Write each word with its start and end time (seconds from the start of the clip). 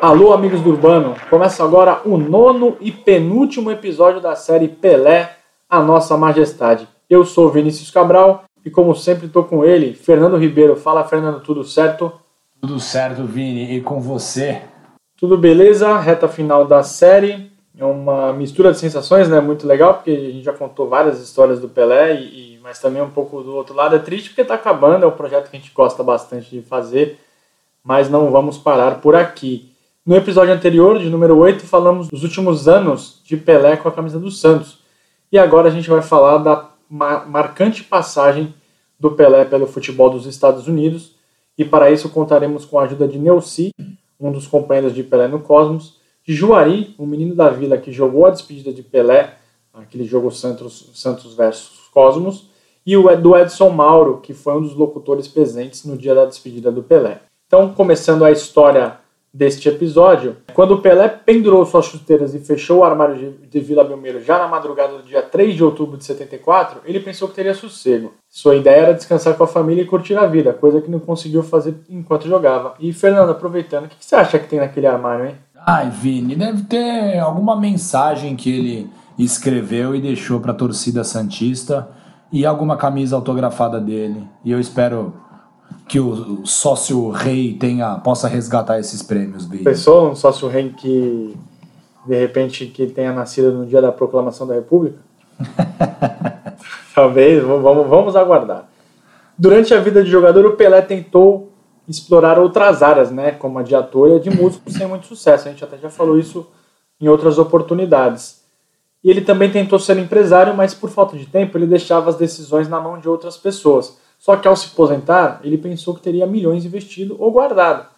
Alô, 0.00 0.32
amigos 0.32 0.62
do 0.62 0.70
Urbano! 0.70 1.14
Começa 1.28 1.62
agora 1.62 2.00
o 2.06 2.16
nono 2.16 2.74
e 2.80 2.90
penúltimo 2.90 3.70
episódio 3.70 4.18
da 4.18 4.34
série 4.34 4.66
Pelé, 4.66 5.36
a 5.68 5.78
Nossa 5.82 6.16
Majestade. 6.16 6.88
Eu 7.08 7.22
sou 7.22 7.50
Vinícius 7.50 7.90
Cabral 7.90 8.44
e, 8.64 8.70
como 8.70 8.96
sempre, 8.96 9.26
estou 9.26 9.44
com 9.44 9.62
ele, 9.62 9.92
Fernando 9.92 10.38
Ribeiro. 10.38 10.74
Fala, 10.74 11.04
Fernando, 11.04 11.40
tudo 11.42 11.62
certo? 11.64 12.10
Tudo 12.62 12.80
certo, 12.80 13.24
Vini. 13.26 13.76
E 13.76 13.82
com 13.82 14.00
você? 14.00 14.62
Tudo 15.18 15.36
beleza? 15.36 15.98
Reta 15.98 16.26
final 16.28 16.64
da 16.64 16.82
série. 16.82 17.52
É 17.76 17.84
uma 17.84 18.32
mistura 18.32 18.72
de 18.72 18.78
sensações, 18.78 19.28
né? 19.28 19.38
Muito 19.38 19.66
legal, 19.66 19.94
porque 19.94 20.12
a 20.12 20.30
gente 20.32 20.44
já 20.44 20.54
contou 20.54 20.88
várias 20.88 21.20
histórias 21.20 21.60
do 21.60 21.68
Pelé, 21.68 22.14
e, 22.14 22.54
e 22.54 22.60
mas 22.62 22.78
também 22.78 23.02
um 23.02 23.10
pouco 23.10 23.42
do 23.42 23.54
outro 23.54 23.74
lado 23.74 23.96
é 23.96 23.98
triste 23.98 24.30
porque 24.30 24.40
está 24.40 24.54
acabando. 24.54 25.04
É 25.04 25.08
um 25.08 25.12
projeto 25.12 25.50
que 25.50 25.58
a 25.58 25.60
gente 25.60 25.74
gosta 25.74 26.02
bastante 26.02 26.48
de 26.48 26.62
fazer, 26.62 27.18
mas 27.84 28.08
não 28.08 28.30
vamos 28.30 28.56
parar 28.56 29.02
por 29.02 29.14
aqui. 29.14 29.69
No 30.10 30.16
episódio 30.16 30.52
anterior, 30.52 30.98
de 30.98 31.08
número 31.08 31.38
8, 31.38 31.64
falamos 31.64 32.08
dos 32.08 32.24
últimos 32.24 32.66
anos 32.66 33.20
de 33.24 33.36
Pelé 33.36 33.76
com 33.76 33.88
a 33.88 33.92
camisa 33.92 34.18
do 34.18 34.28
Santos. 34.28 34.80
E 35.30 35.38
agora 35.38 35.68
a 35.68 35.70
gente 35.70 35.88
vai 35.88 36.02
falar 36.02 36.38
da 36.38 36.68
marcante 36.90 37.84
passagem 37.84 38.52
do 38.98 39.12
Pelé 39.12 39.44
pelo 39.44 39.68
futebol 39.68 40.10
dos 40.10 40.26
Estados 40.26 40.66
Unidos. 40.66 41.14
E 41.56 41.64
para 41.64 41.92
isso 41.92 42.08
contaremos 42.08 42.64
com 42.64 42.80
a 42.80 42.82
ajuda 42.82 43.06
de 43.06 43.20
Neuci, 43.20 43.70
um 44.18 44.32
dos 44.32 44.48
companheiros 44.48 44.96
de 44.96 45.04
Pelé 45.04 45.28
no 45.28 45.38
Cosmos, 45.38 46.00
de 46.26 46.34
Juari, 46.34 46.92
um 46.98 47.06
menino 47.06 47.36
da 47.36 47.48
vila 47.48 47.78
que 47.78 47.92
jogou 47.92 48.26
a 48.26 48.30
despedida 48.30 48.72
de 48.72 48.82
Pelé, 48.82 49.36
aquele 49.72 50.02
jogo 50.02 50.32
Santos, 50.32 50.90
Santos 50.92 51.34
versus 51.34 51.86
Cosmos, 51.92 52.50
e 52.84 52.96
o 52.96 53.16
do 53.16 53.36
Edson 53.36 53.70
Mauro, 53.70 54.20
que 54.20 54.34
foi 54.34 54.54
um 54.54 54.62
dos 54.62 54.74
locutores 54.74 55.28
presentes 55.28 55.84
no 55.84 55.96
dia 55.96 56.16
da 56.16 56.24
despedida 56.24 56.72
do 56.72 56.82
Pelé. 56.82 57.20
Então, 57.46 57.72
começando 57.72 58.24
a 58.24 58.32
história 58.32 58.98
deste 59.32 59.68
episódio, 59.68 60.36
quando 60.52 60.74
o 60.74 60.80
Pelé 60.80 61.08
pendurou 61.08 61.64
suas 61.64 61.86
chuteiras 61.86 62.34
e 62.34 62.40
fechou 62.40 62.78
o 62.78 62.84
armário 62.84 63.36
de 63.48 63.60
Vila 63.60 63.84
Belmiro 63.84 64.22
já 64.22 64.38
na 64.38 64.48
madrugada 64.48 64.98
do 64.98 65.04
dia 65.04 65.22
3 65.22 65.54
de 65.54 65.62
outubro 65.62 65.96
de 65.96 66.04
74, 66.04 66.80
ele 66.84 67.00
pensou 67.00 67.28
que 67.28 67.34
teria 67.34 67.54
sossego. 67.54 68.12
Sua 68.28 68.56
ideia 68.56 68.82
era 68.82 68.94
descansar 68.94 69.34
com 69.34 69.44
a 69.44 69.46
família 69.46 69.82
e 69.82 69.86
curtir 69.86 70.16
a 70.16 70.26
vida, 70.26 70.52
coisa 70.52 70.80
que 70.80 70.90
não 70.90 70.98
conseguiu 70.98 71.42
fazer 71.42 71.74
enquanto 71.88 72.28
jogava. 72.28 72.74
E 72.80 72.92
Fernando, 72.92 73.30
aproveitando, 73.30 73.84
o 73.84 73.88
que 73.88 73.96
você 74.00 74.16
acha 74.16 74.38
que 74.38 74.48
tem 74.48 74.58
naquele 74.58 74.86
armário, 74.86 75.26
hein? 75.26 75.34
Ai, 75.66 75.90
Vini, 75.90 76.34
deve 76.34 76.62
ter 76.64 77.18
alguma 77.18 77.54
mensagem 77.54 78.34
que 78.34 78.50
ele 78.50 78.90
escreveu 79.18 79.94
e 79.94 80.00
deixou 80.00 80.40
para 80.40 80.52
a 80.52 80.54
torcida 80.54 81.04
santista 81.04 81.88
e 82.32 82.46
alguma 82.46 82.76
camisa 82.76 83.16
autografada 83.16 83.80
dele. 83.80 84.24
E 84.44 84.50
eu 84.50 84.58
espero 84.58 85.12
que 85.88 85.98
o 85.98 86.46
sócio 86.46 87.10
rei 87.10 87.54
tenha 87.54 87.96
possa 87.96 88.28
resgatar 88.28 88.78
esses 88.78 89.02
prêmios, 89.02 89.44
Bi. 89.44 89.58
Pensou 89.58 90.10
um 90.10 90.14
sócio 90.14 90.48
rei 90.48 90.70
que 90.70 91.36
de 92.06 92.18
repente 92.18 92.66
que 92.66 92.86
tenha 92.86 93.12
nascido 93.12 93.52
no 93.52 93.66
dia 93.66 93.82
da 93.82 93.92
proclamação 93.92 94.46
da 94.46 94.54
República? 94.54 94.98
Talvez, 96.94 97.42
vamos, 97.42 97.88
vamos 97.88 98.16
aguardar. 98.16 98.68
Durante 99.36 99.72
a 99.72 99.80
vida 99.80 100.04
de 100.04 100.10
jogador, 100.10 100.44
o 100.44 100.56
Pelé 100.56 100.82
tentou 100.82 101.50
explorar 101.88 102.38
outras 102.38 102.82
áreas, 102.82 103.10
né, 103.10 103.32
como 103.32 103.58
a 103.58 103.62
de 103.62 103.74
ator 103.74 104.10
e 104.10 104.14
a 104.14 104.18
de 104.18 104.30
músico, 104.30 104.70
sem 104.70 104.86
muito 104.86 105.06
sucesso. 105.06 105.48
A 105.48 105.50
gente 105.50 105.64
até 105.64 105.76
já 105.78 105.90
falou 105.90 106.18
isso 106.18 106.46
em 107.00 107.08
outras 107.08 107.38
oportunidades. 107.38 108.44
E 109.02 109.10
ele 109.10 109.22
também 109.22 109.50
tentou 109.50 109.78
ser 109.78 109.96
empresário, 109.96 110.54
mas 110.54 110.74
por 110.74 110.90
falta 110.90 111.16
de 111.16 111.26
tempo 111.26 111.56
ele 111.56 111.66
deixava 111.66 112.10
as 112.10 112.16
decisões 112.16 112.68
na 112.68 112.80
mão 112.80 113.00
de 113.00 113.08
outras 113.08 113.36
pessoas. 113.36 113.98
Só 114.20 114.36
que 114.36 114.46
ao 114.46 114.54
se 114.54 114.66
aposentar, 114.66 115.40
ele 115.42 115.56
pensou 115.56 115.94
que 115.94 116.02
teria 116.02 116.26
milhões 116.26 116.66
investido 116.66 117.16
ou 117.18 117.32
guardado. 117.32 117.88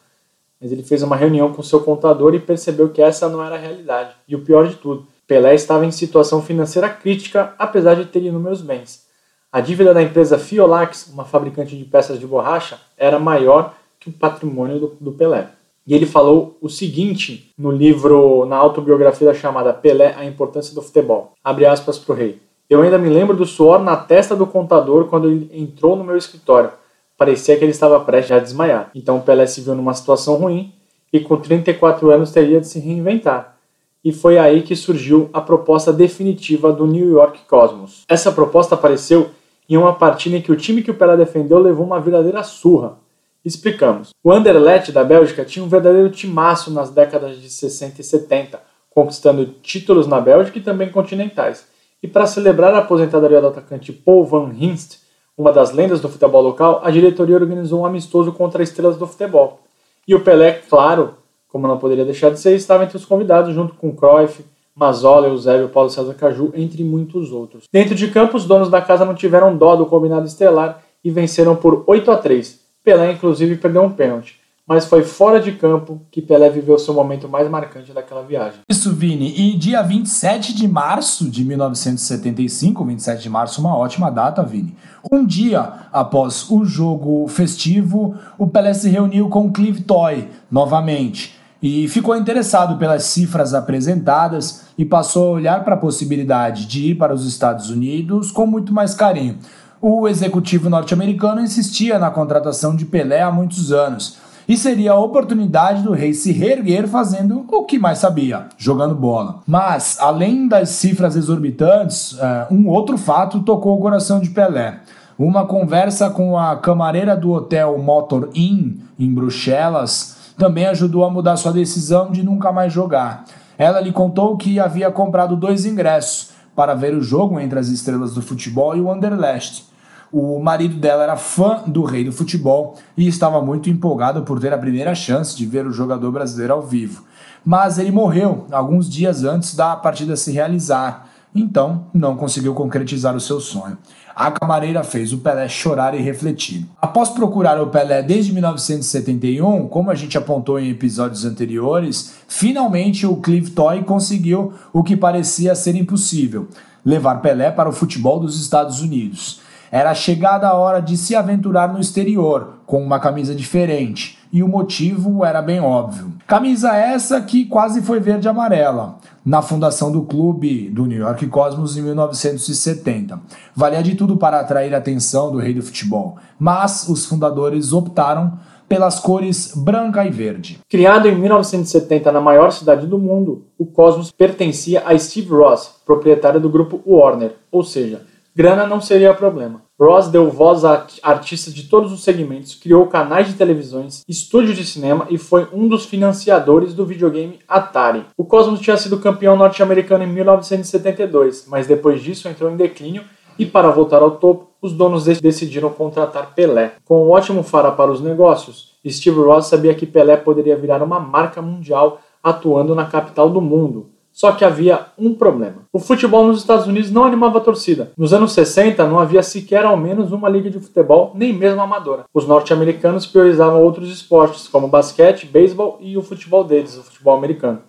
Mas 0.61 0.71
ele 0.71 0.85
fez 0.85 1.03
uma 1.03 1.17
reunião 1.17 1.53
com 1.53 1.65
seu 1.65 1.81
contador 1.81 2.33
e 2.33 2.39
percebeu 2.39 2.89
que 2.91 3.03
essa 3.03 3.29
não 3.29 3.45
era 3.45 3.57
a 3.57 3.59
realidade. 3.59 4.15
E 4.29 4.37
o 4.37 4.45
pior 4.45 4.69
de 4.69 4.77
tudo, 4.77 5.05
Pelé 5.27 5.53
estava 5.57 5.85
em 5.85 5.91
situação 5.91 6.41
financeira 6.41 6.89
crítica, 6.89 7.53
apesar 7.59 7.97
de 7.97 8.05
ter 8.05 8.23
inúmeros 8.23 8.63
bens. 8.63 9.05
A 9.51 9.61
dívida 9.61 9.93
da 9.93 10.01
empresa 10.01 10.39
Fiolax, 10.39 11.09
uma 11.13 11.25
fabricante 11.25 11.77
de 11.77 11.85
peças 11.85 12.21
de 12.21 12.27
borracha, 12.27 12.79
era 12.97 13.19
maior 13.19 13.75
que 13.99 14.09
o 14.09 14.13
patrimônio 14.13 14.79
do, 14.79 14.97
do 15.01 15.13
Pelé. 15.13 15.49
E 15.85 15.93
ele 15.93 16.07
falou 16.07 16.57
o 16.61 16.69
seguinte 16.69 17.53
no 17.59 17.73
livro, 17.73 18.47
na 18.47 18.57
autobiografia 18.57 19.35
chamada 19.35 19.75
Pelé, 19.75 20.15
a 20.17 20.25
importância 20.25 20.73
do 20.73 20.83
futebol. 20.83 21.33
Abre 21.43 21.67
aspas 21.67 21.99
para 21.99 22.13
o 22.13 22.17
rei. 22.17 22.41
Eu 22.73 22.81
ainda 22.81 22.97
me 22.97 23.11
lembro 23.11 23.37
do 23.37 23.45
suor 23.45 23.83
na 23.83 23.95
testa 23.95 24.35
do 24.35 24.47
contador 24.47 25.05
quando 25.09 25.29
ele 25.29 25.51
entrou 25.53 25.95
no 25.95 26.03
meu 26.03 26.17
escritório. 26.17 26.71
Parecia 27.19 27.55
que 27.55 27.63
ele 27.63 27.71
estava 27.71 28.01
prestes 28.01 28.33
a 28.33 28.39
desmaiar. 28.39 28.91
Então 28.95 29.21
Pelé 29.21 29.47
se 29.47 29.61
viu 29.61 29.75
numa 29.75 29.93
situação 29.93 30.37
ruim 30.37 30.73
e 31.13 31.21
com 31.21 31.37
34 31.37 32.11
anos 32.11 32.33
teria 32.33 32.59
de 32.63 32.67
se 32.67 32.81
reinventar. 32.81 33.59
E 34.03 34.11
foi 34.11 34.39
aí 34.39 34.63
que 34.63 34.75
surgiu 34.75 35.29
a 35.35 35.41
proposta 35.43 35.93
definitiva 35.93 36.73
do 36.73 36.87
New 36.87 37.11
York 37.11 37.41
Cosmos. 37.47 38.05
Essa 38.09 38.33
proposta 38.33 38.75
apareceu 38.75 39.29
em 39.69 39.77
uma 39.77 39.93
partida 39.93 40.39
em 40.39 40.41
que 40.41 40.51
o 40.51 40.57
time 40.57 40.83
que 40.83 40.91
o 40.91 40.95
Pelé 40.95 41.15
defendeu 41.19 41.59
levou 41.59 41.85
uma 41.85 42.01
verdadeira 42.01 42.43
surra. 42.43 42.97
Explicamos. 43.45 44.15
O 44.25 44.33
Anderlecht 44.33 44.93
da 44.93 45.05
Bélgica 45.05 45.45
tinha 45.45 45.63
um 45.63 45.69
verdadeiro 45.69 46.09
timaço 46.09 46.71
nas 46.71 46.89
décadas 46.89 47.39
de 47.39 47.51
60 47.51 48.01
e 48.01 48.05
70, 48.05 48.59
conquistando 48.89 49.45
títulos 49.63 50.07
na 50.07 50.23
Bélgica 50.23 50.57
e 50.57 50.63
também 50.63 50.89
continentais. 50.89 51.71
E 52.03 52.09
para 52.09 52.27
celebrar 52.27 52.75
a 52.75 52.79
aposentadoria 52.79 53.41
do 53.41 53.47
atacante 53.47 53.93
Paul 53.93 54.25
Van 54.25 54.53
Hinst, 54.53 54.99
uma 55.39 55.53
das 55.53 55.73
lendas 55.73 56.01
do 56.01 56.09
futebol 56.09 56.43
local, 56.43 56.81
a 56.83 56.91
diretoria 56.91 57.37
organizou 57.37 57.81
um 57.81 57.87
amistoso 57.87 58.33
contra 58.33 58.63
estrelas 58.63 58.97
do 58.97 59.07
futebol. 59.07 59.61
E 60.07 60.15
o 60.15 60.21
Pelé, 60.21 60.61
claro, 60.69 61.15
como 61.49 61.69
não 61.69 61.79
poderia 61.79 62.05
deixar 62.05 62.31
de 62.31 62.41
ser, 62.41 62.57
estava 62.57 62.83
entre 62.83 62.97
os 62.97 63.05
convidados, 63.05 63.55
junto 63.55 63.75
com 63.75 63.95
Cruyff, 63.95 64.45
Mazola, 64.75 65.29
Eusébio, 65.29 65.69
Paulo 65.69 65.91
César 65.91 66.15
Caju, 66.15 66.53
entre 66.55 66.83
muitos 66.83 67.31
outros. 67.31 67.65
Dentro 67.73 67.95
de 67.95 68.09
campo, 68.11 68.37
os 68.37 68.47
donos 68.47 68.69
da 68.69 68.81
casa 68.81 69.05
não 69.05 69.15
tiveram 69.15 69.57
dó 69.57 69.77
do 69.77 69.87
combinado 69.87 70.27
estelar 70.27 70.83
e 71.05 71.11
venceram 71.11 71.55
por 71.55 71.85
8 71.87 72.11
a 72.11 72.17
3. 72.17 72.61
Pelé, 72.83 73.13
inclusive, 73.13 73.57
perdeu 73.57 73.83
um 73.83 73.93
pênalti 73.93 74.42
mas 74.73 74.87
foi 74.87 75.03
fora 75.03 75.39
de 75.39 75.53
campo 75.53 76.01
que 76.11 76.23
Pelé 76.23 76.49
viveu 76.49 76.79
seu 76.79 76.95
momento 76.95 77.29
mais 77.29 77.47
marcante 77.47 77.93
daquela 77.93 78.23
viagem. 78.23 78.61
Isso, 78.67 78.91
Vini. 78.91 79.35
E 79.39 79.55
dia 79.55 79.83
27 79.83 80.55
de 80.55 80.67
março 80.67 81.29
de 81.29 81.45
1975, 81.45 82.83
27 82.83 83.23
de 83.23 83.29
março, 83.29 83.61
uma 83.61 83.77
ótima 83.77 84.11
data, 84.11 84.43
Vini. 84.43 84.75
Um 85.13 85.27
dia 85.27 85.75
após 85.93 86.51
o 86.51 86.65
jogo 86.65 87.29
festivo, 87.29 88.15
o 88.39 88.47
Pelé 88.47 88.73
se 88.73 88.89
reuniu 88.89 89.29
com 89.29 89.53
Clive 89.53 89.83
Toy 89.83 90.27
novamente 90.51 91.39
e 91.63 91.87
ficou 91.87 92.17
interessado 92.17 92.79
pelas 92.79 93.05
cifras 93.05 93.53
apresentadas 93.53 94.69
e 94.79 94.87
passou 94.87 95.27
a 95.27 95.33
olhar 95.33 95.65
para 95.65 95.75
a 95.75 95.79
possibilidade 95.79 96.65
de 96.65 96.93
ir 96.93 96.95
para 96.95 97.13
os 97.13 97.27
Estados 97.27 97.69
Unidos 97.69 98.31
com 98.31 98.47
muito 98.47 98.73
mais 98.73 98.95
carinho. 98.95 99.37
O 99.83 100.09
executivo 100.09 100.71
norte-americano 100.71 101.43
insistia 101.43 101.99
na 101.99 102.11
contratação 102.11 102.75
de 102.75 102.87
Pelé 102.87 103.21
há 103.21 103.31
muitos 103.31 103.71
anos 103.71 104.32
e 104.49 104.57
seria 104.57 104.93
a 104.93 104.99
oportunidade 104.99 105.83
do 105.83 105.93
rei 105.93 106.13
se 106.13 106.33
reerguer 106.33 106.87
fazendo 106.89 107.45
o 107.49 107.65
que 107.65 107.79
mais 107.79 107.99
sabia, 107.99 108.47
jogando 108.57 108.95
bola. 108.95 109.41
Mas, 109.47 109.97
além 110.01 110.49
das 110.49 110.71
cifras 110.71 111.17
exorbitantes, 111.17 112.17
é, 112.19 112.47
um 112.51 112.69
outro 112.69 112.99
fato 112.99 113.41
tocou 113.41 113.77
o 113.77 113.81
coração 113.81 114.21
de 114.21 114.31
Pelé. 114.31 114.81
Uma 115.19 115.47
conversa 115.47 116.11
com 116.11 116.37
a 116.37 116.57
camareira 116.57 117.17
do 117.17 117.31
hotel 117.31 117.79
Motor 117.79 118.31
Inn, 118.35 118.79
em 118.99 119.13
Bruxelas, 119.13 120.33
também 120.37 120.67
ajudou 120.67 121.05
a 121.05 121.11
mudar 121.11 121.37
sua 121.37 121.53
decisão 121.53 122.11
de 122.11 122.23
nunca 122.23 122.51
mais 122.51 122.73
jogar. 122.73 123.25
Ela 123.57 123.81
lhe 123.81 123.93
contou 123.93 124.37
que 124.37 124.59
havia 124.59 124.91
comprado 124.91 125.37
dois 125.37 125.65
ingressos 125.65 126.31
para 126.57 126.75
ver 126.75 126.95
o 126.95 127.03
jogo 127.03 127.39
entre 127.39 127.59
as 127.59 127.69
estrelas 127.69 128.15
do 128.15 128.23
futebol 128.23 128.77
e 128.77 128.81
o 128.81 128.91
Anderlecht 128.91 129.72
o 130.13 130.39
marido 130.39 130.77
dela 130.77 131.03
era 131.05 131.17
fã 131.17 131.63
do 131.67 131.83
rei 131.83 132.05
do 132.05 132.13
futebol 132.13 132.77
e 132.97 133.09
estava 133.09 133.41
muito 133.41 133.71
empolgado 133.71 134.23
por 134.23 134.39
ter 134.39 134.53
a 134.53 134.59
primeira 134.59 134.95
chance 134.95 135.35
de 135.35 135.47
ver 135.47 135.67
o 135.67 135.73
jogador 135.73 136.13
brasileiro 136.13 136.53
ao 136.53 136.63
vivo. 136.63 137.05
Mas 137.43 137.79
ele 137.79 137.91
morreu 137.91 138.47
alguns 138.53 138.89
dias 138.89 139.25
antes 139.25 139.57
da 139.57 139.75
partida 139.75 140.15
se 140.15 140.31
realizar, 140.31 141.09
então 141.35 141.87
não 141.95 142.15
conseguiu 142.15 142.53
concretizar 142.53 143.17
o 143.17 143.21
seu 143.21 143.41
sonho. 143.41 143.79
A 144.15 144.31
camareira 144.31 144.85
fez 144.85 145.15
o 145.15 145.19
Pelé 145.19 145.49
chorar 145.49 145.95
e 145.95 146.03
refletir. 146.03 146.69
Após 146.81 147.09
procurar 147.09 147.59
o 147.59 147.69
Pelé 147.69 148.03
desde 148.03 148.33
1971, 148.35 149.67
como 149.69 149.91
a 149.91 149.95
gente 149.95 150.19
apontou 150.19 150.61
em 150.61 150.69
episódios 150.69 151.25
anteriores, 151.25 152.17
finalmente 152.29 153.07
o 153.07 153.17
Clive 153.17 153.51
Toy 153.51 153.83
conseguiu 153.83 154.53
o 154.73 154.85
que 154.85 154.95
parecia 154.95 155.55
ser 155.55 155.75
impossível: 155.75 156.49
levar 156.85 157.23
Pelé 157.23 157.51
para 157.51 157.71
o 157.71 157.73
futebol 157.73 158.21
dos 158.21 158.39
Estados 158.39 158.83
Unidos. 158.83 159.41
Era 159.73 159.95
chegada 159.95 160.47
a 160.47 160.53
hora 160.53 160.83
de 160.83 160.99
se 160.99 161.17
aventurar 161.17 161.73
no 161.73 161.81
exterior, 161.81 162.59
com 162.67 162.85
uma 162.85 163.01
camisa 163.01 163.35
diferente, 163.35 164.19
e 164.31 164.43
o 164.43 164.49
motivo 164.49 165.25
era 165.25 165.41
bem 165.41 165.61
óbvio. 165.61 166.13
Camisa 166.27 166.77
essa 166.77 167.23
que 167.23 167.47
quase 167.47 167.81
foi 167.81 167.99
verde 167.99 168.29
amarela, 168.29 168.99
na 169.25 169.41
fundação 169.41 169.91
do 169.91 170.03
clube 170.03 170.69
do 170.69 170.85
New 170.85 170.99
York 170.99 171.27
Cosmos 171.29 171.75
em 171.79 171.81
1970. 171.81 173.19
Valia 173.57 173.83
de 173.83 173.95
tudo 173.95 174.19
para 174.19 174.41
atrair 174.41 174.75
a 174.75 174.79
atenção 174.79 175.33
do 175.33 175.39
rei 175.39 175.55
do 175.55 175.63
futebol, 175.63 176.19
mas 176.39 176.87
os 176.87 177.07
fundadores 177.07 177.73
optaram 177.73 178.39
pelas 178.69 179.01
cores 179.01 179.55
branca 179.57 180.05
e 180.05 180.11
verde. 180.11 180.61
Criado 180.69 181.09
em 181.09 181.15
1970 181.15 182.13
na 182.13 182.21
maior 182.21 182.53
cidade 182.53 182.87
do 182.87 182.99
mundo, 182.99 183.47
o 183.57 183.65
Cosmos 183.65 184.13
pertencia 184.13 184.83
a 184.85 184.99
Steve 184.99 185.31
Ross, 185.31 185.77
proprietário 185.87 186.41
do 186.41 186.51
grupo 186.51 186.79
Warner, 186.87 187.37
ou 187.51 187.63
seja, 187.63 188.12
grana 188.35 188.67
não 188.67 188.81
seria 188.81 189.15
problema. 189.15 189.63
Ross 189.79 190.09
deu 190.09 190.31
voz 190.31 190.65
a 190.65 190.87
artistas 191.03 191.53
de 191.53 191.65
todos 191.65 191.93
os 191.93 192.05
segmentos, 192.05 192.55
criou 192.55 192.87
canais 192.87 193.27
de 193.27 193.35
televisões, 193.35 194.03
estúdios 194.09 194.57
de 194.57 194.65
cinema 194.65 195.07
e 195.11 195.19
foi 195.19 195.49
um 195.53 195.67
dos 195.67 195.85
financiadores 195.85 196.73
do 196.73 196.87
videogame 196.87 197.41
Atari. 197.49 198.05
O 198.17 198.25
Cosmos 198.25 198.61
tinha 198.61 198.77
sido 198.77 199.01
campeão 199.01 199.37
norte-americano 199.37 200.05
em 200.05 200.07
1972, 200.07 201.47
mas 201.49 201.67
depois 201.67 202.01
disso 202.01 202.29
entrou 202.29 202.51
em 202.51 202.57
declínio 202.57 203.03
e 203.39 203.45
para 203.47 203.71
voltar 203.71 204.03
ao 204.03 204.13
topo, 204.13 204.51
os 204.61 204.73
donos 204.73 205.05
decidiram 205.05 205.71
contratar 205.71 206.35
Pelé. 206.35 206.75
Com 206.85 207.07
um 207.07 207.11
ótimo 207.11 207.43
fara 207.43 207.73
para 207.73 207.91
os 207.91 208.01
negócios, 208.01 208.73
Steve 208.87 209.21
Ross 209.21 209.47
sabia 209.47 209.75
que 209.75 209.87
Pelé 209.87 210.17
poderia 210.17 210.57
virar 210.57 210.83
uma 210.83 211.01
marca 211.01 211.43
mundial 211.43 212.01
atuando 212.23 212.75
na 212.75 212.85
capital 212.87 213.29
do 213.29 213.41
mundo. 213.41 213.91
Só 214.13 214.33
que 214.33 214.45
havia 214.45 214.87
um 214.99 215.15
problema. 215.15 215.67
O 215.73 215.79
futebol 215.79 216.27
nos 216.27 216.41
Estados 216.41 216.67
Unidos 216.67 216.91
não 216.91 217.05
animava 217.05 217.39
a 217.39 217.41
torcida. 217.41 217.93
Nos 217.97 218.13
anos 218.13 218.33
60 218.33 218.87
não 218.87 218.99
havia 218.99 219.23
sequer 219.23 219.65
ao 219.65 219.77
menos 219.77 220.13
uma 220.13 220.29
liga 220.29 220.51
de 220.51 220.61
futebol, 220.61 221.13
nem 221.15 221.33
mesmo 221.33 221.63
amadora. 221.63 222.05
Os 222.13 222.27
norte-americanos 222.27 223.07
priorizavam 223.07 223.63
outros 223.63 223.91
esportes, 223.91 224.47
como 224.47 224.69
basquete, 224.69 225.27
beisebol 225.27 225.79
e 225.81 225.97
o 225.97 226.03
futebol 226.03 226.45
deles, 226.45 226.77
o 226.77 226.83
futebol 226.83 227.17
americano. 227.17 227.63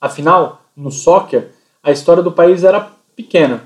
Afinal, 0.00 0.62
no 0.76 0.92
soccer, 0.92 1.50
a 1.82 1.90
história 1.90 2.22
do 2.22 2.30
país 2.30 2.62
era 2.62 2.88
pequena. 3.16 3.64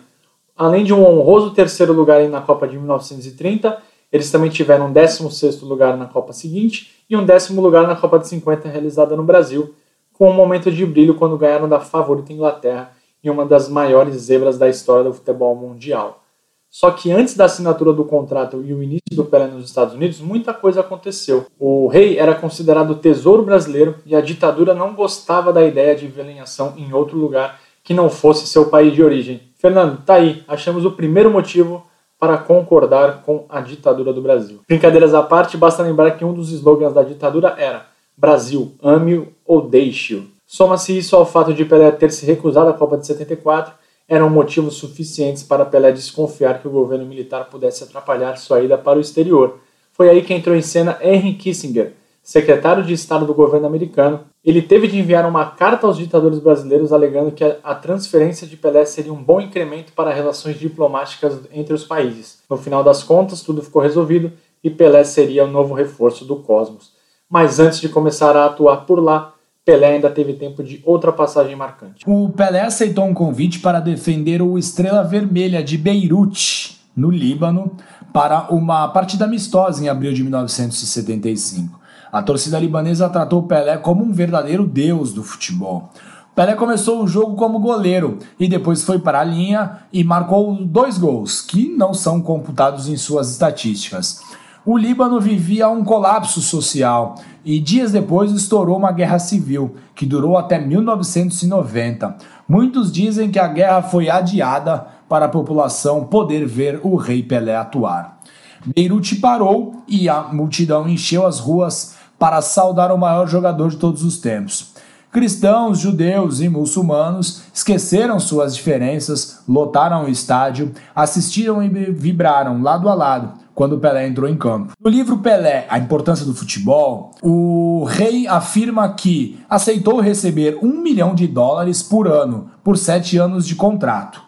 Além 0.56 0.84
de 0.84 0.94
um 0.94 1.04
honroso 1.04 1.50
terceiro 1.50 1.92
lugar 1.92 2.26
na 2.28 2.40
Copa 2.40 2.66
de 2.66 2.78
1930, 2.78 3.76
eles 4.10 4.30
também 4.30 4.48
tiveram 4.48 4.86
um 4.86 4.92
16 4.92 5.60
lugar 5.62 5.96
na 5.96 6.06
Copa 6.06 6.32
seguinte 6.32 7.04
e 7.10 7.16
um 7.16 7.24
décimo 7.24 7.60
lugar 7.60 7.86
na 7.86 7.96
Copa 7.96 8.18
de 8.18 8.28
50 8.28 8.68
realizada 8.68 9.16
no 9.16 9.24
Brasil, 9.24 9.74
com 10.14 10.30
um 10.30 10.32
momento 10.32 10.70
de 10.70 10.86
brilho 10.86 11.14
quando 11.14 11.36
ganharam 11.36 11.68
da 11.68 11.80
favorita 11.80 12.32
Inglaterra 12.32 12.92
em 13.22 13.28
uma 13.28 13.44
das 13.44 13.68
maiores 13.68 14.14
zebras 14.16 14.56
da 14.56 14.68
história 14.68 15.04
do 15.04 15.12
futebol 15.12 15.54
mundial. 15.54 16.22
Só 16.70 16.90
que 16.90 17.12
antes 17.12 17.36
da 17.36 17.44
assinatura 17.44 17.92
do 17.92 18.04
contrato 18.04 18.60
e 18.64 18.74
o 18.74 18.82
início 18.82 19.14
do 19.14 19.24
Pelé 19.24 19.46
nos 19.46 19.66
Estados 19.66 19.94
Unidos, 19.94 20.20
muita 20.20 20.52
coisa 20.52 20.80
aconteceu. 20.80 21.46
O 21.58 21.86
rei 21.86 22.18
era 22.18 22.34
considerado 22.34 22.96
tesouro 22.96 23.44
brasileiro 23.44 23.96
e 24.04 24.16
a 24.16 24.20
ditadura 24.20 24.74
não 24.74 24.92
gostava 24.92 25.52
da 25.52 25.64
ideia 25.64 25.94
de 25.94 26.08
ver 26.08 26.26
em 26.26 26.92
outro 26.92 27.16
lugar 27.16 27.60
que 27.84 27.94
não 27.94 28.10
fosse 28.10 28.46
seu 28.46 28.66
país 28.66 28.92
de 28.92 29.04
origem. 29.04 29.40
Fernando, 29.56 30.02
tá 30.04 30.14
aí, 30.14 30.42
achamos 30.48 30.84
o 30.84 30.90
primeiro 30.90 31.30
motivo 31.30 31.86
para 32.18 32.38
concordar 32.38 33.22
com 33.22 33.44
a 33.48 33.60
ditadura 33.60 34.12
do 34.12 34.20
Brasil. 34.20 34.60
Brincadeiras 34.66 35.14
à 35.14 35.22
parte, 35.22 35.56
basta 35.56 35.82
lembrar 35.82 36.12
que 36.12 36.24
um 36.24 36.32
dos 36.32 36.50
slogans 36.50 36.92
da 36.92 37.02
ditadura 37.02 37.54
era 37.56 37.93
Brasil, 38.16 38.72
ame-o 38.82 39.28
ou 39.44 39.68
deixe-o. 39.68 40.26
Soma-se 40.46 40.96
isso 40.96 41.16
ao 41.16 41.26
fato 41.26 41.52
de 41.52 41.64
Pelé 41.64 41.90
ter 41.90 42.12
se 42.12 42.24
recusado 42.24 42.70
à 42.70 42.72
Copa 42.72 42.96
de 42.96 43.06
74, 43.06 43.74
eram 44.08 44.30
motivos 44.30 44.74
suficientes 44.74 45.42
para 45.42 45.64
Pelé 45.64 45.92
desconfiar 45.92 46.60
que 46.60 46.68
o 46.68 46.70
governo 46.70 47.06
militar 47.06 47.48
pudesse 47.50 47.84
atrapalhar 47.84 48.36
sua 48.36 48.60
ida 48.60 48.76
para 48.76 48.98
o 48.98 49.00
exterior. 49.00 49.58
Foi 49.92 50.08
aí 50.08 50.22
que 50.22 50.34
entrou 50.34 50.54
em 50.54 50.62
cena 50.62 50.98
Henry 51.02 51.34
Kissinger, 51.34 51.92
secretário 52.22 52.82
de 52.82 52.94
Estado 52.94 53.26
do 53.26 53.34
governo 53.34 53.66
americano, 53.66 54.20
ele 54.42 54.62
teve 54.62 54.88
de 54.88 54.98
enviar 54.98 55.26
uma 55.26 55.46
carta 55.46 55.86
aos 55.86 55.96
ditadores 55.96 56.38
brasileiros 56.38 56.92
alegando 56.92 57.32
que 57.32 57.44
a 57.44 57.74
transferência 57.74 58.46
de 58.46 58.56
Pelé 58.56 58.84
seria 58.86 59.12
um 59.12 59.22
bom 59.22 59.40
incremento 59.40 59.92
para 59.92 60.12
relações 60.12 60.58
diplomáticas 60.58 61.40
entre 61.52 61.74
os 61.74 61.84
países. 61.84 62.42
No 62.48 62.56
final 62.56 62.82
das 62.82 63.02
contas, 63.02 63.42
tudo 63.42 63.62
ficou 63.62 63.80
resolvido 63.82 64.32
e 64.62 64.70
Pelé 64.70 65.04
seria 65.04 65.44
o 65.44 65.50
novo 65.50 65.74
reforço 65.74 66.24
do 66.24 66.36
Cosmos. 66.36 66.93
Mas 67.34 67.58
antes 67.58 67.80
de 67.80 67.88
começar 67.88 68.36
a 68.36 68.46
atuar 68.46 68.86
por 68.86 69.02
lá, 69.02 69.32
Pelé 69.64 69.94
ainda 69.94 70.08
teve 70.08 70.34
tempo 70.34 70.62
de 70.62 70.80
outra 70.86 71.10
passagem 71.10 71.56
marcante. 71.56 72.04
O 72.06 72.28
Pelé 72.28 72.60
aceitou 72.60 73.04
um 73.04 73.12
convite 73.12 73.58
para 73.58 73.80
defender 73.80 74.40
o 74.40 74.56
Estrela 74.56 75.02
Vermelha 75.02 75.60
de 75.60 75.76
Beirute, 75.76 76.80
no 76.96 77.10
Líbano, 77.10 77.72
para 78.12 78.46
uma 78.54 78.86
partida 78.86 79.24
amistosa 79.24 79.82
em 79.82 79.88
abril 79.88 80.12
de 80.12 80.22
1975. 80.22 81.80
A 82.12 82.22
torcida 82.22 82.56
libanesa 82.56 83.08
tratou 83.08 83.42
Pelé 83.42 83.78
como 83.78 84.04
um 84.04 84.12
verdadeiro 84.12 84.64
deus 84.64 85.12
do 85.12 85.24
futebol. 85.24 85.90
Pelé 86.36 86.54
começou 86.54 87.02
o 87.02 87.08
jogo 87.08 87.34
como 87.34 87.58
goleiro 87.58 88.20
e 88.38 88.46
depois 88.46 88.84
foi 88.84 89.00
para 89.00 89.18
a 89.18 89.24
linha 89.24 89.80
e 89.92 90.04
marcou 90.04 90.54
dois 90.64 90.98
gols, 90.98 91.40
que 91.40 91.68
não 91.68 91.92
são 91.92 92.20
computados 92.20 92.88
em 92.88 92.96
suas 92.96 93.32
estatísticas. 93.32 94.20
O 94.66 94.78
Líbano 94.78 95.20
vivia 95.20 95.68
um 95.68 95.84
colapso 95.84 96.40
social 96.40 97.16
e 97.44 97.60
dias 97.60 97.92
depois 97.92 98.32
estourou 98.32 98.78
uma 98.78 98.92
guerra 98.92 99.18
civil, 99.18 99.76
que 99.94 100.06
durou 100.06 100.38
até 100.38 100.58
1990. 100.58 102.16
Muitos 102.48 102.90
dizem 102.90 103.30
que 103.30 103.38
a 103.38 103.46
guerra 103.46 103.82
foi 103.82 104.08
adiada 104.08 104.86
para 105.06 105.26
a 105.26 105.28
população 105.28 106.04
poder 106.04 106.46
ver 106.46 106.80
o 106.82 106.96
rei 106.96 107.22
Pelé 107.22 107.54
atuar. 107.54 108.20
Beirute 108.64 109.16
parou 109.16 109.82
e 109.86 110.08
a 110.08 110.22
multidão 110.22 110.88
encheu 110.88 111.26
as 111.26 111.38
ruas 111.38 111.96
para 112.18 112.40
saudar 112.40 112.90
o 112.90 112.96
maior 112.96 113.26
jogador 113.26 113.68
de 113.68 113.76
todos 113.76 114.02
os 114.02 114.16
tempos. 114.16 114.72
Cristãos, 115.12 115.78
judeus 115.78 116.40
e 116.40 116.48
muçulmanos 116.48 117.42
esqueceram 117.52 118.18
suas 118.18 118.56
diferenças, 118.56 119.42
lotaram 119.46 120.06
o 120.06 120.08
estádio, 120.08 120.72
assistiram 120.96 121.62
e 121.62 121.68
vibraram 121.68 122.62
lado 122.62 122.88
a 122.88 122.94
lado 122.94 123.43
quando 123.54 123.78
Pelé 123.78 124.06
entrou 124.06 124.28
em 124.28 124.36
campo. 124.36 124.72
No 124.80 124.90
livro 124.90 125.18
Pelé, 125.18 125.66
A 125.68 125.78
Importância 125.78 126.26
do 126.26 126.34
Futebol, 126.34 127.12
o 127.22 127.84
rei 127.84 128.26
afirma 128.26 128.92
que 128.92 129.38
aceitou 129.48 130.00
receber 130.00 130.58
um 130.62 130.82
milhão 130.82 131.14
de 131.14 131.26
dólares 131.26 131.82
por 131.82 132.08
ano 132.08 132.50
por 132.62 132.76
sete 132.76 133.16
anos 133.16 133.46
de 133.46 133.54
contrato. 133.54 134.22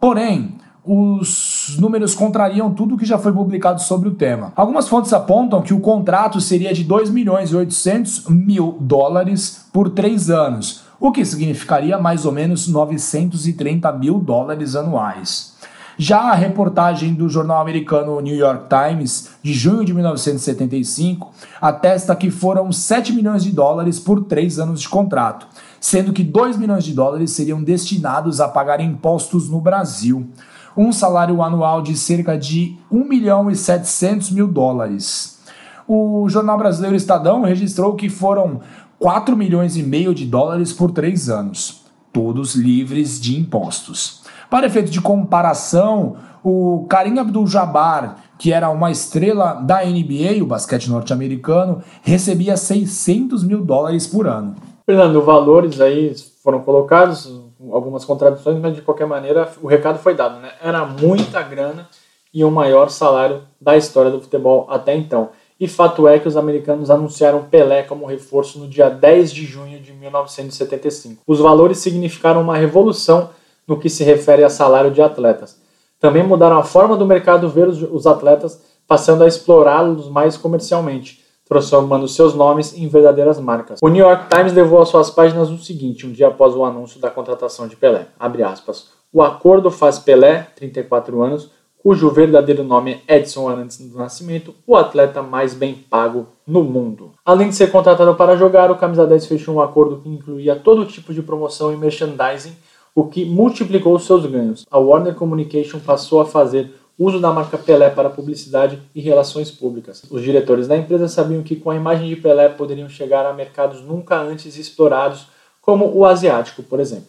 Porém, 0.00 0.56
os 0.84 1.76
números 1.78 2.14
contrariam 2.14 2.72
tudo 2.72 2.96
que 2.96 3.04
já 3.04 3.18
foi 3.18 3.32
publicado 3.32 3.82
sobre 3.82 4.08
o 4.08 4.14
tema. 4.14 4.52
Algumas 4.56 4.88
fontes 4.88 5.12
apontam 5.12 5.60
que 5.60 5.74
o 5.74 5.80
contrato 5.80 6.40
seria 6.40 6.72
de 6.72 6.84
2 6.84 7.10
milhões 7.10 7.50
e 7.50 7.56
800 7.56 8.28
mil 8.28 8.78
dólares 8.80 9.66
por 9.72 9.90
três 9.90 10.30
anos, 10.30 10.82
o 10.98 11.12
que 11.12 11.24
significaria 11.24 11.98
mais 11.98 12.24
ou 12.24 12.32
menos 12.32 12.66
930 12.66 13.92
mil 13.92 14.18
dólares 14.18 14.74
anuais. 14.74 15.54
Já 16.02 16.30
a 16.30 16.34
reportagem 16.34 17.12
do 17.12 17.28
jornal 17.28 17.60
americano 17.60 18.18
New 18.20 18.34
York 18.34 18.68
Times, 18.70 19.32
de 19.42 19.52
junho 19.52 19.84
de 19.84 19.92
1975, 19.92 21.30
atesta 21.60 22.16
que 22.16 22.30
foram 22.30 22.72
7 22.72 23.12
milhões 23.12 23.44
de 23.44 23.52
dólares 23.52 24.00
por 24.00 24.24
três 24.24 24.58
anos 24.58 24.80
de 24.80 24.88
contrato, 24.88 25.46
sendo 25.78 26.14
que 26.14 26.24
2 26.24 26.56
milhões 26.56 26.84
de 26.84 26.94
dólares 26.94 27.32
seriam 27.32 27.62
destinados 27.62 28.40
a 28.40 28.48
pagar 28.48 28.80
impostos 28.80 29.50
no 29.50 29.60
Brasil 29.60 30.26
um 30.74 30.90
salário 30.90 31.42
anual 31.42 31.82
de 31.82 31.94
cerca 31.94 32.38
de 32.38 32.78
1 32.90 33.04
milhão 33.04 33.50
e 33.50 33.54
700 33.54 34.30
mil 34.30 34.48
dólares. 34.48 35.38
O 35.86 36.26
jornal 36.30 36.56
brasileiro 36.56 36.96
Estadão 36.96 37.42
registrou 37.42 37.94
que 37.94 38.08
foram 38.08 38.62
4 38.98 39.36
milhões 39.36 39.76
e 39.76 39.82
meio 39.82 40.14
de 40.14 40.24
dólares 40.24 40.72
por 40.72 40.92
três 40.92 41.28
anos, 41.28 41.82
todos 42.10 42.54
livres 42.54 43.20
de 43.20 43.38
impostos. 43.38 44.19
Para 44.50 44.66
efeito 44.66 44.90
de 44.90 45.00
comparação, 45.00 46.16
o 46.42 46.84
Karim 46.88 47.18
Abdul-Jabbar, 47.20 48.16
que 48.36 48.52
era 48.52 48.68
uma 48.68 48.90
estrela 48.90 49.52
da 49.54 49.84
NBA, 49.84 50.42
o 50.42 50.46
basquete 50.46 50.90
norte-americano, 50.90 51.80
recebia 52.02 52.56
600 52.56 53.44
mil 53.44 53.64
dólares 53.64 54.08
por 54.08 54.26
ano. 54.26 54.56
Fernando, 54.84 55.22
valores 55.22 55.80
aí 55.80 56.12
foram 56.42 56.60
colocados, 56.62 57.32
algumas 57.70 58.04
contradições, 58.04 58.58
mas 58.58 58.74
de 58.74 58.82
qualquer 58.82 59.06
maneira 59.06 59.48
o 59.62 59.68
recado 59.68 60.00
foi 60.00 60.16
dado, 60.16 60.40
né? 60.40 60.50
Era 60.60 60.84
muita 60.84 61.40
grana 61.42 61.88
e 62.34 62.42
o 62.42 62.50
maior 62.50 62.90
salário 62.90 63.42
da 63.60 63.76
história 63.76 64.10
do 64.10 64.20
futebol 64.20 64.66
até 64.68 64.96
então. 64.96 65.28
E 65.60 65.68
fato 65.68 66.08
é 66.08 66.18
que 66.18 66.26
os 66.26 66.36
americanos 66.36 66.90
anunciaram 66.90 67.44
Pelé 67.44 67.82
como 67.82 68.06
reforço 68.06 68.58
no 68.58 68.66
dia 68.66 68.88
10 68.88 69.32
de 69.32 69.44
junho 69.44 69.78
de 69.78 69.92
1975. 69.92 71.22
Os 71.24 71.38
valores 71.38 71.78
significaram 71.78 72.40
uma 72.40 72.56
revolução 72.56 73.28
no 73.66 73.78
que 73.78 73.88
se 73.88 74.04
refere 74.04 74.44
a 74.44 74.50
salário 74.50 74.90
de 74.90 75.02
atletas. 75.02 75.60
Também 75.98 76.22
mudaram 76.22 76.58
a 76.58 76.64
forma 76.64 76.96
do 76.96 77.06
mercado 77.06 77.48
ver 77.48 77.68
os 77.68 78.06
atletas, 78.06 78.62
passando 78.86 79.22
a 79.22 79.28
explorá-los 79.28 80.08
mais 80.08 80.36
comercialmente 80.36 81.20
transformando 81.50 82.06
seus 82.06 82.32
nomes 82.32 82.72
em 82.78 82.86
verdadeiras 82.86 83.40
marcas. 83.40 83.80
O 83.82 83.88
New 83.88 84.06
York 84.06 84.28
Times 84.32 84.52
levou 84.52 84.80
às 84.80 84.88
suas 84.88 85.10
páginas 85.10 85.50
o 85.50 85.58
seguinte, 85.58 86.06
um 86.06 86.12
dia 86.12 86.28
após 86.28 86.54
o 86.54 86.64
anúncio 86.64 87.00
da 87.00 87.10
contratação 87.10 87.66
de 87.66 87.74
Pelé. 87.74 88.06
Aspas. 88.46 88.90
O 89.12 89.20
acordo 89.20 89.68
faz 89.68 89.98
Pelé, 89.98 90.46
34 90.54 91.20
anos, 91.20 91.50
cujo 91.82 92.08
verdadeiro 92.10 92.62
nome 92.62 93.02
é 93.08 93.16
Edson 93.16 93.48
antes 93.48 93.78
do 93.80 93.98
nascimento, 93.98 94.54
o 94.64 94.76
atleta 94.76 95.22
mais 95.22 95.52
bem 95.52 95.74
pago 95.74 96.28
no 96.46 96.62
mundo. 96.62 97.10
Além 97.24 97.48
de 97.48 97.56
ser 97.56 97.72
contratado 97.72 98.14
para 98.14 98.36
jogar, 98.36 98.70
o 98.70 98.76
Camisa 98.76 99.04
10 99.04 99.26
fechou 99.26 99.56
um 99.56 99.60
acordo 99.60 99.96
que 99.96 100.08
incluía 100.08 100.54
todo 100.54 100.86
tipo 100.86 101.12
de 101.12 101.20
promoção 101.20 101.72
e 101.72 101.76
merchandising, 101.76 102.54
o 102.94 103.04
que 103.04 103.24
multiplicou 103.24 103.98
seus 103.98 104.26
ganhos. 104.26 104.66
A 104.70 104.78
Warner 104.78 105.14
Communication 105.14 105.78
passou 105.78 106.20
a 106.20 106.26
fazer 106.26 106.72
uso 106.98 107.18
da 107.18 107.32
marca 107.32 107.56
Pelé 107.56 107.88
para 107.88 108.10
publicidade 108.10 108.78
e 108.94 109.00
relações 109.00 109.50
públicas. 109.50 110.02
Os 110.10 110.22
diretores 110.22 110.68
da 110.68 110.76
empresa 110.76 111.08
sabiam 111.08 111.42
que 111.42 111.56
com 111.56 111.70
a 111.70 111.76
imagem 111.76 112.08
de 112.08 112.16
Pelé 112.16 112.48
poderiam 112.50 112.90
chegar 112.90 113.24
a 113.24 113.32
mercados 113.32 113.80
nunca 113.80 114.20
antes 114.20 114.58
explorados, 114.58 115.26
como 115.62 115.90
o 115.96 116.04
asiático, 116.04 116.62
por 116.62 116.78
exemplo. 116.78 117.06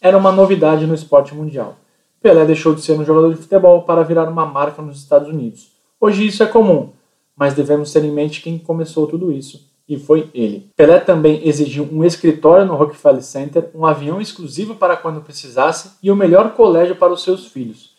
Era 0.00 0.16
uma 0.16 0.30
novidade 0.30 0.86
no 0.86 0.94
esporte 0.94 1.34
mundial. 1.34 1.76
Pelé 2.20 2.44
deixou 2.44 2.72
de 2.72 2.82
ser 2.82 2.92
um 2.92 3.04
jogador 3.04 3.34
de 3.34 3.40
futebol 3.40 3.82
para 3.82 4.04
virar 4.04 4.28
uma 4.28 4.46
marca 4.46 4.80
nos 4.80 4.98
Estados 4.98 5.28
Unidos. 5.28 5.72
Hoje 6.00 6.24
isso 6.26 6.42
é 6.42 6.46
comum, 6.46 6.90
mas 7.36 7.54
devemos 7.54 7.92
ter 7.92 8.04
em 8.04 8.12
mente 8.12 8.42
quem 8.42 8.58
começou 8.58 9.08
tudo 9.08 9.32
isso, 9.32 9.71
e 9.88 9.98
foi 9.98 10.30
ele. 10.32 10.70
Pelé 10.76 10.98
também 11.00 11.46
exigiu 11.46 11.88
um 11.92 12.04
escritório 12.04 12.66
no 12.66 12.74
Rockefeller 12.74 13.22
Center, 13.22 13.70
um 13.74 13.84
avião 13.84 14.20
exclusivo 14.20 14.74
para 14.74 14.96
quando 14.96 15.20
precisasse 15.20 15.92
e 16.02 16.10
o 16.10 16.16
melhor 16.16 16.54
colégio 16.54 16.96
para 16.96 17.12
os 17.12 17.22
seus 17.22 17.46
filhos 17.46 17.92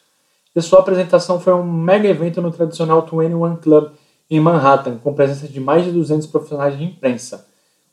e 0.55 0.61
sua 0.61 0.79
apresentação 0.79 1.39
foi 1.39 1.53
um 1.53 1.63
mega 1.63 2.07
evento 2.07 2.41
no 2.41 2.51
tradicional 2.51 3.01
21 3.01 3.55
Club 3.57 3.91
em 4.29 4.39
Manhattan, 4.39 4.97
com 4.97 5.13
presença 5.13 5.47
de 5.47 5.59
mais 5.59 5.83
de 5.83 5.91
200 5.91 6.27
profissionais 6.27 6.77
de 6.77 6.83
imprensa. 6.83 7.47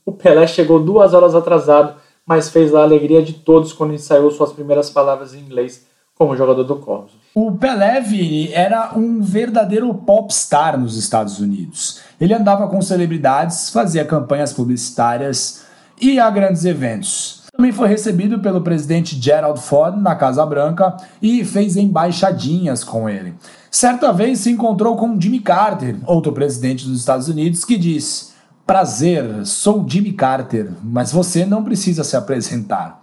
O 0.04 0.12
Pelé 0.12 0.47
chegou 0.47 0.78
duas 0.78 1.14
horas 1.14 1.35
atrasado, 1.35 1.94
mas 2.26 2.50
fez 2.50 2.75
a 2.75 2.82
alegria 2.82 3.23
de 3.23 3.32
todos 3.32 3.73
quando 3.73 3.94
ensaiou 3.94 4.30
suas 4.30 4.52
primeiras 4.52 4.90
palavras 4.90 5.35
em 5.35 5.40
inglês 5.40 5.87
como 6.14 6.37
jogador 6.37 6.64
do 6.64 6.76
Cosmos. 6.76 7.20
O 7.32 7.52
Pelé, 7.52 8.00
Vini, 8.00 8.52
era 8.52 8.92
um 8.96 9.22
verdadeiro 9.22 9.94
popstar 9.94 10.76
nos 10.76 10.96
Estados 10.96 11.38
Unidos. 11.38 12.00
Ele 12.20 12.34
andava 12.34 12.66
com 12.66 12.82
celebridades, 12.82 13.70
fazia 13.70 14.04
campanhas 14.04 14.52
publicitárias 14.52 15.62
e 16.00 16.18
a 16.18 16.28
grandes 16.28 16.64
eventos. 16.64 17.44
Também 17.56 17.70
foi 17.70 17.87
recebido 17.87 18.40
pelo 18.40 18.62
presidente 18.62 19.20
Gerald 19.20 19.60
Ford 19.60 19.96
na 19.96 20.16
Casa 20.16 20.44
Branca 20.44 20.96
e 21.22 21.44
fez 21.44 21.76
embaixadinhas 21.76 22.82
com 22.82 23.08
ele. 23.08 23.34
Certa 23.70 24.12
vez 24.12 24.40
se 24.40 24.50
encontrou 24.50 24.96
com 24.96 25.20
Jimmy 25.20 25.38
Carter, 25.38 25.96
outro 26.06 26.32
presidente 26.32 26.84
dos 26.84 26.99
Estados 26.99 27.28
Unidos, 27.28 27.64
que 27.64 27.78
disse: 27.78 28.30
Prazer, 28.66 29.46
sou 29.46 29.87
Jimmy 29.88 30.12
Carter, 30.12 30.72
mas 30.82 31.12
você 31.12 31.46
não 31.46 31.62
precisa 31.62 32.02
se 32.02 32.16
apresentar. 32.16 33.00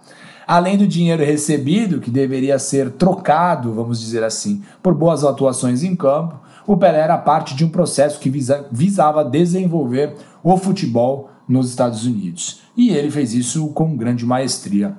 Além 0.48 0.78
do 0.78 0.86
dinheiro 0.86 1.22
recebido, 1.22 2.00
que 2.00 2.10
deveria 2.10 2.58
ser 2.58 2.92
trocado, 2.92 3.74
vamos 3.74 4.00
dizer 4.00 4.24
assim, 4.24 4.62
por 4.82 4.94
boas 4.94 5.22
atuações 5.22 5.82
em 5.82 5.94
campo, 5.94 6.40
o 6.66 6.74
Pelé 6.74 7.00
era 7.00 7.18
parte 7.18 7.54
de 7.54 7.66
um 7.66 7.68
processo 7.68 8.18
que 8.18 8.30
visa, 8.30 8.66
visava 8.72 9.22
desenvolver 9.22 10.16
o 10.42 10.56
futebol 10.56 11.28
nos 11.46 11.68
Estados 11.68 12.06
Unidos. 12.06 12.62
E 12.74 12.88
ele 12.88 13.10
fez 13.10 13.34
isso 13.34 13.68
com 13.74 13.94
grande 13.94 14.24
maestria. 14.24 14.96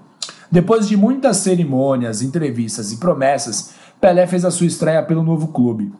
Depois 0.51 0.88
de 0.88 0.96
muitas 0.96 1.38
cerimônias, 1.38 2.22
entrevistas 2.22 2.91
e 2.91 2.98
promessas, 2.98 3.72
Pelé 4.00 4.27
fez 4.27 4.46
a 4.46 4.51
sua 4.51 4.68
estreia 4.68 5.01
pelo 5.01 5.24
novo 5.24 5.48
clube. 5.48 5.91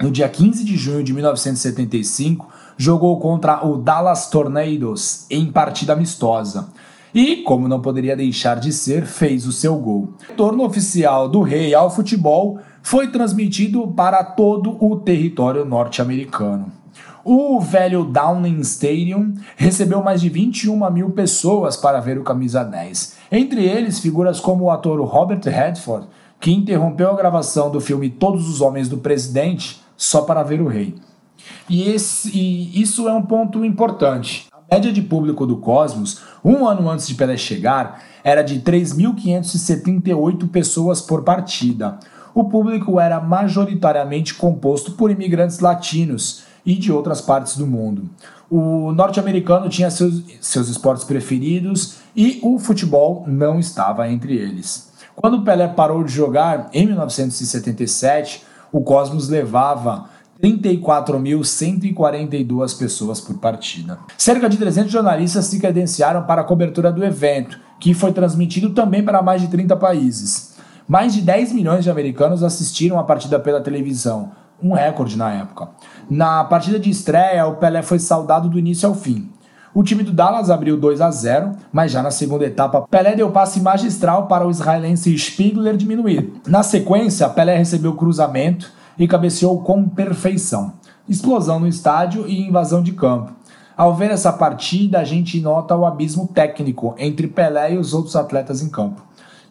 No 0.00 0.12
dia 0.12 0.28
15 0.28 0.62
de 0.62 0.76
junho 0.76 1.02
de 1.02 1.12
1975, 1.12 2.48
jogou 2.76 3.18
contra 3.18 3.66
o 3.66 3.78
Dallas 3.78 4.30
Tornadoes 4.30 5.26
em 5.28 5.50
partida 5.50 5.92
amistosa. 5.92 6.68
E, 7.16 7.36
como 7.36 7.66
não 7.66 7.80
poderia 7.80 8.14
deixar 8.14 8.60
de 8.60 8.70
ser, 8.70 9.06
fez 9.06 9.46
o 9.46 9.52
seu 9.52 9.74
gol. 9.76 10.10
O 10.20 10.28
retorno 10.28 10.62
oficial 10.62 11.26
do 11.26 11.40
Rei 11.40 11.74
ao 11.74 11.88
futebol 11.88 12.58
foi 12.82 13.08
transmitido 13.08 13.88
para 13.88 14.22
todo 14.22 14.76
o 14.84 14.96
território 14.96 15.64
norte-americano. 15.64 16.70
O 17.24 17.58
velho 17.58 18.04
Downing 18.04 18.60
Stadium 18.60 19.32
recebeu 19.56 20.02
mais 20.02 20.20
de 20.20 20.28
21 20.28 20.90
mil 20.90 21.08
pessoas 21.08 21.74
para 21.74 22.00
ver 22.00 22.18
o 22.18 22.22
Camisa 22.22 22.62
10. 22.62 23.16
Entre 23.32 23.64
eles, 23.64 23.98
figuras 23.98 24.38
como 24.38 24.64
o 24.64 24.70
ator 24.70 25.00
Robert 25.00 25.40
Redford, 25.42 26.08
que 26.38 26.52
interrompeu 26.52 27.10
a 27.10 27.16
gravação 27.16 27.70
do 27.70 27.80
filme 27.80 28.10
Todos 28.10 28.46
os 28.46 28.60
Homens 28.60 28.90
do 28.90 28.98
Presidente 28.98 29.80
só 29.96 30.20
para 30.20 30.42
ver 30.42 30.60
o 30.60 30.68
rei. 30.68 30.94
E, 31.66 31.88
esse, 31.88 32.28
e 32.28 32.78
isso 32.78 33.08
é 33.08 33.12
um 33.14 33.22
ponto 33.22 33.64
importante. 33.64 34.48
Média 34.70 34.92
de 34.92 35.02
público 35.02 35.46
do 35.46 35.58
Cosmos, 35.58 36.22
um 36.44 36.66
ano 36.66 36.90
antes 36.90 37.06
de 37.06 37.14
Pelé 37.14 37.36
chegar, 37.36 38.02
era 38.24 38.42
de 38.42 38.60
3.578 38.60 40.48
pessoas 40.50 41.00
por 41.00 41.22
partida. 41.22 41.98
O 42.34 42.44
público 42.44 43.00
era 43.00 43.20
majoritariamente 43.20 44.34
composto 44.34 44.92
por 44.92 45.10
imigrantes 45.10 45.60
latinos, 45.60 46.44
e 46.66 46.74
de 46.74 46.92
outras 46.92 47.20
partes 47.20 47.56
do 47.56 47.66
mundo. 47.66 48.10
O 48.50 48.92
norte-americano 48.92 49.68
tinha 49.68 49.90
seus, 49.90 50.22
seus 50.40 50.68
esportes 50.68 51.04
preferidos 51.04 51.98
e 52.14 52.40
o 52.42 52.58
futebol 52.58 53.24
não 53.26 53.60
estava 53.60 54.10
entre 54.10 54.36
eles. 54.36 54.92
Quando 55.14 55.42
Pelé 55.42 55.68
parou 55.68 56.02
de 56.02 56.12
jogar, 56.12 56.68
em 56.72 56.86
1977, 56.86 58.44
o 58.72 58.82
Cosmos 58.82 59.28
levava 59.28 60.10
34.142 60.42 62.78
pessoas 62.78 63.20
por 63.20 63.38
partida. 63.38 63.98
Cerca 64.18 64.48
de 64.48 64.56
300 64.56 64.92
jornalistas 64.92 65.44
se 65.46 65.58
credenciaram 65.58 66.22
para 66.24 66.42
a 66.42 66.44
cobertura 66.44 66.92
do 66.92 67.04
evento, 67.04 67.58
que 67.80 67.94
foi 67.94 68.12
transmitido 68.12 68.70
também 68.70 69.02
para 69.02 69.22
mais 69.22 69.40
de 69.40 69.48
30 69.48 69.74
países. 69.76 70.54
Mais 70.88 71.14
de 71.14 71.20
10 71.20 71.52
milhões 71.52 71.84
de 71.84 71.90
americanos 71.90 72.42
assistiram 72.42 72.98
a 72.98 73.04
partida 73.04 73.38
pela 73.40 73.60
televisão, 73.60 74.32
um 74.62 74.72
recorde 74.72 75.16
na 75.16 75.32
época. 75.32 75.68
Na 76.08 76.44
partida 76.44 76.78
de 76.78 76.90
estreia, 76.90 77.46
o 77.46 77.56
Pelé 77.56 77.82
foi 77.82 77.98
saudado 77.98 78.48
do 78.48 78.58
início 78.58 78.88
ao 78.88 78.94
fim. 78.94 79.30
O 79.74 79.82
time 79.82 80.02
do 80.02 80.12
Dallas 80.12 80.48
abriu 80.48 80.78
2 80.78 81.02
a 81.02 81.10
0, 81.10 81.52
mas 81.70 81.92
já 81.92 82.02
na 82.02 82.10
segunda 82.10 82.46
etapa, 82.46 82.86
Pelé 82.90 83.14
deu 83.14 83.30
passe 83.30 83.60
magistral 83.60 84.26
para 84.26 84.46
o 84.46 84.50
israelense 84.50 85.16
Spiegler 85.18 85.76
diminuir. 85.76 86.32
Na 86.46 86.62
sequência, 86.62 87.28
Pelé 87.28 87.58
recebeu 87.58 87.94
cruzamento 87.94 88.72
e 88.98 89.06
cabeceou 89.06 89.62
com 89.62 89.88
perfeição. 89.88 90.74
Explosão 91.08 91.60
no 91.60 91.68
estádio 91.68 92.26
e 92.26 92.40
invasão 92.40 92.82
de 92.82 92.92
campo. 92.92 93.32
Ao 93.76 93.94
ver 93.94 94.10
essa 94.10 94.32
partida, 94.32 95.00
a 95.00 95.04
gente 95.04 95.40
nota 95.40 95.76
o 95.76 95.84
abismo 95.84 96.26
técnico 96.26 96.94
entre 96.98 97.26
Pelé 97.26 97.74
e 97.74 97.78
os 97.78 97.92
outros 97.92 98.16
atletas 98.16 98.62
em 98.62 98.70
campo. 98.70 99.02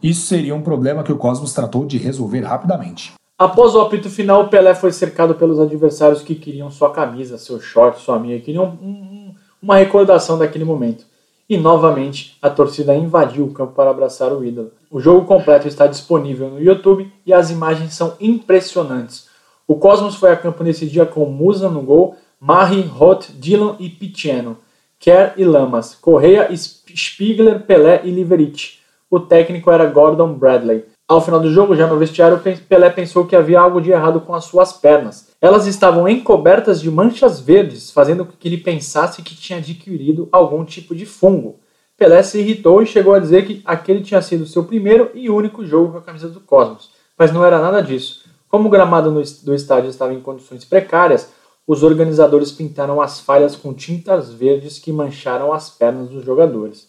Isso 0.01 0.25
seria 0.25 0.55
um 0.55 0.61
problema 0.61 1.03
que 1.03 1.11
o 1.11 1.17
Cosmos 1.17 1.53
tratou 1.53 1.85
de 1.85 1.97
resolver 1.97 2.41
rapidamente. 2.41 3.13
Após 3.37 3.75
o 3.75 3.81
apito 3.81 4.09
final, 4.09 4.47
Pelé 4.47 4.73
foi 4.73 4.91
cercado 4.91 5.35
pelos 5.35 5.59
adversários 5.59 6.21
que 6.21 6.35
queriam 6.35 6.71
sua 6.71 6.91
camisa, 6.91 7.37
seu 7.37 7.59
short, 7.59 7.99
sua 8.01 8.17
meia, 8.17 8.39
queriam 8.39 8.77
um, 8.81 8.87
um, 8.87 9.35
uma 9.61 9.75
recordação 9.77 10.37
daquele 10.37 10.63
momento. 10.63 11.05
E 11.47 11.57
novamente 11.57 12.37
a 12.41 12.49
torcida 12.49 12.95
invadiu 12.95 13.45
o 13.45 13.51
campo 13.51 13.73
para 13.73 13.91
abraçar 13.91 14.31
o 14.33 14.43
ídolo. 14.43 14.71
O 14.89 14.99
jogo 14.99 15.25
completo 15.27 15.67
está 15.67 15.85
disponível 15.85 16.49
no 16.49 16.61
YouTube 16.61 17.11
e 17.25 17.33
as 17.33 17.51
imagens 17.51 17.93
são 17.93 18.15
impressionantes. 18.19 19.24
O 19.67 19.75
Cosmos 19.75 20.15
foi 20.15 20.31
a 20.31 20.35
campo 20.35 20.63
nesse 20.63 20.85
dia 20.85 21.05
com 21.05 21.25
Musa 21.25 21.69
no 21.69 21.81
gol, 21.81 22.15
Mahi, 22.39 22.81
Roth, 22.81 23.31
Dylan 23.31 23.75
e 23.79 23.89
Piceno, 23.89 24.57
Kerr 24.99 25.33
e 25.37 25.43
Lamas, 25.43 25.95
Correia, 25.95 26.49
Spiegler, 26.55 27.61
Pelé 27.61 28.01
e 28.03 28.11
Liverich. 28.11 28.79
O 29.09 29.19
técnico 29.19 29.71
era 29.71 29.85
Gordon 29.87 30.33
Bradley. 30.33 30.85
Ao 31.07 31.21
final 31.21 31.39
do 31.39 31.51
jogo, 31.51 31.75
já 31.75 31.87
no 31.87 31.97
vestiário, 31.97 32.39
Pelé 32.67 32.89
pensou 32.89 33.25
que 33.25 33.35
havia 33.35 33.59
algo 33.59 33.79
de 33.79 33.91
errado 33.91 34.21
com 34.21 34.33
as 34.33 34.45
suas 34.45 34.73
pernas. 34.73 35.29
Elas 35.39 35.67
estavam 35.67 36.07
encobertas 36.07 36.81
de 36.81 36.89
manchas 36.89 37.39
verdes, 37.39 37.91
fazendo 37.91 38.25
com 38.25 38.33
que 38.33 38.47
ele 38.47 38.57
pensasse 38.57 39.21
que 39.21 39.35
tinha 39.35 39.59
adquirido 39.59 40.27
algum 40.31 40.65
tipo 40.65 40.95
de 40.95 41.05
fungo. 41.05 41.59
Pelé 41.97 42.21
se 42.23 42.39
irritou 42.39 42.81
e 42.81 42.87
chegou 42.87 43.13
a 43.13 43.19
dizer 43.19 43.45
que 43.45 43.61
aquele 43.63 44.01
tinha 44.01 44.21
sido 44.21 44.45
seu 44.45 44.63
primeiro 44.63 45.11
e 45.13 45.29
único 45.29 45.65
jogo 45.65 45.93
com 45.93 45.97
a 45.99 46.01
camisa 46.01 46.27
do 46.27 46.39
Cosmos. 46.39 46.89
Mas 47.17 47.31
não 47.31 47.45
era 47.45 47.61
nada 47.61 47.81
disso. 47.81 48.24
Como 48.55 48.69
o 48.69 48.71
gramado 48.71 49.11
do 49.43 49.53
estádio 49.53 49.89
estava 49.89 50.13
em 50.13 50.21
condições 50.21 50.63
precárias, 50.63 51.29
os 51.67 51.83
organizadores 51.83 52.53
pintaram 52.53 53.01
as 53.01 53.19
falhas 53.19 53.53
com 53.53 53.73
tintas 53.73 54.31
verdes 54.31 54.79
que 54.79 54.93
mancharam 54.93 55.51
as 55.51 55.69
pernas 55.69 56.07
dos 56.07 56.23
jogadores. 56.23 56.87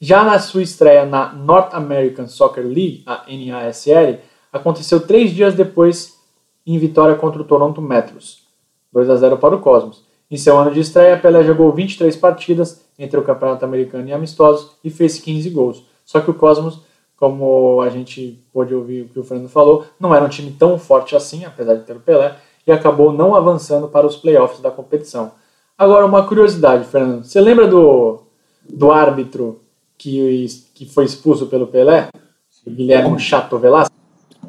Já 0.00 0.22
na 0.22 0.38
sua 0.38 0.62
estreia 0.62 1.04
na 1.04 1.32
North 1.32 1.74
American 1.74 2.28
Soccer 2.28 2.64
League, 2.64 3.02
a 3.04 3.24
NASL, 3.26 4.20
aconteceu 4.52 5.00
três 5.00 5.32
dias 5.32 5.54
depois 5.54 6.20
em 6.64 6.78
vitória 6.78 7.16
contra 7.16 7.42
o 7.42 7.44
Toronto 7.44 7.82
Metros, 7.82 8.44
2 8.92 9.10
a 9.10 9.16
0 9.16 9.38
para 9.38 9.56
o 9.56 9.60
Cosmos. 9.60 10.04
Em 10.30 10.36
seu 10.36 10.56
ano 10.56 10.70
de 10.70 10.78
estreia, 10.78 11.18
Pelé 11.18 11.42
jogou 11.42 11.72
23 11.72 12.14
partidas 12.14 12.80
entre 12.96 13.18
o 13.18 13.24
Campeonato 13.24 13.64
Americano 13.64 14.08
e 14.08 14.12
amistosos 14.12 14.76
e 14.84 14.88
fez 14.88 15.18
15 15.18 15.50
gols. 15.50 15.84
Só 16.04 16.20
que 16.20 16.30
o 16.30 16.34
Cosmos, 16.34 16.78
como 17.22 17.80
a 17.80 17.88
gente 17.88 18.36
pôde 18.52 18.74
ouvir 18.74 19.02
o 19.02 19.08
que 19.08 19.20
o 19.20 19.22
Fernando 19.22 19.48
falou, 19.48 19.86
não 20.00 20.12
era 20.12 20.24
um 20.24 20.28
time 20.28 20.50
tão 20.50 20.76
forte 20.76 21.14
assim, 21.14 21.44
apesar 21.44 21.76
de 21.76 21.84
ter 21.84 21.92
o 21.94 22.00
Pelé, 22.00 22.34
e 22.66 22.72
acabou 22.72 23.12
não 23.12 23.36
avançando 23.36 23.86
para 23.86 24.04
os 24.04 24.16
playoffs 24.16 24.58
da 24.58 24.72
competição. 24.72 25.30
Agora, 25.78 26.04
uma 26.04 26.26
curiosidade, 26.26 26.84
Fernando. 26.84 27.22
Você 27.22 27.40
lembra 27.40 27.68
do, 27.68 28.24
do 28.68 28.90
árbitro 28.90 29.60
que, 29.96 30.48
que 30.74 30.84
foi 30.84 31.04
expulso 31.04 31.46
pelo 31.46 31.68
Pelé, 31.68 32.08
Guilherme 32.66 33.16
Chato 33.20 33.56
Velasco. 33.56 33.94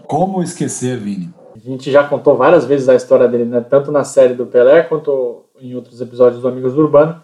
Como 0.07 0.41
esquecer, 0.41 0.97
Vini? 0.97 1.31
A 1.55 1.59
gente 1.59 1.91
já 1.91 2.03
contou 2.07 2.35
várias 2.35 2.65
vezes 2.65 2.89
a 2.89 2.95
história 2.95 3.27
dele, 3.27 3.45
né? 3.45 3.61
tanto 3.61 3.91
na 3.91 4.03
série 4.03 4.33
do 4.33 4.47
Pelé 4.47 4.81
quanto 4.81 5.45
em 5.61 5.75
outros 5.75 6.01
episódios 6.01 6.41
do 6.41 6.47
Amigos 6.47 6.73
do 6.73 6.81
Urbano. 6.81 7.21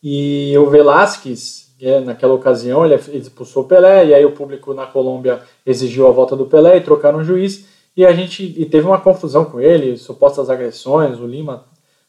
E 0.00 0.56
o 0.56 0.70
Velasquez, 0.70 1.63
é, 1.80 2.00
naquela 2.00 2.34
ocasião, 2.34 2.84
ele 2.84 2.94
expulsou 2.94 3.64
o 3.64 3.66
Pelé, 3.66 4.06
e 4.06 4.14
aí 4.14 4.24
o 4.24 4.32
público 4.32 4.72
na 4.72 4.86
Colômbia 4.86 5.42
exigiu 5.66 6.06
a 6.06 6.10
volta 6.10 6.36
do 6.36 6.46
Pelé 6.46 6.76
e 6.76 6.80
trocaram 6.80 7.18
o 7.18 7.24
juiz. 7.24 7.66
E 7.96 8.04
a 8.04 8.12
gente 8.12 8.42
e 8.42 8.66
teve 8.66 8.86
uma 8.86 9.00
confusão 9.00 9.44
com 9.44 9.60
ele, 9.60 9.96
supostas 9.96 10.50
agressões, 10.50 11.18
o 11.18 11.26
Lima 11.26 11.64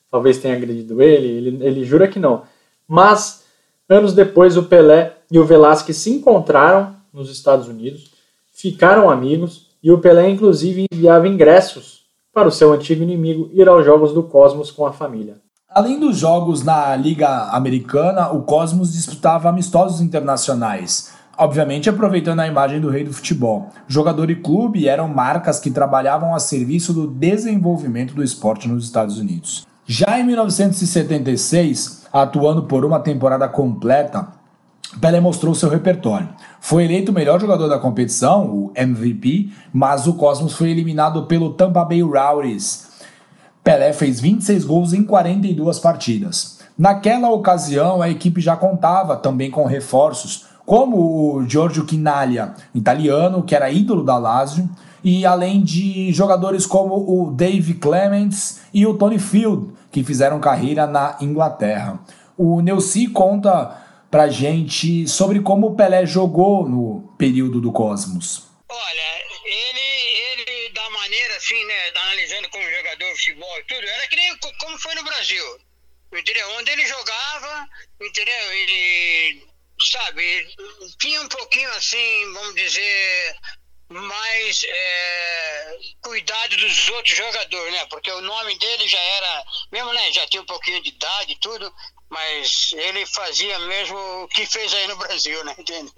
talvez 0.09 0.37
tenha 0.37 0.55
agredido 0.55 1.01
ele, 1.01 1.27
ele, 1.27 1.65
ele 1.65 1.83
jura 1.83 2.07
que 2.07 2.19
não. 2.19 2.43
Mas 2.87 3.43
anos 3.89 4.13
depois 4.13 4.57
o 4.57 4.63
Pelé 4.63 5.17
e 5.29 5.37
o 5.37 5.45
Velasquez 5.45 5.97
se 5.97 6.09
encontraram 6.09 6.95
nos 7.11 7.29
Estados 7.29 7.67
Unidos, 7.67 8.11
ficaram 8.53 9.09
amigos 9.09 9.69
e 9.83 9.91
o 9.91 9.99
Pelé 9.99 10.29
inclusive 10.29 10.85
enviava 10.91 11.27
ingressos 11.27 12.05
para 12.33 12.47
o 12.47 12.51
seu 12.51 12.73
antigo 12.73 13.03
inimigo 13.03 13.49
ir 13.53 13.67
aos 13.67 13.85
Jogos 13.85 14.13
do 14.13 14.23
Cosmos 14.23 14.71
com 14.71 14.85
a 14.85 14.93
família. 14.93 15.44
Além 15.75 15.99
dos 15.99 16.17
jogos 16.17 16.63
na 16.63 16.95
Liga 16.95 17.49
Americana, 17.51 18.29
o 18.31 18.43
Cosmos 18.43 18.93
disputava 18.93 19.49
amistosos 19.49 19.99
internacionais, 19.99 21.11
obviamente 21.37 21.89
aproveitando 21.89 22.39
a 22.39 22.47
imagem 22.47 22.79
do 22.79 22.89
rei 22.89 23.03
do 23.03 23.11
futebol. 23.11 23.71
Jogador 23.85 24.31
e 24.31 24.37
clube 24.37 24.87
eram 24.87 25.09
marcas 25.09 25.59
que 25.59 25.69
trabalhavam 25.69 26.33
a 26.33 26.39
serviço 26.39 26.93
do 26.93 27.05
desenvolvimento 27.05 28.13
do 28.13 28.23
esporte 28.23 28.69
nos 28.69 28.85
Estados 28.85 29.17
Unidos. 29.17 29.67
Já 29.85 30.17
em 30.17 30.23
1976, 30.23 32.03
atuando 32.13 32.63
por 32.63 32.85
uma 32.85 33.01
temporada 33.01 33.49
completa, 33.49 34.29
Pelé 35.01 35.19
mostrou 35.19 35.53
seu 35.53 35.67
repertório. 35.67 36.29
Foi 36.61 36.85
eleito 36.85 37.11
o 37.11 37.13
melhor 37.13 37.37
jogador 37.37 37.67
da 37.67 37.77
competição, 37.77 38.45
o 38.45 38.71
MVP, 38.77 39.49
mas 39.73 40.07
o 40.07 40.13
Cosmos 40.13 40.53
foi 40.53 40.69
eliminado 40.69 41.25
pelo 41.25 41.51
Tampa 41.51 41.83
Bay 41.83 42.01
Rowdies 42.01 42.94
Pelé 43.65 43.91
fez 43.93 44.19
26 44.19 44.63
gols 44.63 44.93
em 44.93 45.03
42 45.03 45.79
partidas. 45.79 46.59
Naquela 46.77 47.31
ocasião, 47.31 47.99
a 47.99 48.07
equipe 48.07 48.39
já 48.39 48.55
contava 48.55 49.17
também 49.17 49.49
com 49.49 49.65
reforços, 49.65 50.45
como 50.63 50.97
o 51.37 51.49
Giorgio 51.49 51.83
Quinaglia, 51.83 52.53
italiano, 52.75 53.41
que 53.41 53.55
era 53.55 53.71
ídolo 53.71 54.03
da 54.03 54.19
Lazio, 54.19 54.69
e 55.03 55.25
além 55.25 55.63
de 55.63 56.13
jogadores 56.13 56.67
como 56.67 56.93
o 56.93 57.31
Dave 57.31 57.73
Clements 57.73 58.61
e 58.71 58.85
o 58.85 58.93
Tony 58.93 59.17
Field, 59.17 59.73
que 59.91 60.03
fizeram 60.03 60.39
carreira 60.39 60.85
na 60.85 61.17
Inglaterra. 61.19 61.99
O 62.37 62.61
Neuci 62.61 63.07
conta 63.07 63.81
pra 64.11 64.27
gente 64.27 65.07
sobre 65.07 65.39
como 65.39 65.67
o 65.67 65.75
Pelé 65.75 66.05
jogou 66.05 66.69
no 66.69 67.15
período 67.17 67.59
do 67.59 67.71
Cosmos. 67.71 68.43
Olha, 68.69 69.07
ele, 69.43 70.43
ele 70.43 70.69
da 70.71 70.87
maneira 70.91 71.35
assim, 71.35 71.65
né, 71.65 71.73
analisando 72.03 72.49
futebol 73.15 73.59
e 73.59 73.63
tudo, 73.63 73.87
era 73.87 74.07
que 74.07 74.15
nem 74.15 74.37
como 74.37 74.77
foi 74.79 74.95
no 74.95 75.03
Brasil. 75.03 75.59
Entendeu? 76.13 76.49
Onde 76.57 76.71
ele 76.71 76.85
jogava, 76.85 77.67
entendeu? 78.01 78.53
E, 78.53 79.47
sabe, 79.91 80.47
tinha 80.99 81.21
um 81.21 81.27
pouquinho 81.27 81.69
assim, 81.71 82.33
vamos 82.33 82.55
dizer, 82.55 83.35
mais 83.89 84.63
é, 84.63 85.77
cuidado 86.01 86.57
dos 86.57 86.89
outros 86.89 87.17
jogadores, 87.17 87.73
né? 87.73 87.85
Porque 87.89 88.11
o 88.11 88.21
nome 88.21 88.57
dele 88.57 88.87
já 88.87 88.99
era, 88.99 89.43
mesmo, 89.71 89.93
né? 89.93 90.11
Já 90.13 90.27
tinha 90.27 90.41
um 90.41 90.45
pouquinho 90.45 90.81
de 90.81 90.89
idade 90.89 91.33
e 91.33 91.39
tudo, 91.39 91.73
mas 92.09 92.71
ele 92.73 93.05
fazia 93.05 93.59
mesmo 93.59 93.97
o 94.23 94.27
que 94.27 94.45
fez 94.45 94.73
aí 94.73 94.87
no 94.87 94.95
Brasil, 94.97 95.43
né? 95.43 95.55
Entende? 95.59 95.91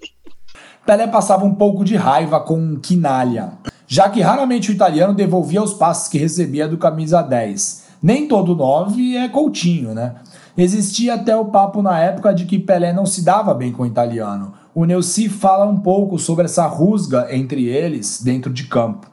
Pelé 0.84 1.06
passava 1.06 1.44
um 1.44 1.54
pouco 1.54 1.84
de 1.84 1.96
raiva 1.96 2.40
com 2.40 2.80
Quinalha 2.80 3.52
já 3.88 4.10
que 4.10 4.20
raramente 4.20 4.70
o 4.70 4.74
italiano 4.74 5.14
devolvia 5.14 5.62
os 5.62 5.72
passes 5.72 6.08
que 6.08 6.18
recebia 6.18 6.68
do 6.68 6.76
camisa 6.76 7.22
10. 7.22 7.88
Nem 8.02 8.28
todo 8.28 8.54
9 8.54 9.16
é 9.16 9.28
Coutinho, 9.28 9.94
né? 9.94 10.16
Existia 10.56 11.14
até 11.14 11.34
o 11.34 11.46
papo 11.46 11.80
na 11.80 11.98
época 11.98 12.34
de 12.34 12.44
que 12.44 12.58
Pelé 12.58 12.92
não 12.92 13.06
se 13.06 13.24
dava 13.24 13.54
bem 13.54 13.72
com 13.72 13.84
o 13.84 13.86
italiano. 13.86 14.54
O 14.74 14.84
Neuci 14.84 15.28
fala 15.28 15.64
um 15.64 15.80
pouco 15.80 16.18
sobre 16.18 16.44
essa 16.44 16.66
rusga 16.66 17.28
entre 17.30 17.66
eles 17.66 18.22
dentro 18.22 18.52
de 18.52 18.64
campo. 18.64 19.10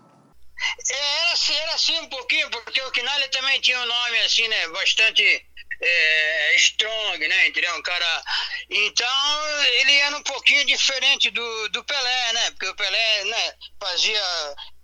É, 0.91 1.21
era, 1.23 1.34
assim, 1.34 1.54
era 1.54 1.73
assim 1.73 2.00
um 2.02 2.10
pouquinho, 2.10 2.50
porque 2.52 2.82
o 2.82 2.91
Quinalha 2.91 3.30
também 3.32 3.62
tinha 3.62 3.78
um 3.78 3.88
nome 3.88 4.17
assim, 4.26 4.47
né, 4.47 4.67
bastante 4.73 5.23
é, 5.86 6.56
strong, 6.56 7.28
né? 7.28 7.48
Entendeu? 7.48 7.76
Um 7.76 7.84
cara. 7.84 8.24
Então 8.69 9.08
ele 9.80 9.93
era 10.00 10.17
um 10.17 10.24
pouquinho 10.24 10.65
diferente 10.65 11.30
do, 11.30 11.69
do 11.69 11.84
Pelé, 11.84 12.34
né? 12.34 12.52
Porque 12.52 12.67
o 12.67 12.76
Pelé, 12.76 13.24
né, 13.26 13.54
fazia 13.80 14.21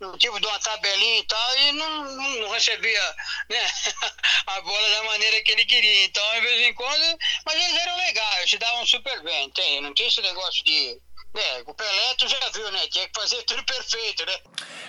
um 0.02 0.18
tipo 0.18 0.40
de 0.40 0.46
uma 0.46 0.60
tabelinha 0.60 1.20
e 1.20 1.24
tal, 1.24 1.58
e 1.58 1.72
não, 1.74 2.16
não, 2.42 2.52
recebia 2.52 3.16
né, 3.50 3.58
a 4.48 4.62
bola 4.62 4.90
da 4.90 5.04
maneira 5.04 5.42
que 5.44 5.52
ele 5.52 5.66
queria. 5.66 6.06
Então, 6.06 6.24
de 6.36 6.42
vez 6.42 6.68
em 6.68 6.74
quando, 6.74 7.18
mas 7.46 7.56
eles 7.56 7.82
eram 7.82 7.98
legais, 7.98 8.50
se 8.50 8.58
davam 8.58 8.86
super 8.86 9.24
bem, 9.24 9.50
tem, 9.52 9.82
não 9.82 9.94
tem 9.94 10.08
esse 10.08 10.22
negócio 10.22 10.64
de. 10.64 10.98
É, 11.34 11.64
o 11.66 11.74
Pelé 11.74 12.14
tu 12.18 12.28
já 12.28 12.38
viu, 12.54 12.70
né? 12.72 12.80
Tinha 12.90 13.08
que 13.08 13.20
fazer 13.20 13.42
tudo 13.44 13.64
perfeito, 13.64 14.26
né? 14.26 14.38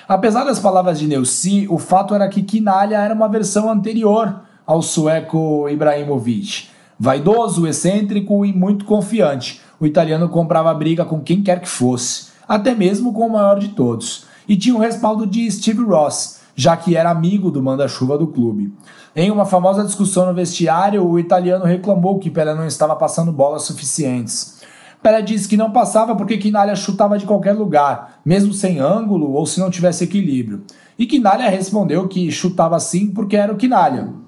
Apesar 0.08 0.42
das 0.44 0.58
palavras 0.58 0.98
de 0.98 1.06
Neuci, 1.06 1.68
o 1.70 1.78
fato 1.78 2.14
era 2.14 2.28
que 2.28 2.42
Quinalha 2.42 2.96
era 2.96 3.14
uma 3.14 3.30
versão 3.30 3.70
anterior 3.70 4.44
ao 4.72 4.80
sueco 4.80 5.68
Ibrahimovic. 5.68 6.68
Vaidoso, 6.98 7.66
excêntrico 7.66 8.42
e 8.42 8.54
muito 8.54 8.86
confiante, 8.86 9.60
o 9.78 9.84
italiano 9.84 10.30
comprava 10.30 10.72
briga 10.72 11.04
com 11.04 11.20
quem 11.20 11.42
quer 11.42 11.60
que 11.60 11.68
fosse, 11.68 12.28
até 12.48 12.74
mesmo 12.74 13.12
com 13.12 13.26
o 13.26 13.32
maior 13.32 13.58
de 13.58 13.68
todos, 13.68 14.24
e 14.48 14.56
tinha 14.56 14.74
o 14.74 14.78
respaldo 14.78 15.26
de 15.26 15.50
Steve 15.50 15.82
Ross, 15.82 16.40
já 16.56 16.74
que 16.74 16.96
era 16.96 17.10
amigo 17.10 17.50
do 17.50 17.62
manda-chuva 17.62 18.16
do 18.16 18.28
clube. 18.28 18.72
Em 19.14 19.30
uma 19.30 19.44
famosa 19.44 19.84
discussão 19.84 20.24
no 20.24 20.32
vestiário, 20.32 21.06
o 21.06 21.18
italiano 21.18 21.66
reclamou 21.66 22.18
que 22.18 22.30
Pelé 22.30 22.54
não 22.54 22.66
estava 22.66 22.96
passando 22.96 23.30
bolas 23.30 23.64
suficientes. 23.64 24.62
Pelé 25.02 25.20
disse 25.20 25.48
que 25.48 25.56
não 25.56 25.70
passava 25.70 26.16
porque 26.16 26.38
Quinalha 26.38 26.74
chutava 26.74 27.18
de 27.18 27.26
qualquer 27.26 27.52
lugar, 27.52 28.20
mesmo 28.24 28.54
sem 28.54 28.78
ângulo 28.78 29.32
ou 29.32 29.44
se 29.44 29.60
não 29.60 29.70
tivesse 29.70 30.04
equilíbrio. 30.04 30.62
E 30.98 31.04
Quinalha 31.04 31.50
respondeu 31.50 32.08
que 32.08 32.30
chutava 32.30 32.80
sim 32.80 33.10
porque 33.10 33.36
era 33.36 33.52
o 33.52 33.56
Quinalha. 33.56 34.22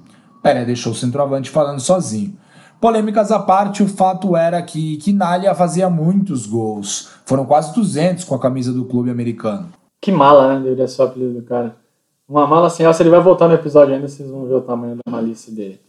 Pelé 0.45 0.63
deixou 0.67 0.93
o 0.93 0.95
centroavante 0.95 1.49
falando 1.49 1.81
sozinho. 1.81 2.37
Polêmicas 2.79 3.33
à 3.33 3.39
parte, 3.39 3.83
o 3.83 3.89
fato 3.89 4.37
era 4.37 4.61
que 4.61 4.99
Quinalha 4.99 5.55
fazia 5.55 5.89
muitos 5.89 6.47
gols. 6.47 7.09
Foram 7.25 7.47
quase 7.47 7.75
200 7.75 8.25
com 8.25 8.35
a 8.35 8.39
camisa 8.39 8.71
do 8.71 8.85
clube 8.85 9.09
americano. 9.09 9.73
Que 10.03 10.13
mala, 10.13 10.53
né? 10.53 10.63
Deveria 10.63 10.87
ser 10.87 11.01
o 11.01 11.05
apelido 11.07 11.41
do 11.41 11.43
cara. 11.43 11.75
Uma 12.29 12.47
mala 12.47 12.69
sem 12.69 12.85
alça, 12.85 13.03
ele 13.03 13.09
vai 13.09 13.21
voltar 13.21 13.49
no 13.49 13.55
episódio 13.55 13.95
ainda, 13.95 14.07
vocês 14.07 14.29
vão 14.29 14.45
ver 14.45 14.53
o 14.53 14.61
tamanho 14.61 14.97
da 14.97 15.11
malícia 15.11 15.51
dele. 15.51 15.81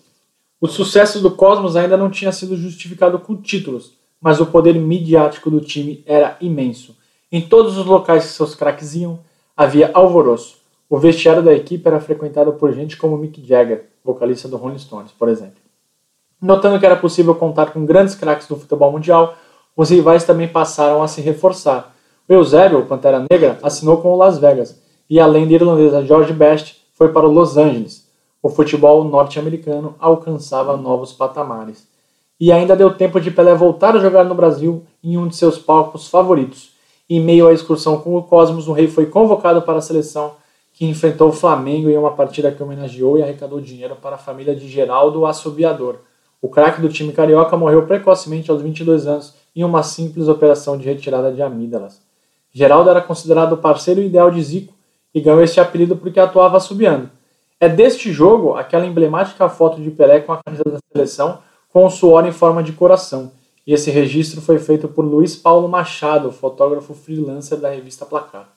O 0.61 0.67
sucesso 0.67 1.19
do 1.19 1.31
Cosmos 1.31 1.75
ainda 1.75 1.97
não 1.97 2.09
tinha 2.09 2.31
sido 2.31 2.55
justificado 2.55 3.19
com 3.19 3.35
títulos, 3.35 3.91
mas 4.21 4.39
o 4.39 4.45
poder 4.45 4.75
midiático 4.75 5.51
do 5.51 5.59
time 5.59 6.01
era 6.05 6.37
imenso. 6.39 6.95
Em 7.29 7.41
todos 7.41 7.77
os 7.77 7.85
locais 7.85 8.23
que 8.23 8.31
seus 8.31 8.55
craques 8.55 8.95
iam, 8.95 9.19
havia 9.57 9.91
alvoroço. 9.93 10.59
O 10.89 10.97
vestiário 10.97 11.43
da 11.43 11.53
equipe 11.53 11.85
era 11.85 11.99
frequentado 11.99 12.53
por 12.53 12.71
gente 12.71 12.95
como 12.95 13.17
Mick 13.17 13.45
Jagger, 13.45 13.89
vocalista 14.05 14.47
do 14.47 14.55
Rolling 14.55 14.77
Stones, 14.77 15.11
por 15.11 15.27
exemplo. 15.27 15.55
Notando 16.39 16.79
que 16.79 16.85
era 16.85 16.95
possível 16.95 17.33
contar 17.33 17.73
com 17.73 17.85
grandes 17.85 18.13
craques 18.13 18.47
do 18.47 18.55
futebol 18.55 18.91
mundial, 18.91 19.35
os 19.75 19.89
rivais 19.89 20.23
também 20.23 20.47
passaram 20.47 21.01
a 21.01 21.07
se 21.07 21.19
reforçar. 21.21 21.93
O 22.29 22.33
Eusébio, 22.33 22.79
o 22.79 22.85
Pantera 22.85 23.25
Negra, 23.29 23.57
assinou 23.63 23.97
com 23.97 24.13
o 24.13 24.15
Las 24.15 24.37
Vegas, 24.37 24.79
e 25.09 25.19
além 25.19 25.47
da 25.47 25.53
irlandesa 25.53 26.05
George 26.05 26.33
Best, 26.33 26.81
foi 26.93 27.09
para 27.09 27.27
o 27.27 27.31
Los 27.31 27.57
Angeles. 27.57 28.07
O 28.41 28.49
futebol 28.49 29.03
norte-americano 29.03 29.95
alcançava 29.99 30.77
novos 30.77 31.11
patamares. 31.11 31.87
E 32.39 32.51
ainda 32.51 32.75
deu 32.75 32.93
tempo 32.93 33.19
de 33.19 33.31
Pelé 33.31 33.55
voltar 33.55 33.95
a 33.95 33.99
jogar 33.99 34.23
no 34.23 34.35
Brasil 34.35 34.83
em 35.03 35.17
um 35.17 35.27
de 35.27 35.35
seus 35.35 35.57
palcos 35.57 36.07
favoritos. 36.07 36.73
Em 37.09 37.19
meio 37.19 37.47
à 37.47 37.53
excursão 37.53 37.99
com 37.99 38.15
o 38.15 38.23
Cosmos, 38.23 38.67
o 38.67 38.73
rei 38.73 38.87
foi 38.87 39.05
convocado 39.07 39.61
para 39.61 39.77
a 39.77 39.81
seleção 39.81 40.33
que 40.75 40.85
enfrentou 40.85 41.29
o 41.29 41.33
Flamengo 41.33 41.89
em 41.89 41.97
uma 41.97 42.11
partida 42.11 42.51
que 42.51 42.61
homenageou 42.61 43.17
e 43.17 43.23
arrecadou 43.23 43.61
dinheiro 43.61 43.95
para 43.95 44.15
a 44.15 44.19
família 44.19 44.53
de 44.53 44.67
Geraldo 44.67 45.25
Assobiador. 45.25 45.99
O 46.41 46.49
craque 46.49 46.81
do 46.81 46.89
time 46.89 47.13
carioca 47.13 47.55
morreu 47.55 47.87
precocemente 47.87 48.51
aos 48.51 48.61
22 48.61 49.07
anos 49.07 49.33
em 49.55 49.63
uma 49.63 49.81
simples 49.83 50.27
operação 50.27 50.77
de 50.77 50.83
retirada 50.83 51.31
de 51.31 51.41
amígdalas. 51.41 52.01
Geraldo 52.53 52.89
era 52.89 53.01
considerado 53.01 53.53
o 53.53 53.57
parceiro 53.57 54.01
ideal 54.01 54.29
de 54.29 54.43
Zico 54.43 54.73
e 55.13 55.21
ganhou 55.21 55.41
este 55.41 55.61
apelido 55.61 55.95
porque 55.95 56.19
atuava 56.19 56.57
assobiando. 56.57 57.09
É 57.57 57.69
deste 57.69 58.11
jogo 58.11 58.55
aquela 58.55 58.85
emblemática 58.85 59.47
foto 59.47 59.81
de 59.81 59.89
Pelé 59.89 60.19
com 60.19 60.33
a 60.33 60.43
camisa 60.43 60.63
da 60.65 60.77
seleção 60.91 61.39
com 61.71 61.85
o 61.85 61.89
suor 61.89 62.27
em 62.27 62.33
forma 62.33 62.61
de 62.61 62.73
coração. 62.73 63.31
E 63.65 63.73
esse 63.73 63.89
registro 63.89 64.41
foi 64.41 64.59
feito 64.59 64.89
por 64.89 65.05
Luiz 65.05 65.37
Paulo 65.37 65.69
Machado, 65.69 66.31
fotógrafo 66.31 66.93
freelancer 66.93 67.57
da 67.57 67.69
revista 67.69 68.05
Placar. 68.05 68.54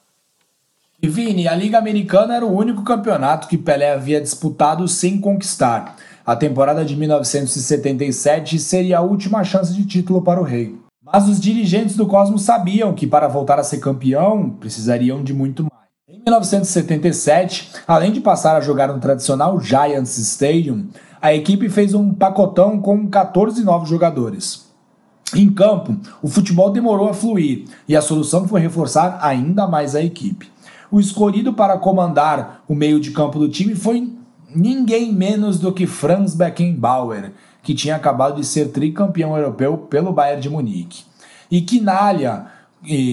E 1.00 1.06
Vini, 1.06 1.46
a 1.46 1.54
Liga 1.54 1.78
Americana 1.78 2.34
era 2.34 2.44
o 2.44 2.52
único 2.52 2.82
campeonato 2.82 3.46
que 3.46 3.56
Pelé 3.56 3.92
havia 3.92 4.20
disputado 4.20 4.88
sem 4.88 5.20
conquistar. 5.20 5.94
A 6.26 6.34
temporada 6.34 6.84
de 6.84 6.96
1977 6.96 8.58
seria 8.58 8.98
a 8.98 9.00
última 9.00 9.44
chance 9.44 9.72
de 9.72 9.86
título 9.86 10.20
para 10.20 10.40
o 10.40 10.42
Rei. 10.42 10.76
Mas 11.04 11.28
os 11.28 11.38
dirigentes 11.38 11.94
do 11.94 12.04
Cosmos 12.04 12.42
sabiam 12.42 12.92
que 12.92 13.06
para 13.06 13.28
voltar 13.28 13.60
a 13.60 13.62
ser 13.62 13.78
campeão 13.78 14.50
precisariam 14.50 15.22
de 15.22 15.32
muito 15.32 15.62
mais. 15.62 15.88
Em 16.08 16.18
1977, 16.18 17.70
além 17.86 18.10
de 18.10 18.20
passar 18.20 18.56
a 18.56 18.60
jogar 18.60 18.88
no 18.88 18.98
tradicional 18.98 19.60
Giants 19.60 20.18
Stadium, 20.18 20.88
a 21.22 21.32
equipe 21.32 21.68
fez 21.68 21.94
um 21.94 22.12
pacotão 22.12 22.80
com 22.80 23.06
14 23.06 23.62
novos 23.62 23.88
jogadores. 23.88 24.66
Em 25.32 25.48
campo, 25.48 25.96
o 26.20 26.26
futebol 26.26 26.70
demorou 26.70 27.08
a 27.08 27.14
fluir 27.14 27.66
e 27.86 27.94
a 27.94 28.02
solução 28.02 28.48
foi 28.48 28.60
reforçar 28.60 29.18
ainda 29.22 29.68
mais 29.68 29.94
a 29.94 30.02
equipe. 30.02 30.50
O 30.90 30.98
escolhido 31.00 31.52
para 31.52 31.78
comandar 31.78 32.62
o 32.68 32.74
meio 32.74 32.98
de 33.00 33.10
campo 33.10 33.38
do 33.38 33.48
time 33.48 33.74
foi 33.74 34.12
ninguém 34.54 35.12
menos 35.12 35.58
do 35.58 35.72
que 35.72 35.86
Franz 35.86 36.34
Beckenbauer, 36.34 37.32
que 37.62 37.74
tinha 37.74 37.96
acabado 37.96 38.40
de 38.40 38.46
ser 38.46 38.70
tricampeão 38.72 39.36
europeu 39.36 39.76
pelo 39.76 40.12
Bayern 40.12 40.40
de 40.40 40.48
Munique. 40.48 41.04
E 41.50 41.60
Quinalha, 41.60 42.46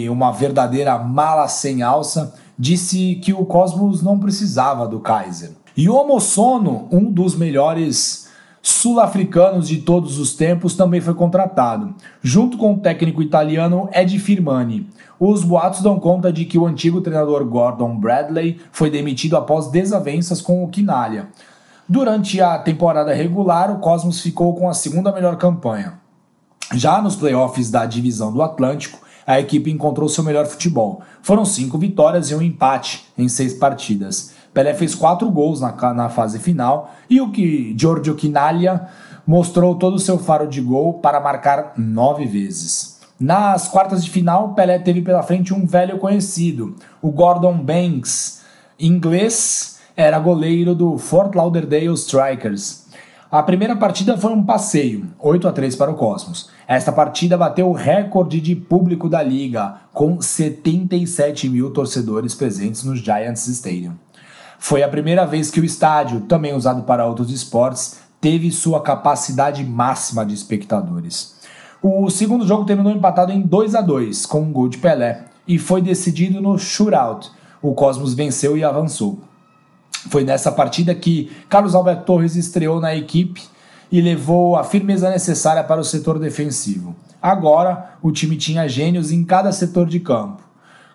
uma 0.10 0.32
verdadeira 0.32 0.98
mala 0.98 1.48
sem 1.48 1.82
alça, 1.82 2.34
disse 2.58 3.16
que 3.16 3.34
o 3.34 3.46
Cosmos 3.46 4.02
não 4.02 4.18
precisava 4.18 4.88
do 4.88 5.00
Kaiser. 5.00 5.52
E 5.76 5.90
o 5.90 5.96
Homosono, 5.96 6.88
um 6.90 7.12
dos 7.12 7.36
melhores 7.36 8.25
sul-africanos 8.68 9.68
de 9.68 9.78
todos 9.78 10.18
os 10.18 10.34
tempos, 10.34 10.76
também 10.76 11.00
foi 11.00 11.14
contratado, 11.14 11.94
junto 12.24 12.58
com 12.58 12.74
o 12.74 12.80
técnico 12.80 13.22
italiano 13.22 13.88
Ed 13.94 14.18
Firmani. 14.18 14.90
Os 15.20 15.44
boatos 15.44 15.82
dão 15.82 16.00
conta 16.00 16.34
de 16.34 16.46
que 16.46 16.58
o 16.58 16.66
antigo 16.66 17.00
treinador 17.00 17.46
Gordon 17.46 17.96
Bradley 17.96 18.60
foi 18.72 18.90
demitido 18.90 19.38
após 19.38 19.68
desavenças 19.68 20.42
com 20.42 20.64
o 20.64 20.68
Quinalha. 20.68 21.28
Durante 21.88 22.42
a 22.42 22.58
temporada 22.58 23.14
regular, 23.14 23.72
o 23.72 23.78
Cosmos 23.78 24.20
ficou 24.20 24.56
com 24.56 24.68
a 24.68 24.74
segunda 24.74 25.12
melhor 25.12 25.38
campanha. 25.38 26.00
Já 26.74 27.00
nos 27.00 27.16
playoffs 27.16 27.70
da 27.70 27.86
divisão 27.86 28.34
do 28.34 28.42
Atlântico, 28.42 28.98
a 29.28 29.40
equipe 29.40 29.72
encontrou 29.72 30.10
seu 30.10 30.24
melhor 30.24 30.48
futebol. 30.48 31.02
Foram 31.22 31.46
cinco 31.46 31.78
vitórias 31.78 32.32
e 32.32 32.36
um 32.36 32.42
empate 32.42 33.06
em 33.16 33.28
seis 33.28 33.54
partidas. 33.54 34.34
Pelé 34.56 34.74
fez 34.74 34.96
quatro 34.96 35.30
gols 35.30 35.60
na, 35.60 35.94
na 35.94 36.08
fase 36.08 36.40
final 36.40 36.90
e 37.10 37.20
o 37.20 37.30
que 37.30 37.76
Giorgio 37.78 38.16
Quinaglia 38.16 38.88
mostrou 39.28 39.76
todo 39.76 39.96
o 39.96 40.00
seu 40.00 40.18
faro 40.18 40.48
de 40.48 40.62
gol 40.62 40.94
para 40.94 41.20
marcar 41.20 41.74
nove 41.78 42.26
vezes. 42.26 43.02
Nas 43.20 43.68
quartas 43.68 44.04
de 44.04 44.10
final, 44.10 44.54
Pelé 44.54 44.80
teve 44.80 45.02
pela 45.02 45.22
frente 45.22 45.54
um 45.54 45.66
velho 45.66 45.98
conhecido, 45.98 46.74
o 47.02 47.12
Gordon 47.12 47.58
Banks, 47.58 48.44
inglês, 48.80 49.80
era 49.96 50.20
goleiro 50.20 50.74
do 50.74 50.98
Fort 50.98 51.36
Lauderdale 51.36 51.94
Strikers. 51.94 52.86
A 53.30 53.44
primeira 53.44 53.76
partida 53.76 54.18
foi 54.18 54.32
um 54.32 54.44
passeio, 54.44 55.08
8 55.20 55.50
a 55.50 55.52
3 55.52 55.76
para 55.76 55.92
o 55.92 55.96
Cosmos. 55.96 56.50
Esta 56.66 56.94
partida 56.94 57.38
bateu 57.38 57.68
o 57.70 57.74
recorde 57.74 58.40
de 58.40 58.56
público 58.56 59.10
da 59.10 59.22
liga, 59.22 59.82
com 59.94 60.22
77 60.22 61.50
mil 61.50 61.72
torcedores 61.72 62.34
presentes 62.34 62.86
no 62.86 62.96
Giants 62.96 63.48
Stadium. 63.48 64.05
Foi 64.60 64.84
a 64.84 64.90
primeira 64.90 65.26
vez 65.26 65.52
que 65.52 65.60
o 65.60 65.66
estádio, 65.66 66.22
também 66.22 66.54
usado 66.54 66.84
para 66.84 67.06
outros 67.06 67.32
esportes, 67.32 68.00
teve 68.20 68.52
sua 68.52 68.82
capacidade 68.82 69.64
máxima 69.64 70.26
de 70.26 70.34
espectadores. 70.34 71.36
O 71.82 72.10
segundo 72.10 72.48
jogo 72.48 72.66
terminou 72.66 72.92
empatado 72.92 73.32
em 73.32 73.42
2 73.42 73.76
a 73.76 73.82
2 73.82 74.26
com 74.26 74.42
um 74.42 74.52
gol 74.52 74.68
de 74.68 74.80
Pelé 74.80 75.26
e 75.48 75.60
foi 75.60 75.82
decidido 75.82 76.42
no 76.42 76.58
shootout. 76.58 77.32
O 77.62 77.74
Cosmos 77.74 78.16
venceu 78.16 78.58
e 78.58 78.64
avançou. 78.64 79.20
Foi 80.10 80.24
nessa 80.24 80.52
partida 80.52 80.96
que 80.96 81.32
Carlos 81.50 81.76
Alberto 81.76 82.06
Torres 82.06 82.36
estreou 82.36 82.80
na 82.80 82.96
equipe 82.96 83.44
e 83.92 84.02
levou 84.02 84.56
a 84.56 84.64
firmeza 84.64 85.10
necessária 85.10 85.64
para 85.64 85.82
o 85.82 85.84
setor 85.84 86.18
defensivo. 86.18 86.96
Agora, 87.22 87.98
o 88.02 88.12
time 88.12 88.36
tinha 88.36 88.68
gênios 88.68 89.12
em 89.12 89.24
cada 89.24 89.52
setor 89.52 89.88
de 89.88 90.00
campo. 90.00 90.42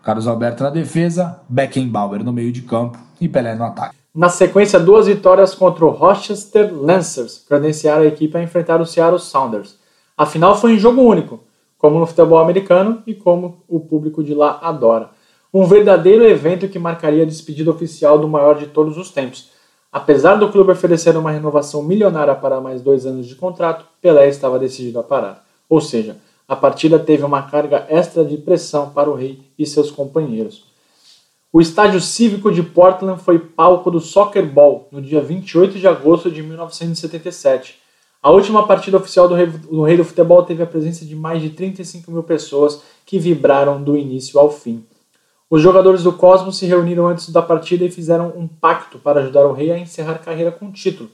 Carlos 0.03 0.27
Alberto 0.27 0.65
na 0.65 0.71
defesa, 0.71 1.39
Beckenbauer 1.49 2.25
no 2.25 2.33
meio 2.33 2.51
de 2.51 2.63
campo 2.63 2.99
e 3.21 3.29
Pelé 3.29 3.55
no 3.55 3.65
ataque. 3.65 3.97
Na 4.15 4.29
sequência, 4.29 4.81
duas 4.81 5.07
vitórias 5.07 5.55
contra 5.55 5.85
o 5.85 5.91
Rochester 5.91 6.75
Lancers 6.75 7.45
credenciaram 7.47 8.03
a 8.03 8.07
equipe 8.07 8.37
a 8.37 8.43
enfrentar 8.43 8.81
o 8.81 8.87
Seattle 8.87 9.21
Sounders. 9.21 9.79
A 10.17 10.27
final 10.27 10.57
foi 10.57 10.73
em 10.73 10.79
jogo 10.79 11.03
único, 11.03 11.41
como 11.79 11.99
no 11.99 12.07
futebol 12.07 12.39
americano 12.39 13.03
e 13.07 13.15
como 13.15 13.63
o 13.69 13.79
público 13.79 14.23
de 14.25 14.35
lá 14.35 14.59
adora. 14.63 15.11
Um 15.55 15.65
verdadeiro 15.65 16.25
evento 16.25 16.69
que 16.69 16.79
marcaria 16.79 17.23
a 17.23 17.27
despedida 17.27 17.71
oficial 17.71 18.19
do 18.19 18.29
maior 18.29 18.59
de 18.59 18.67
todos 18.67 18.99
os 18.99 19.11
tempos. 19.11 19.51
Apesar 19.93 20.37
do 20.37 20.51
clube 20.51 20.73
oferecer 20.73 21.17
uma 21.17 21.31
renovação 21.31 21.83
milionária 21.83 22.35
para 22.35 22.61
mais 22.61 22.81
dois 22.81 23.07
anos 23.07 23.27
de 23.27 23.35
contrato, 23.35 23.85
Pelé 24.01 24.29
estava 24.29 24.59
decidido 24.59 25.01
a 25.01 25.03
parar. 25.03 25.45
Ou 25.69 25.81
seja, 25.81 26.17
a 26.47 26.55
partida 26.55 26.99
teve 26.99 27.25
uma 27.25 27.43
carga 27.43 27.87
extra 27.89 28.25
de 28.25 28.37
pressão 28.37 28.91
para 28.91 29.09
o 29.09 29.15
rei 29.15 29.41
e 29.59 29.65
seus 29.65 29.91
companheiros. 29.91 30.70
O 31.53 31.61
estádio 31.61 32.01
cívico 32.01 32.53
de 32.53 32.63
Portland 32.63 33.21
foi 33.21 33.37
palco 33.37 33.91
do 33.91 33.99
Soccer 33.99 34.47
Ball 34.47 34.87
no 34.93 35.03
dia 35.03 35.21
28 35.21 35.81
de 35.81 35.89
agosto 35.89 36.31
de 36.31 36.45
1977. 36.45 37.77
A 38.23 38.31
última 38.31 38.69
partida 38.69 38.97
oficial 38.97 39.27
do 39.27 39.35
rei, 39.35 39.47
do 39.47 39.83
rei 39.83 39.97
do 39.97 40.05
Futebol 40.05 40.45
teve 40.45 40.63
a 40.63 40.67
presença 40.67 41.05
de 41.05 41.17
mais 41.17 41.43
de 41.43 41.51
35 41.51 42.09
mil 42.13 42.23
pessoas 42.23 42.85
que 43.05 43.19
vibraram 43.19 43.83
do 43.83 43.97
início 43.97 44.39
ao 44.39 44.49
fim. 44.49 44.87
Os 45.51 45.61
jogadores 45.61 46.05
do 46.05 46.13
Cosmos 46.13 46.57
se 46.57 46.67
reuniram 46.67 47.09
antes 47.09 47.31
da 47.31 47.43
partida 47.43 47.85
e 47.85 47.91
fizeram 47.91 48.33
um 48.37 48.47
pacto 48.47 49.01
para 49.01 49.19
ajudar 49.21 49.45
o 49.45 49.53
rei 49.53 49.73
a 49.73 49.79
encerrar 49.79 50.21
carreira 50.21 50.53
com 50.53 50.71
título. 50.71 51.11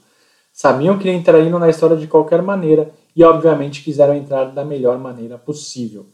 Sabiam 0.53 0.99
que 0.99 1.09
entrariam 1.09 1.57
na 1.57 1.67
história 1.67 1.97
de 1.97 2.05
qualquer 2.05 2.43
maneira 2.43 2.91
e, 3.15 3.23
obviamente, 3.23 3.83
quiseram 3.83 4.13
entrar 4.13 4.51
da 4.51 4.63
melhor 4.63 4.99
maneira 4.99 5.39
possível. 5.39 6.05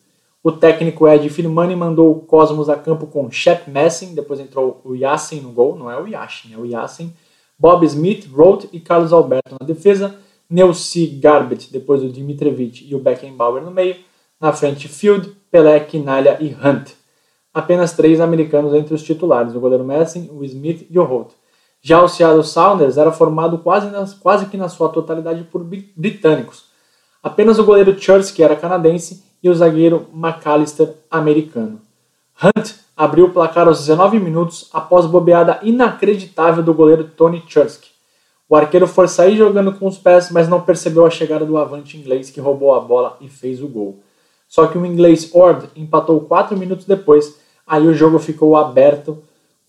O 0.46 0.52
técnico 0.52 1.08
Ed 1.08 1.30
Firmani 1.30 1.74
mandou 1.74 2.12
o 2.12 2.20
Cosmos 2.20 2.68
a 2.70 2.76
campo 2.76 3.08
com 3.08 3.32
Shep 3.32 3.72
Messing, 3.72 4.14
depois 4.14 4.42
entrou 4.42 4.82
o 4.84 4.94
Yassin 4.94 5.40
no 5.40 5.54
gol, 5.54 5.78
não 5.78 5.90
é 5.90 5.98
o 5.98 6.06
Yashin, 6.06 6.54
é 6.54 6.58
o 6.58 6.66
Yassin, 6.66 7.14
Bob 7.58 7.86
Smith, 7.86 8.30
Roth 8.30 8.66
e 8.74 8.80
Carlos 8.82 9.14
Alberto 9.14 9.56
na 9.58 9.66
defesa, 9.66 10.20
Neuci 10.50 11.08
Garbett, 11.08 11.72
depois 11.72 12.04
o 12.04 12.10
Dimitrevich 12.10 12.86
e 12.86 12.94
o 12.94 13.00
Beckenbauer 13.00 13.64
no 13.64 13.72
meio, 13.72 13.96
na 14.38 14.52
frente 14.52 14.90
Field, 14.90 15.32
Pelé, 15.50 15.80
Quinalha 15.80 16.38
e 16.42 16.54
Hunt. 16.54 16.90
Apenas 17.54 17.94
três 17.94 18.20
americanos 18.20 18.74
entre 18.74 18.94
os 18.94 19.02
titulares, 19.02 19.56
o 19.56 19.62
goleiro 19.62 19.86
Messing, 19.86 20.30
o 20.30 20.44
Smith 20.44 20.86
e 20.90 21.00
o 21.00 21.06
Roth. 21.06 21.32
Já 21.82 22.04
o 22.04 22.10
Seattle 22.10 22.44
Sounders 22.44 22.98
era 22.98 23.14
formado 23.14 23.60
quase, 23.60 23.90
quase 24.20 24.48
que 24.48 24.58
na 24.58 24.68
sua 24.68 24.90
totalidade 24.90 25.46
por 25.46 25.64
britânicos, 25.64 26.66
Apenas 27.24 27.58
o 27.58 27.64
goleiro 27.64 27.96
que 27.96 28.44
era 28.44 28.54
canadense, 28.54 29.24
e 29.44 29.50
o 29.50 29.54
zagueiro 29.54 30.08
McAllister, 30.14 30.96
americano. 31.12 31.82
Hunt 32.42 32.76
abriu 32.96 33.26
o 33.26 33.30
placar 33.32 33.68
aos 33.68 33.80
19 33.80 34.20
minutos 34.20 34.70
após 34.72 35.06
bobeada 35.06 35.60
inacreditável 35.62 36.64
do 36.64 36.74
goleiro 36.74 37.04
Tony 37.04 37.44
Chursk. 37.46 37.84
O 38.48 38.56
arqueiro 38.56 38.88
foi 38.88 39.08
sair 39.08 39.36
jogando 39.36 39.74
com 39.74 39.88
os 39.88 39.98
pés, 39.98 40.30
mas 40.32 40.48
não 40.48 40.62
percebeu 40.62 41.06
a 41.06 41.10
chegada 41.10 41.46
do 41.46 41.58
avante 41.58 41.98
inglês 41.98 42.30
que 42.30 42.40
roubou 42.40 42.74
a 42.74 42.80
bola 42.80 43.18
e 43.20 43.28
fez 43.28 43.62
o 43.62 43.68
gol. 43.68 44.00
Só 44.48 44.68
que 44.68 44.78
o 44.78 44.86
inglês 44.86 45.34
Ord 45.34 45.68
empatou 45.76 46.22
4 46.22 46.58
minutos 46.58 46.86
depois, 46.86 47.40
aí 47.66 47.86
o 47.88 47.94
jogo 47.94 48.20
ficou 48.20 48.56
aberto 48.56 49.22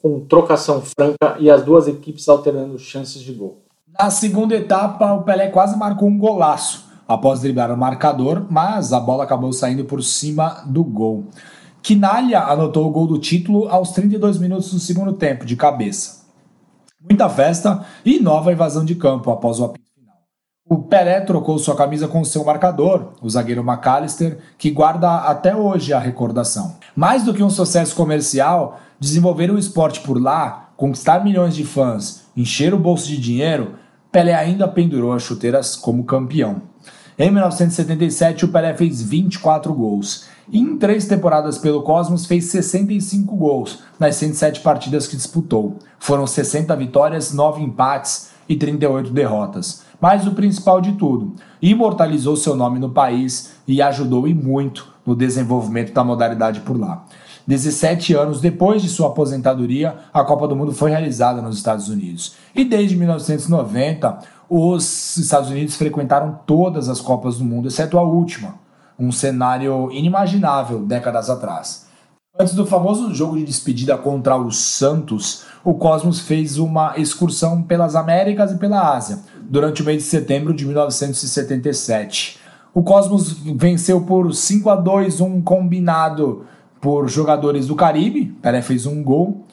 com 0.03 0.21
trocação 0.21 0.83
franca 0.83 1.37
e 1.39 1.51
as 1.51 1.63
duas 1.63 1.89
equipes 1.89 2.29
alternando 2.29 2.79
chances 2.79 3.23
de 3.23 3.33
gol. 3.33 3.63
Na 3.99 4.11
segunda 4.11 4.55
etapa, 4.55 5.15
o 5.15 5.23
Pelé 5.23 5.49
quase 5.49 5.79
marcou 5.79 6.09
um 6.09 6.19
golaço 6.19 6.84
após 7.07 7.41
driblar 7.41 7.73
o 7.73 7.77
marcador, 7.77 8.47
mas 8.51 8.93
a 8.93 9.01
bola 9.01 9.25
acabou 9.25 9.53
saindo 9.53 9.85
por 9.85 10.03
cima 10.03 10.63
do 10.67 10.83
gol. 10.83 11.27
Quinalha 11.83 12.41
anotou 12.41 12.87
o 12.87 12.91
gol 12.91 13.07
do 13.07 13.19
título 13.19 13.69
aos 13.69 13.91
32 13.91 14.39
minutos 14.39 14.73
do 14.73 14.79
segundo 14.79 15.13
tempo, 15.13 15.45
de 15.45 15.55
cabeça. 15.55 16.25
Muita 16.99 17.29
festa 17.29 17.85
e 18.03 18.19
nova 18.19 18.53
invasão 18.53 18.85
de 18.85 18.95
campo 18.95 19.31
após 19.31 19.61
o 19.61 19.67
apito 19.67 19.85
final. 19.95 20.17
O 20.67 20.79
Pelé 20.79 21.21
trocou 21.21 21.59
sua 21.59 21.77
camisa 21.77 22.09
com 22.09 22.25
seu 22.25 22.43
marcador, 22.43 23.13
o 23.21 23.29
zagueiro 23.29 23.63
McAllister, 23.63 24.39
que 24.57 24.71
guarda 24.71 25.17
até 25.17 25.55
hoje 25.55 25.93
a 25.93 25.99
recordação. 25.99 26.77
Mais 26.97 27.23
do 27.23 27.35
que 27.35 27.43
um 27.43 27.51
sucesso 27.51 27.95
comercial, 27.95 28.81
desenvolver 28.99 29.51
o 29.51 29.59
esporte 29.59 30.01
por 30.01 30.19
lá, 30.19 30.71
conquistar 30.79 31.23
milhões 31.23 31.55
de 31.55 31.65
fãs, 31.65 32.25
encher 32.35 32.73
o 32.73 32.79
bolso 32.79 33.07
de 33.07 33.19
dinheiro, 33.19 33.75
Pelé 34.11 34.33
ainda 34.33 34.67
pendurou 34.67 35.13
as 35.13 35.23
chuteiras 35.23 35.77
como 35.77 36.05
campeão. 36.05 36.63
Em 37.17 37.31
1977, 37.31 38.45
o 38.45 38.49
Pelé 38.49 38.75
fez 38.75 39.01
24 39.01 39.73
gols. 39.73 40.25
Em 40.53 40.77
três 40.77 41.07
temporadas 41.07 41.57
pelo 41.57 41.83
Cosmos, 41.83 42.27
fez 42.27 42.47
65 42.47 43.37
gols 43.37 43.85
nas 44.01 44.17
107 44.17 44.61
partidas 44.61 45.07
que 45.07 45.15
disputou. 45.15 45.79
Foram 46.01 46.27
60 46.27 46.75
vitórias, 46.75 47.33
9 47.33 47.63
empates 47.63 48.31
e 48.49 48.57
38 48.57 49.11
derrotas. 49.11 49.85
Mas 50.01 50.27
o 50.27 50.33
principal 50.33 50.81
de 50.81 50.93
tudo, 50.95 51.35
imortalizou 51.63 52.37
seu 52.37 52.57
nome 52.57 52.81
no 52.81 52.91
país 52.91 53.53
e 53.67 53.81
ajudou 53.81 54.27
e 54.27 54.35
muito 54.35 54.93
no 55.07 55.15
desenvolvimento 55.15 55.93
da 55.93 56.03
modalidade 56.03 56.61
por 56.61 56.79
lá. 56.79 57.05
17 57.47 58.15
anos 58.15 58.41
depois 58.41 58.81
de 58.83 58.89
sua 58.89 59.09
aposentadoria, 59.09 59.97
a 60.13 60.25
Copa 60.25 60.49
do 60.49 60.57
Mundo 60.57 60.73
foi 60.73 60.91
realizada 60.91 61.43
nos 61.43 61.57
Estados 61.57 61.89
Unidos. 61.89 62.35
E 62.55 62.65
desde 62.65 62.97
1990, 62.97 64.19
os 64.49 65.17
Estados 65.17 65.51
Unidos 65.51 65.77
frequentaram 65.77 66.39
todas 66.47 66.89
as 66.89 67.01
Copas 67.01 67.39
do 67.39 67.45
Mundo, 67.45 67.69
exceto 67.69 67.99
a 67.99 68.03
última, 68.03 68.55
um 68.99 69.11
cenário 69.11 69.91
inimaginável 69.91 70.81
décadas 70.81 71.29
atrás. 71.31 71.87
Antes 72.39 72.55
do 72.55 72.67
famoso 72.67 73.15
jogo 73.15 73.37
de 73.37 73.45
despedida 73.45 73.97
contra 73.97 74.37
o 74.37 74.51
Santos, 74.51 75.45
o 75.63 75.75
Cosmos 75.75 76.21
fez 76.21 76.59
uma 76.59 76.95
excursão 76.97 77.63
pelas 77.63 77.95
Américas 77.95 78.51
e 78.51 78.59
pela 78.59 78.95
Ásia, 78.97 79.21
durante 79.41 79.83
o 79.83 79.85
mês 79.85 80.03
de 80.03 80.09
setembro 80.09 80.53
de 80.53 80.67
1977. 80.67 82.41
O 82.75 82.83
Cosmos 82.83 83.33
venceu 83.33 84.01
por 84.01 84.35
5 84.35 84.69
a 84.69 84.75
2 84.75 85.21
um 85.21 85.41
combinado 85.41 86.45
por 86.81 87.09
jogadores 87.09 87.69
do 87.69 87.77
Caribe, 87.77 88.37
Pelé 88.43 88.61
fez 88.61 88.85
um 88.85 89.03
gol, 89.03 89.47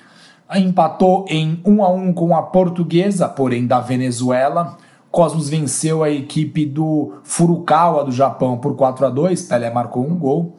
empatou 0.60 1.26
em 1.28 1.60
1 1.66 1.84
a 1.84 1.90
1 1.90 2.14
com 2.14 2.36
a 2.36 2.42
Portuguesa, 2.42 3.28
porém 3.28 3.66
da 3.66 3.80
Venezuela. 3.80 4.78
Cosmos 5.10 5.50
venceu 5.50 6.04
a 6.04 6.10
equipe 6.10 6.66
do 6.66 7.14
Furukawa 7.24 8.06
do 8.06 8.12
Japão 8.12 8.58
por 8.58 8.76
4 8.76 9.06
a 9.06 9.10
2, 9.10 9.44
Pelé 9.44 9.70
marcou 9.70 10.06
um 10.06 10.16
gol. 10.16 10.56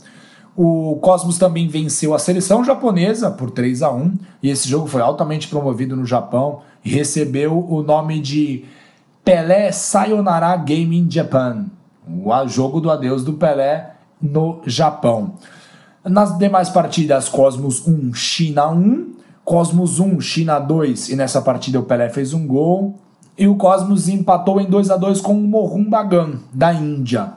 O 0.54 0.98
Cosmos 1.00 1.38
também 1.38 1.66
venceu 1.66 2.14
a 2.14 2.18
seleção 2.18 2.62
japonesa 2.62 3.30
por 3.30 3.50
3 3.50 3.82
a 3.82 3.90
1 3.90 4.14
e 4.42 4.50
esse 4.50 4.68
jogo 4.68 4.86
foi 4.86 5.00
altamente 5.00 5.48
promovido 5.48 5.96
no 5.96 6.04
Japão 6.04 6.60
e 6.84 6.90
recebeu 6.90 7.66
o 7.66 7.82
nome 7.82 8.20
de 8.20 8.64
Pelé 9.24 9.72
Sayonara 9.72 10.54
Gaming 10.56 11.10
Japan, 11.10 11.66
o 12.06 12.48
jogo 12.48 12.80
do 12.80 12.90
adeus 12.90 13.24
do 13.24 13.32
Pelé 13.32 13.94
no 14.20 14.60
Japão. 14.66 15.34
Nas 16.04 16.36
demais 16.36 16.68
partidas, 16.68 17.28
Cosmos 17.28 17.86
1, 17.86 18.12
China 18.12 18.68
1, 18.68 19.12
Cosmos 19.44 19.98
1, 19.98 20.20
China 20.20 20.58
2, 20.58 21.10
e 21.10 21.16
nessa 21.16 21.42
partida 21.42 21.80
o 21.80 21.82
Pelé 21.82 22.08
fez 22.08 22.32
um 22.32 22.46
gol. 22.46 22.94
E 23.36 23.48
o 23.48 23.56
Cosmos 23.56 24.08
empatou 24.08 24.60
em 24.60 24.66
2 24.66 24.90
a 24.90 24.96
2 24.96 25.20
com 25.20 25.32
o 25.32 25.42
Mohun 25.42 25.88
Bagan, 25.90 26.34
da 26.52 26.72
Índia. 26.72 27.32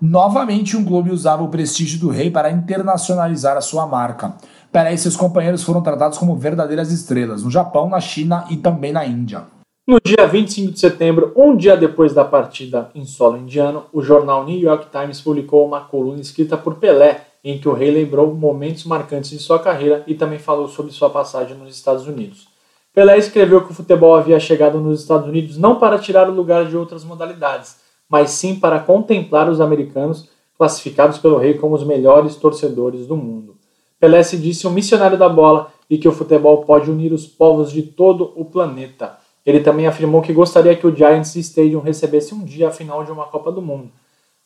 Novamente, 0.00 0.76
um 0.76 0.84
clube 0.84 1.10
usava 1.10 1.42
o 1.42 1.48
prestígio 1.48 2.00
do 2.00 2.08
rei 2.08 2.30
para 2.30 2.50
internacionalizar 2.50 3.56
a 3.56 3.60
sua 3.60 3.86
marca. 3.86 4.34
Pelé 4.72 4.94
e 4.94 4.98
seus 4.98 5.16
companheiros 5.16 5.62
foram 5.62 5.80
tratados 5.80 6.18
como 6.18 6.36
verdadeiras 6.36 6.90
estrelas 6.90 7.42
no 7.42 7.50
Japão, 7.50 7.88
na 7.88 8.00
China 8.00 8.44
e 8.50 8.56
também 8.56 8.92
na 8.92 9.04
Índia. 9.06 9.42
No 9.86 9.98
dia 10.04 10.26
25 10.26 10.72
de 10.72 10.80
setembro, 10.80 11.32
um 11.34 11.56
dia 11.56 11.76
depois 11.76 12.12
da 12.12 12.24
partida 12.24 12.90
em 12.94 13.06
solo 13.06 13.38
indiano, 13.38 13.84
o 13.92 14.02
jornal 14.02 14.44
New 14.44 14.58
York 14.58 14.88
Times 14.92 15.20
publicou 15.20 15.66
uma 15.66 15.80
coluna 15.80 16.20
escrita 16.20 16.58
por 16.58 16.74
Pelé, 16.74 17.27
em 17.42 17.58
que 17.58 17.68
o 17.68 17.72
rei 17.72 17.90
lembrou 17.90 18.34
momentos 18.34 18.84
marcantes 18.84 19.30
de 19.30 19.38
sua 19.38 19.58
carreira 19.58 20.04
e 20.06 20.14
também 20.14 20.38
falou 20.38 20.68
sobre 20.68 20.92
sua 20.92 21.10
passagem 21.10 21.56
nos 21.56 21.74
Estados 21.74 22.06
Unidos. 22.06 22.48
Pelé 22.92 23.16
escreveu 23.16 23.64
que 23.64 23.70
o 23.70 23.74
futebol 23.74 24.16
havia 24.16 24.40
chegado 24.40 24.80
nos 24.80 25.00
Estados 25.00 25.28
Unidos 25.28 25.56
não 25.56 25.76
para 25.76 25.98
tirar 25.98 26.28
o 26.28 26.34
lugar 26.34 26.66
de 26.66 26.76
outras 26.76 27.04
modalidades, 27.04 27.76
mas 28.08 28.30
sim 28.30 28.58
para 28.58 28.80
contemplar 28.80 29.48
os 29.48 29.60
americanos, 29.60 30.28
classificados 30.56 31.18
pelo 31.18 31.38
rei 31.38 31.54
como 31.54 31.74
os 31.74 31.84
melhores 31.84 32.34
torcedores 32.34 33.06
do 33.06 33.16
mundo. 33.16 33.56
Pelé 34.00 34.22
se 34.22 34.36
disse 34.36 34.66
um 34.66 34.70
missionário 34.70 35.16
da 35.16 35.28
bola 35.28 35.70
e 35.88 35.98
que 35.98 36.08
o 36.08 36.12
futebol 36.12 36.64
pode 36.64 36.90
unir 36.90 37.12
os 37.12 37.26
povos 37.26 37.70
de 37.70 37.82
todo 37.82 38.32
o 38.36 38.44
planeta. 38.44 39.18
Ele 39.44 39.60
também 39.60 39.86
afirmou 39.86 40.20
que 40.20 40.32
gostaria 40.32 40.76
que 40.76 40.86
o 40.86 40.94
Giants 40.94 41.34
Stadium 41.36 41.80
recebesse 41.80 42.34
um 42.34 42.44
dia 42.44 42.68
a 42.68 42.72
final 42.72 43.04
de 43.04 43.10
uma 43.10 43.24
Copa 43.26 43.50
do 43.50 43.62
Mundo. 43.62 43.90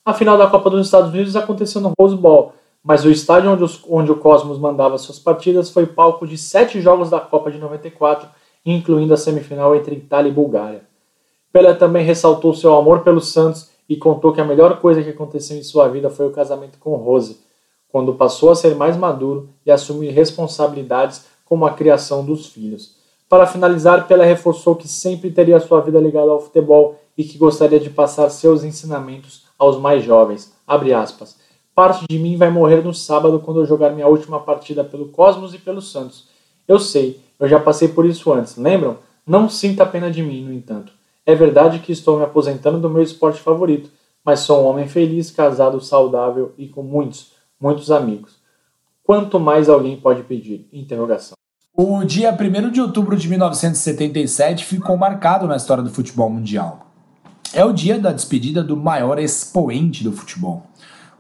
A 0.04 0.12
final 0.12 0.36
da 0.36 0.46
Copa 0.46 0.68
dos 0.70 0.86
Estados 0.86 1.12
Unidos 1.12 1.36
aconteceu 1.36 1.80
no 1.80 1.92
Rose 1.98 2.16
Bowl, 2.16 2.52
mas 2.82 3.04
o 3.04 3.10
estádio 3.10 3.50
onde, 3.50 3.62
os, 3.62 3.80
onde 3.88 4.10
o 4.10 4.16
Cosmos 4.16 4.58
mandava 4.58 4.98
suas 4.98 5.18
partidas 5.18 5.70
foi 5.70 5.86
palco 5.86 6.26
de 6.26 6.36
sete 6.36 6.80
jogos 6.80 7.10
da 7.10 7.20
Copa 7.20 7.50
de 7.50 7.58
94, 7.58 8.28
incluindo 8.66 9.14
a 9.14 9.16
semifinal 9.16 9.74
entre 9.76 9.96
Itália 9.96 10.30
e 10.30 10.34
Bulgária. 10.34 10.82
Pelé 11.52 11.74
também 11.74 12.04
ressaltou 12.04 12.54
seu 12.54 12.74
amor 12.74 13.00
pelo 13.00 13.20
Santos 13.20 13.70
e 13.88 13.96
contou 13.96 14.32
que 14.32 14.40
a 14.40 14.44
melhor 14.44 14.80
coisa 14.80 15.02
que 15.02 15.10
aconteceu 15.10 15.56
em 15.56 15.62
sua 15.62 15.88
vida 15.88 16.08
foi 16.08 16.26
o 16.26 16.32
casamento 16.32 16.78
com 16.78 16.96
Rose, 16.96 17.40
quando 17.88 18.14
passou 18.14 18.50
a 18.50 18.54
ser 18.54 18.74
mais 18.74 18.96
maduro 18.96 19.50
e 19.66 19.70
assumir 19.70 20.10
responsabilidades 20.10 21.26
como 21.44 21.66
a 21.66 21.72
criação 21.72 22.24
dos 22.24 22.46
filhos. 22.46 22.96
Para 23.28 23.46
finalizar, 23.46 24.06
Pelé 24.08 24.24
reforçou 24.24 24.74
que 24.74 24.88
sempre 24.88 25.30
teria 25.30 25.60
sua 25.60 25.80
vida 25.80 25.98
ligada 26.00 26.30
ao 26.30 26.40
futebol 26.40 26.98
e 27.16 27.22
que 27.22 27.38
gostaria 27.38 27.78
de 27.78 27.90
passar 27.90 28.28
seus 28.30 28.64
ensinamentos 28.64 29.44
aos 29.58 29.78
mais 29.78 30.02
jovens. 30.02 30.52
Parte 31.74 32.04
de 32.08 32.18
mim 32.18 32.36
vai 32.36 32.50
morrer 32.50 32.84
no 32.84 32.92
sábado 32.92 33.40
quando 33.40 33.60
eu 33.60 33.66
jogar 33.66 33.90
minha 33.90 34.06
última 34.06 34.40
partida 34.40 34.84
pelo 34.84 35.08
Cosmos 35.08 35.54
e 35.54 35.58
pelo 35.58 35.80
Santos. 35.80 36.28
Eu 36.68 36.78
sei, 36.78 37.20
eu 37.40 37.48
já 37.48 37.58
passei 37.58 37.88
por 37.88 38.04
isso 38.04 38.32
antes, 38.32 38.56
lembram? 38.56 38.98
Não 39.26 39.48
sinta 39.48 39.86
pena 39.86 40.10
de 40.10 40.22
mim, 40.22 40.44
no 40.44 40.52
entanto. 40.52 40.92
É 41.24 41.34
verdade 41.34 41.78
que 41.78 41.92
estou 41.92 42.18
me 42.18 42.24
aposentando 42.24 42.78
do 42.78 42.90
meu 42.90 43.02
esporte 43.02 43.40
favorito, 43.40 43.90
mas 44.24 44.40
sou 44.40 44.62
um 44.62 44.66
homem 44.66 44.86
feliz, 44.86 45.30
casado, 45.30 45.80
saudável 45.80 46.52
e 46.58 46.68
com 46.68 46.82
muitos, 46.82 47.32
muitos 47.60 47.90
amigos. 47.90 48.36
Quanto 49.02 49.40
mais 49.40 49.68
alguém 49.68 49.96
pode 49.96 50.22
pedir? 50.24 50.68
Interrogação. 50.72 51.36
O 51.74 52.04
dia 52.04 52.30
1 52.32 52.70
de 52.70 52.80
outubro 52.82 53.16
de 53.16 53.28
1977 53.28 54.66
ficou 54.66 54.96
marcado 54.96 55.46
na 55.46 55.56
história 55.56 55.82
do 55.82 55.90
futebol 55.90 56.28
mundial. 56.28 56.86
É 57.54 57.64
o 57.64 57.72
dia 57.72 57.98
da 57.98 58.12
despedida 58.12 58.62
do 58.62 58.76
maior 58.76 59.18
expoente 59.18 60.04
do 60.04 60.12
futebol. 60.12 60.66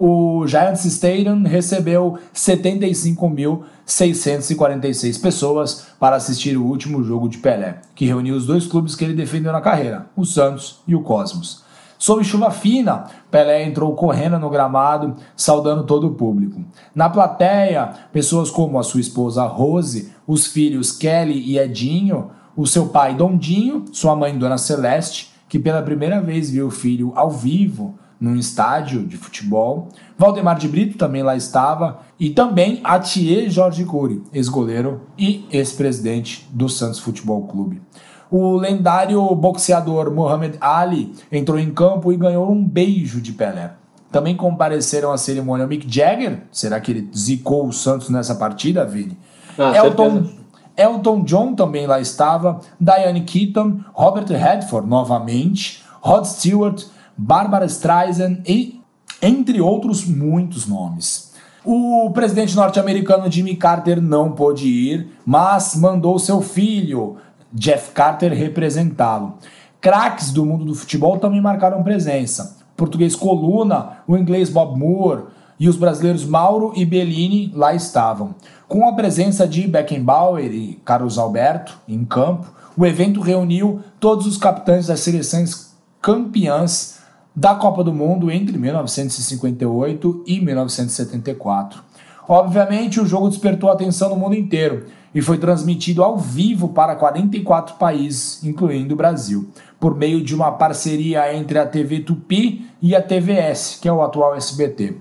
O 0.04 0.44
Giants 0.48 0.84
Stadium 0.84 1.44
recebeu 1.44 2.18
75.646 2.34 5.22
pessoas 5.22 5.86
para 6.00 6.16
assistir 6.16 6.56
o 6.56 6.66
último 6.66 7.04
jogo 7.04 7.28
de 7.28 7.38
Pelé, 7.38 7.80
que 7.94 8.04
reuniu 8.04 8.34
os 8.34 8.44
dois 8.44 8.66
clubes 8.66 8.96
que 8.96 9.04
ele 9.04 9.14
defendeu 9.14 9.52
na 9.52 9.60
carreira, 9.60 10.06
o 10.16 10.24
Santos 10.24 10.80
e 10.88 10.96
o 10.96 11.04
Cosmos. 11.04 11.62
Sob 11.96 12.24
chuva 12.24 12.50
fina, 12.50 13.04
Pelé 13.30 13.62
entrou 13.62 13.94
correndo 13.94 14.40
no 14.40 14.50
gramado, 14.50 15.14
saudando 15.36 15.84
todo 15.84 16.08
o 16.08 16.14
público. 16.14 16.60
Na 16.92 17.08
plateia, 17.08 17.92
pessoas 18.12 18.50
como 18.50 18.80
a 18.80 18.82
sua 18.82 19.00
esposa 19.00 19.44
Rose, 19.44 20.12
os 20.26 20.48
filhos 20.48 20.90
Kelly 20.90 21.48
e 21.48 21.60
Edinho, 21.60 22.32
o 22.56 22.66
seu 22.66 22.86
pai 22.86 23.14
Dondinho, 23.14 23.84
sua 23.92 24.16
mãe 24.16 24.36
Dona 24.36 24.58
Celeste, 24.58 25.30
que 25.48 25.60
pela 25.60 25.80
primeira 25.80 26.20
vez 26.20 26.50
viu 26.50 26.66
o 26.66 26.72
filho 26.72 27.12
ao 27.14 27.30
vivo 27.30 28.01
num 28.22 28.36
estádio 28.36 29.04
de 29.04 29.16
futebol. 29.16 29.88
Valdemar 30.16 30.56
de 30.56 30.68
Brito 30.68 30.96
também 30.96 31.24
lá 31.24 31.34
estava. 31.36 32.02
E 32.20 32.30
também 32.30 32.80
Atier 32.84 33.50
Jorge 33.50 33.84
Cury, 33.84 34.22
ex-goleiro 34.32 35.00
e 35.18 35.44
ex-presidente 35.50 36.48
do 36.52 36.68
Santos 36.68 37.00
Futebol 37.00 37.42
Clube. 37.48 37.82
O 38.30 38.54
lendário 38.56 39.22
boxeador 39.34 40.12
Muhammad 40.12 40.54
Ali 40.60 41.12
entrou 41.32 41.58
em 41.58 41.72
campo 41.72 42.12
e 42.12 42.16
ganhou 42.16 42.48
um 42.48 42.64
beijo 42.64 43.20
de 43.20 43.32
Pelé. 43.32 43.72
Também 44.12 44.36
compareceram 44.36 45.10
à 45.10 45.18
cerimônia 45.18 45.66
Mick 45.66 45.92
Jagger. 45.92 46.44
Será 46.52 46.78
que 46.80 46.92
ele 46.92 47.10
zicou 47.16 47.66
o 47.66 47.72
Santos 47.72 48.08
nessa 48.08 48.36
partida, 48.36 48.84
Vini? 48.84 49.18
Ah, 49.58 49.76
Elton, 49.76 50.28
Elton 50.76 51.24
John 51.24 51.54
também 51.54 51.88
lá 51.88 52.00
estava. 52.00 52.60
Diane 52.80 53.22
Keaton, 53.22 53.80
Robert 53.92 54.26
Redford 54.28 54.88
novamente. 54.88 55.82
Rod 56.00 56.24
Stewart, 56.24 56.84
Barbara 57.16 57.66
Streisand 57.66 58.42
e 58.46 58.80
entre 59.20 59.60
outros 59.60 60.04
muitos 60.04 60.66
nomes. 60.66 61.32
O 61.64 62.10
presidente 62.10 62.56
norte-americano 62.56 63.30
Jimmy 63.30 63.54
Carter 63.54 64.02
não 64.02 64.32
pôde 64.32 64.66
ir, 64.66 65.08
mas 65.24 65.76
mandou 65.76 66.18
seu 66.18 66.42
filho, 66.42 67.16
Jeff 67.52 67.92
Carter, 67.92 68.32
representá-lo. 68.32 69.34
Craques 69.80 70.32
do 70.32 70.44
mundo 70.44 70.64
do 70.64 70.74
futebol 70.74 71.18
também 71.18 71.40
marcaram 71.40 71.82
presença. 71.82 72.56
O 72.72 72.76
português 72.76 73.14
Coluna, 73.14 73.98
o 74.08 74.16
inglês 74.16 74.50
Bob 74.50 74.76
Moore 74.76 75.24
e 75.58 75.68
os 75.68 75.76
brasileiros 75.76 76.24
Mauro 76.24 76.72
e 76.74 76.84
Bellini 76.84 77.52
lá 77.54 77.72
estavam. 77.74 78.34
Com 78.66 78.88
a 78.88 78.94
presença 78.94 79.46
de 79.46 79.68
Beckenbauer 79.68 80.52
e 80.52 80.80
Carlos 80.84 81.18
Alberto 81.18 81.78
em 81.86 82.04
campo, 82.04 82.52
o 82.76 82.84
evento 82.84 83.20
reuniu 83.20 83.80
todos 84.00 84.26
os 84.26 84.36
capitães 84.36 84.86
das 84.86 85.00
seleções 85.00 85.76
campeãs 86.00 87.01
da 87.34 87.54
Copa 87.54 87.82
do 87.82 87.92
Mundo 87.92 88.30
entre 88.30 88.58
1958 88.58 90.24
e 90.26 90.40
1974. 90.40 91.82
Obviamente, 92.28 93.00
o 93.00 93.06
jogo 93.06 93.28
despertou 93.28 93.70
atenção 93.70 94.10
no 94.10 94.16
mundo 94.16 94.34
inteiro 94.34 94.86
e 95.14 95.20
foi 95.20 95.38
transmitido 95.38 96.02
ao 96.02 96.16
vivo 96.16 96.68
para 96.68 96.94
44 96.94 97.76
países, 97.76 98.42
incluindo 98.44 98.94
o 98.94 98.96
Brasil, 98.96 99.48
por 99.80 99.96
meio 99.96 100.22
de 100.22 100.34
uma 100.34 100.52
parceria 100.52 101.34
entre 101.34 101.58
a 101.58 101.66
TV 101.66 102.00
Tupi 102.00 102.66
e 102.80 102.94
a 102.94 103.02
TVS, 103.02 103.78
que 103.80 103.88
é 103.88 103.92
o 103.92 104.02
atual 104.02 104.34
SBT. 104.34 104.96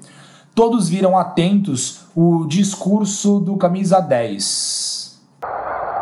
Todos 0.55 0.89
viram 0.89 1.17
atentos 1.17 2.05
o 2.15 2.45
discurso 2.45 3.39
do 3.39 3.55
camisa 3.55 4.01
10. 4.01 5.21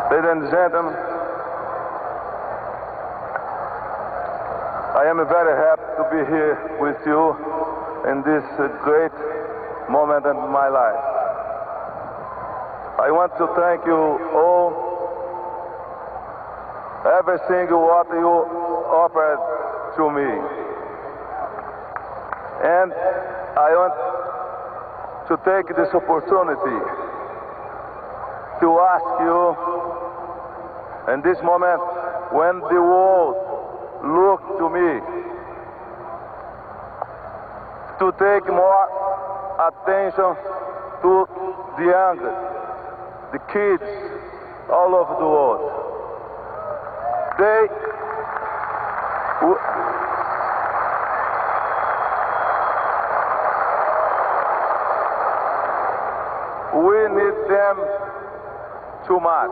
Ladies 0.09 0.31
and 0.31 0.49
gentlemen, 0.49 0.93
I 4.95 5.07
am 5.07 5.17
very 5.27 5.53
happy 5.53 5.88
to 5.99 6.07
be 6.15 6.23
here 6.31 6.55
with 6.79 6.95
you 7.03 7.35
in 8.07 8.23
this 8.23 8.47
uh, 8.55 8.71
great 8.87 9.11
moment 9.91 10.23
in 10.23 10.37
my 10.47 10.71
life. 10.71 11.03
I 13.03 13.11
want 13.11 13.35
to 13.35 13.43
thank 13.59 13.83
you 13.83 13.99
all, 14.31 14.71
everything 17.03 17.67
what 17.75 18.07
you 18.15 18.31
offered 18.95 19.43
to 19.99 20.03
me. 20.07 20.31
And 22.63 22.95
I 23.59 23.69
want 23.75 23.99
to 25.27 25.35
take 25.43 25.67
this 25.75 25.91
opportunity 25.91 26.79
to 28.63 28.67
ask 28.87 29.09
you 29.19 29.51
in 31.11 31.19
this 31.27 31.43
moment 31.43 31.83
when 32.31 32.63
the 32.71 32.79
world 32.79 33.35
look 33.99 34.39
to 34.63 34.69
me 34.71 35.18
to 37.99 38.11
take 38.17 38.47
more 38.47 38.85
attention 39.59 40.35
to 41.01 41.27
the 41.77 41.83
young, 41.83 42.17
the 43.31 43.39
kids, 43.51 43.83
all 44.69 44.95
over 44.95 45.15
the 45.19 45.27
world. 45.27 45.75
They 47.39 47.67
we 56.79 56.97
need 57.09 57.37
them 57.49 57.77
too 59.07 59.19
much. 59.19 59.51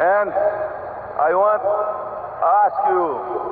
And 0.00 0.30
I 0.30 1.30
want 1.34 1.62
to 1.62 1.74
ask 2.44 2.76
you, 2.90 3.45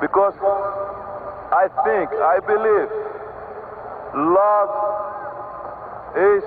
because 0.00 0.34
I 1.50 1.68
think, 1.84 2.10
I 2.12 2.38
believe, 2.40 2.90
love 4.14 4.70
is 6.14 6.44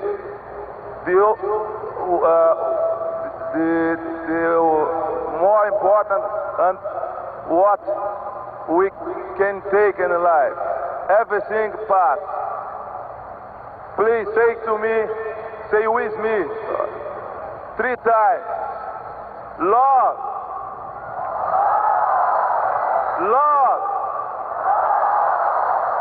the, 1.06 1.18
uh, 1.20 2.56
the, 3.54 4.00
the 4.28 5.42
more 5.42 5.68
important 5.68 6.24
and 6.60 6.78
what 7.50 7.82
we 8.70 8.90
can 9.38 9.62
take 9.72 10.00
in 10.00 10.12
life. 10.24 10.58
Everything 11.20 11.72
pass. 11.88 12.20
Please 13.98 14.28
say 14.34 14.56
to 14.66 14.78
me, 14.80 14.96
say 15.72 15.88
with 15.88 16.16
me, 16.24 16.46
three 17.78 17.96
times. 18.06 18.46
Love. 19.60 20.31
Love. 23.22 23.84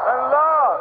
And 0.08 0.22
love. 0.32 0.80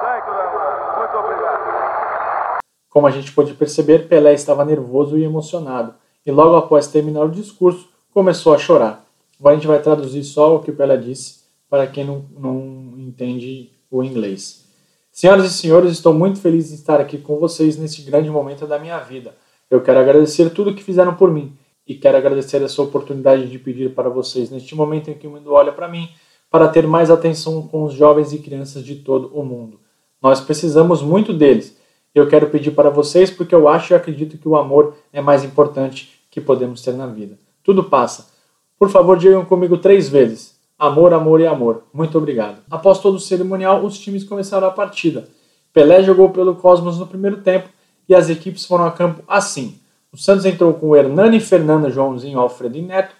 Thank 0.00 0.24
you 0.26 0.32
very 0.32 0.48
much. 0.54 0.98
Muito 0.98 1.16
obrigado. 1.18 2.60
Como 2.88 3.06
a 3.06 3.10
gente 3.10 3.32
pôde 3.32 3.52
perceber, 3.52 4.08
Pelé 4.08 4.32
estava 4.32 4.64
nervoso 4.64 5.18
e 5.18 5.24
emocionado, 5.24 5.94
e 6.24 6.32
logo 6.32 6.56
após 6.56 6.86
terminar 6.86 7.24
o 7.24 7.30
discurso, 7.30 7.90
começou 8.14 8.54
a 8.54 8.58
chorar. 8.58 9.04
Agora 9.38 9.56
a 9.56 9.58
gente 9.58 9.68
vai 9.68 9.78
traduzir 9.82 10.24
só 10.24 10.56
o 10.56 10.60
que 10.60 10.70
o 10.70 10.76
Pelé 10.76 10.96
disse 10.96 11.44
para 11.68 11.86
quem 11.86 12.04
não, 12.04 12.24
não 12.38 12.94
entende 12.96 13.72
o 13.90 14.02
inglês. 14.02 14.64
Senhoras 15.12 15.44
e 15.44 15.50
senhores, 15.52 15.92
estou 15.92 16.14
muito 16.14 16.40
feliz 16.40 16.68
de 16.68 16.76
estar 16.76 16.98
aqui 16.98 17.18
com 17.18 17.36
vocês 17.36 17.76
neste 17.76 18.00
grande 18.00 18.30
momento 18.30 18.66
da 18.66 18.78
minha 18.78 18.98
vida. 19.00 19.34
Eu 19.70 19.82
quero 19.82 20.00
agradecer 20.00 20.48
tudo 20.48 20.74
que 20.74 20.82
fizeram 20.82 21.14
por 21.14 21.30
mim 21.30 21.54
e 21.86 21.94
quero 21.94 22.16
agradecer 22.16 22.62
essa 22.62 22.80
oportunidade 22.82 23.48
de 23.48 23.58
pedir 23.58 23.94
para 23.94 24.08
vocês, 24.08 24.50
neste 24.50 24.74
momento 24.74 25.10
em 25.10 25.14
que 25.14 25.26
o 25.26 25.30
mundo 25.30 25.52
olha 25.52 25.72
para 25.72 25.88
mim, 25.88 26.08
para 26.50 26.68
ter 26.68 26.86
mais 26.86 27.10
atenção 27.10 27.66
com 27.68 27.84
os 27.84 27.92
jovens 27.92 28.32
e 28.32 28.38
crianças 28.38 28.84
de 28.84 28.96
todo 28.96 29.30
o 29.34 29.44
mundo. 29.44 29.80
Nós 30.22 30.40
precisamos 30.40 31.02
muito 31.02 31.32
deles. 31.32 31.76
Eu 32.14 32.28
quero 32.28 32.48
pedir 32.48 32.70
para 32.70 32.90
vocês 32.90 33.30
porque 33.30 33.54
eu 33.54 33.68
acho 33.68 33.92
e 33.92 33.96
acredito 33.96 34.38
que 34.38 34.48
o 34.48 34.56
amor 34.56 34.94
é 35.12 35.20
mais 35.20 35.44
importante 35.44 36.20
que 36.30 36.40
podemos 36.40 36.80
ter 36.80 36.94
na 36.94 37.06
vida. 37.06 37.38
Tudo 37.62 37.84
passa. 37.84 38.30
Por 38.78 38.88
favor, 38.88 39.18
digam 39.18 39.44
comigo 39.44 39.76
três 39.78 40.08
vezes. 40.08 40.54
Amor, 40.78 41.12
amor 41.12 41.40
e 41.40 41.46
amor. 41.46 41.84
Muito 41.92 42.16
obrigado. 42.18 42.62
Após 42.70 42.98
todo 42.98 43.16
o 43.16 43.20
cerimonial, 43.20 43.84
os 43.84 43.98
times 43.98 44.24
começaram 44.24 44.66
a 44.66 44.70
partida. 44.70 45.28
Pelé 45.72 46.02
jogou 46.02 46.30
pelo 46.30 46.54
Cosmos 46.54 46.98
no 46.98 47.06
primeiro 47.06 47.38
tempo 47.38 47.68
e 48.08 48.14
as 48.14 48.30
equipes 48.30 48.64
foram 48.64 48.84
a 48.84 48.92
campo 48.92 49.22
assim. 49.26 49.78
O 50.14 50.16
Santos 50.16 50.44
entrou 50.44 50.72
com 50.74 50.94
Hernani, 50.94 51.40
Fernando, 51.40 51.90
Joãozinho, 51.90 52.38
Alfredo 52.38 52.78
e 52.78 52.82
Neto, 52.82 53.12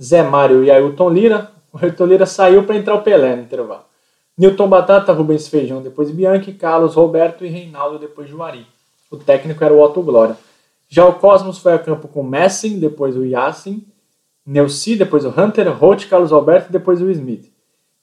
Zé 0.00 0.22
Mário 0.22 0.62
e 0.62 0.70
Ailton 0.70 1.10
Lira. 1.10 1.50
O 1.72 1.78
Ailton 1.84 2.06
Lira 2.06 2.24
saiu 2.24 2.62
para 2.62 2.76
entrar 2.76 2.94
o 2.94 3.02
Pelé 3.02 3.34
no 3.34 3.42
intervalo. 3.42 3.82
Newton 4.38 4.68
Batata, 4.68 5.12
Rubens 5.12 5.48
Feijão, 5.48 5.82
depois 5.82 6.08
Bianchi, 6.08 6.52
Carlos 6.52 6.94
Roberto 6.94 7.44
e 7.44 7.48
Reinaldo, 7.48 7.98
depois 7.98 8.28
Juari. 8.28 8.64
O 9.10 9.16
técnico 9.16 9.64
era 9.64 9.74
o 9.74 9.82
Otto 9.82 10.00
Glória. 10.02 10.36
Já 10.88 11.04
o 11.04 11.14
Cosmos 11.14 11.58
foi 11.58 11.72
a 11.72 11.80
campo 11.80 12.06
com 12.06 12.22
Messing, 12.22 12.78
depois 12.78 13.16
o 13.16 13.24
Yassin, 13.24 13.84
Neuci, 14.46 14.94
depois 14.94 15.24
o 15.24 15.30
Hunter, 15.30 15.76
Roth, 15.76 16.06
Carlos 16.08 16.32
Alberto 16.32 16.68
e 16.68 16.72
depois 16.72 17.02
o 17.02 17.10
Smith. 17.10 17.52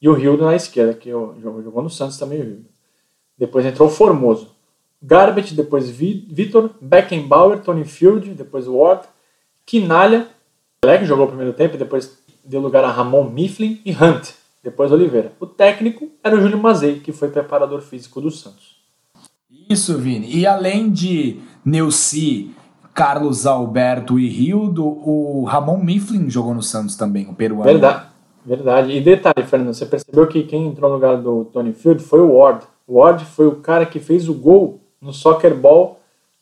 E 0.01 0.09
o 0.09 0.13
Rildo 0.13 0.43
na 0.43 0.55
esquerda, 0.55 0.93
que 0.93 1.09
jogou 1.09 1.81
no 1.81 1.89
Santos 1.89 2.17
também 2.17 2.41
o 2.41 2.43
Rildo. 2.43 2.65
Depois 3.37 3.65
entrou 3.65 3.87
o 3.87 3.91
Formoso. 3.91 4.52
Garbett, 5.03 5.53
depois 5.53 5.89
Vitor, 5.89 6.69
Beckenbauer, 6.79 7.59
Tony 7.59 7.83
Field, 7.83 8.29
depois 8.29 8.67
Ward, 8.67 9.05
Quinalha, 9.65 10.27
que 10.81 11.05
jogou 11.05 11.25
o 11.25 11.27
primeiro 11.27 11.51
tempo 11.51 11.75
e 11.75 11.77
depois 11.77 12.17
deu 12.45 12.61
lugar 12.61 12.85
a 12.85 12.91
Ramon 12.91 13.29
Mifflin 13.29 13.81
e 13.85 13.91
Hunt, 13.91 14.31
depois 14.63 14.93
Oliveira. 14.93 15.33
O 15.41 15.45
técnico 15.45 16.09
era 16.23 16.35
o 16.37 16.41
Júlio 16.41 16.57
Mazei, 16.57 17.01
que 17.01 17.11
foi 17.11 17.27
preparador 17.27 17.81
físico 17.81 18.21
do 18.21 18.31
Santos. 18.31 18.77
Isso, 19.69 19.97
Vini. 19.97 20.33
E 20.33 20.47
além 20.47 20.89
de 20.89 21.39
Neuci, 21.65 22.51
Carlos 22.93 23.45
Alberto 23.45 24.17
e 24.17 24.27
Rildo, 24.29 24.85
o 24.85 25.43
Ramon 25.43 25.83
Mifflin 25.83 26.29
jogou 26.29 26.53
no 26.53 26.61
Santos 26.61 26.95
também, 26.95 27.27
o 27.29 27.33
peruano. 27.33 27.63
Verdade, 27.63 28.05
verdade. 28.45 28.91
E 28.91 29.01
detalhe, 29.01 29.43
Fernando, 29.45 29.73
você 29.73 29.85
percebeu 29.85 30.27
que 30.27 30.43
quem 30.43 30.67
entrou 30.67 30.89
no 30.89 30.95
lugar 30.95 31.17
do 31.17 31.45
Tony 31.45 31.73
Field 31.73 32.01
foi 32.01 32.21
o 32.21 32.37
Ward. 32.37 32.65
O 32.87 32.99
Ward 32.99 33.25
foi 33.25 33.47
o 33.47 33.57
cara 33.57 33.85
que 33.85 33.99
fez 33.99 34.29
o 34.29 34.33
gol 34.33 34.82
no 35.03 35.13
Soccer 35.13 35.55
Ball 35.55 35.99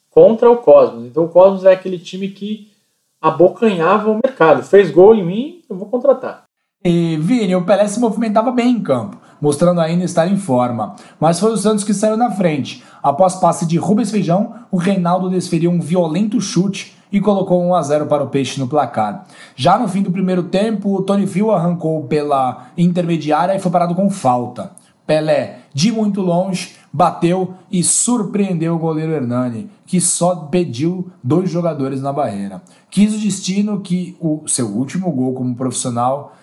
contra 0.10 0.50
o 0.50 0.58
Cosmos. 0.58 1.06
Então 1.06 1.26
o 1.26 1.30
Cosmos 1.30 1.66
é 1.66 1.74
aquele 1.74 1.98
time 1.98 2.30
que 2.30 2.72
abocanhava 3.20 4.10
o 4.10 4.20
mercado. 4.24 4.64
Fez 4.64 4.92
gol 4.92 5.16
em 5.16 5.26
mim, 5.26 5.62
eu 5.70 5.76
vou 5.76 5.88
contratar. 5.88 6.44
E 6.84 7.16
Vini, 7.18 7.56
o 7.56 7.64
Pelé 7.64 7.88
se 7.88 8.00
movimentava 8.00 8.52
bem 8.52 8.72
em 8.72 8.82
campo, 8.82 9.18
mostrando 9.40 9.80
ainda 9.80 10.04
estar 10.04 10.28
em 10.28 10.38
forma. 10.38 10.96
Mas 11.20 11.40
foi 11.40 11.52
o 11.52 11.58
Santos 11.58 11.84
que 11.84 11.94
saiu 11.94 12.18
na 12.18 12.32
frente. 12.32 12.84
Após 13.04 13.36
passe 13.36 13.68
de 13.68 13.78
Rubens 13.78 14.10
Feijão, 14.10 14.56
o 14.72 14.78
Reinaldo 14.78 15.30
desferiu 15.30 15.70
um 15.70 15.80
violento 15.80 16.42
chute 16.42 16.98
e 17.12 17.20
colocou 17.20 17.62
1 17.62 17.76
a 17.76 17.82
0 17.84 18.06
para 18.08 18.24
o 18.24 18.30
Peixe 18.30 18.60
no 18.60 18.68
placar. 18.68 19.26
Já 19.56 19.78
no 19.78 19.88
fim 19.88 20.02
do 20.02 20.12
primeiro 20.12 20.44
tempo, 20.44 20.96
o 20.96 21.04
Tony 21.04 21.28
Phil 21.28 21.52
arrancou 21.52 22.04
pela 22.06 22.68
intermediária 22.76 23.56
e 23.56 23.60
foi 23.60 23.72
parado 23.72 23.94
com 23.94 24.10
falta. 24.10 24.72
Pelé, 25.06 25.60
de 25.74 25.92
muito 25.92 26.22
longe, 26.22 26.78
bateu 26.92 27.54
e 27.72 27.84
surpreendeu 27.84 28.76
o 28.76 28.80
goleiro 28.80 29.14
Hernani, 29.14 29.70
que 29.86 30.02
só 30.02 30.36
pediu 30.36 31.10
dois 31.24 31.50
jogadores 31.50 32.02
na 32.02 32.12
barreira. 32.12 32.62
Quis 32.90 33.16
o 33.16 33.20
destino 33.20 33.80
que 33.80 34.18
o 34.20 34.48
seu 34.48 34.68
último 34.68 35.12
gol 35.12 35.34
como 35.34 35.56
profissional 35.56 36.36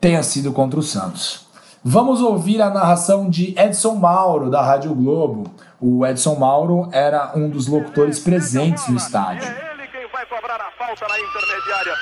tenha 0.00 0.22
sido 0.22 0.52
contra 0.52 0.78
o 0.78 0.82
Santos. 0.82 1.46
Vamos 1.82 2.20
ouvir 2.20 2.60
a 2.60 2.70
narração 2.70 3.30
de 3.30 3.54
Edson 3.58 3.94
Mauro, 3.94 4.50
da 4.50 4.60
Rádio 4.60 4.94
Globo. 4.94 5.50
O 5.80 6.04
Edson 6.04 6.34
Mauro 6.34 6.88
era 6.92 7.32
um 7.34 7.48
dos 7.48 7.66
locutores 7.66 8.18
presentes 8.18 8.88
no 8.88 8.96
estádio. 8.96 9.48
É 9.48 9.74
ele 9.74 9.86
quem 9.88 10.06
vai 10.12 10.26
cobrar 10.26 10.56
a 10.56 10.70
falta 10.76 11.06
na 11.08 11.18
intermediária. 11.18 11.94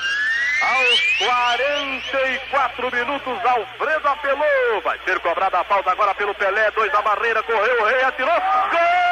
Aos 1.19 1.25
44 1.25 2.91
minutos, 2.91 3.45
Alfredo 3.45 4.07
apelou. 4.07 4.81
Vai 4.83 4.99
ser 5.03 5.19
cobrada 5.19 5.59
a 5.59 5.63
falta 5.63 5.91
agora 5.91 6.13
pelo 6.13 6.35
Pelé. 6.35 6.69
Dois 6.71 6.91
da 6.91 7.01
barreira, 7.01 7.41
correu 7.41 7.81
o 7.81 7.85
rei, 7.85 8.03
atirou. 8.03 8.35
Gol! 8.35 9.07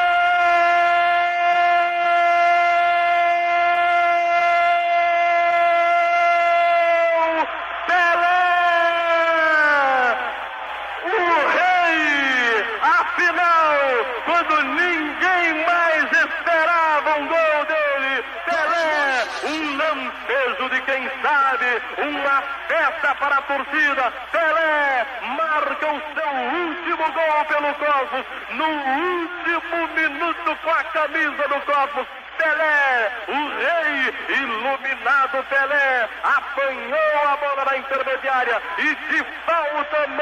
uma 21.97 22.41
festa 22.67 23.15
para 23.15 23.37
a 23.37 23.41
torcida. 23.43 24.11
Pelé 24.31 25.05
marca 25.37 25.87
o 25.87 26.01
seu 26.13 26.29
último 26.67 27.11
gol 27.11 27.45
pelo 27.45 27.73
Cosmos, 27.75 28.25
no 28.55 28.65
último 28.65 29.87
minuto 29.95 30.57
com 30.63 30.69
a 30.71 30.83
camisa 30.85 31.47
do 31.47 31.59
Cosmos. 31.61 32.07
Pelé, 32.37 33.11
o 33.29 33.33
rei, 33.33 34.37
iluminado 34.37 35.43
Pelé, 35.49 36.09
apanhou 36.21 37.27
a 37.27 37.37
bola 37.37 37.65
na 37.65 37.77
intermediária 37.77 38.61
e 38.77 38.95
de 38.95 39.23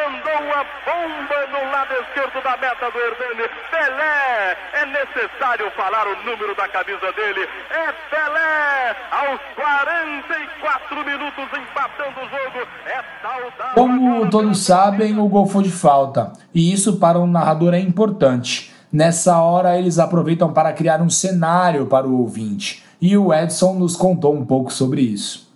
mandou 0.04 0.36
uma 0.48 0.64
bomba 0.86 1.48
no 1.48 1.72
lado 1.72 1.94
esquerdo 1.94 2.44
da 2.44 2.58
meta 2.58 2.92
do 2.92 3.00
Hernani. 3.00 3.50
Pelé, 3.72 4.58
é 4.74 4.86
necessário 4.86 5.72
falar 5.72 6.08
o 6.08 6.24
número 6.24 6.56
da 6.56 6.68
camisa 6.68 7.12
dele. 7.14 7.48
É 7.70 7.92
Pelé, 8.10 8.96
aos 9.12 9.40
44 9.56 11.06
minutos 11.06 11.46
empatando 11.54 12.20
o 12.20 12.30
jogo. 12.30 12.68
É 12.86 13.04
saudável. 13.22 13.74
Como 13.74 14.30
todos 14.30 14.66
sabem, 14.66 15.18
o 15.18 15.28
gol 15.28 15.48
foi 15.48 15.64
de 15.64 15.72
falta. 15.72 16.34
E 16.54 16.74
isso 16.74 17.00
para 17.00 17.20
um 17.20 17.28
narrador 17.28 17.74
é 17.74 17.80
importante. 17.80 18.74
Nessa 18.92 19.42
hora, 19.42 19.78
eles 19.78 19.98
aproveitam 19.98 20.54
para 20.54 20.74
criar 20.74 21.02
um 21.02 21.10
cenário 21.10 21.88
para 21.88 22.06
o 22.06 22.20
ouvinte. 22.20 22.84
E 23.02 23.18
o 23.18 23.34
Edson 23.34 23.74
nos 23.74 23.96
contou 23.96 24.34
um 24.34 24.46
pouco 24.46 24.72
sobre 24.72 25.02
isso. 25.02 25.52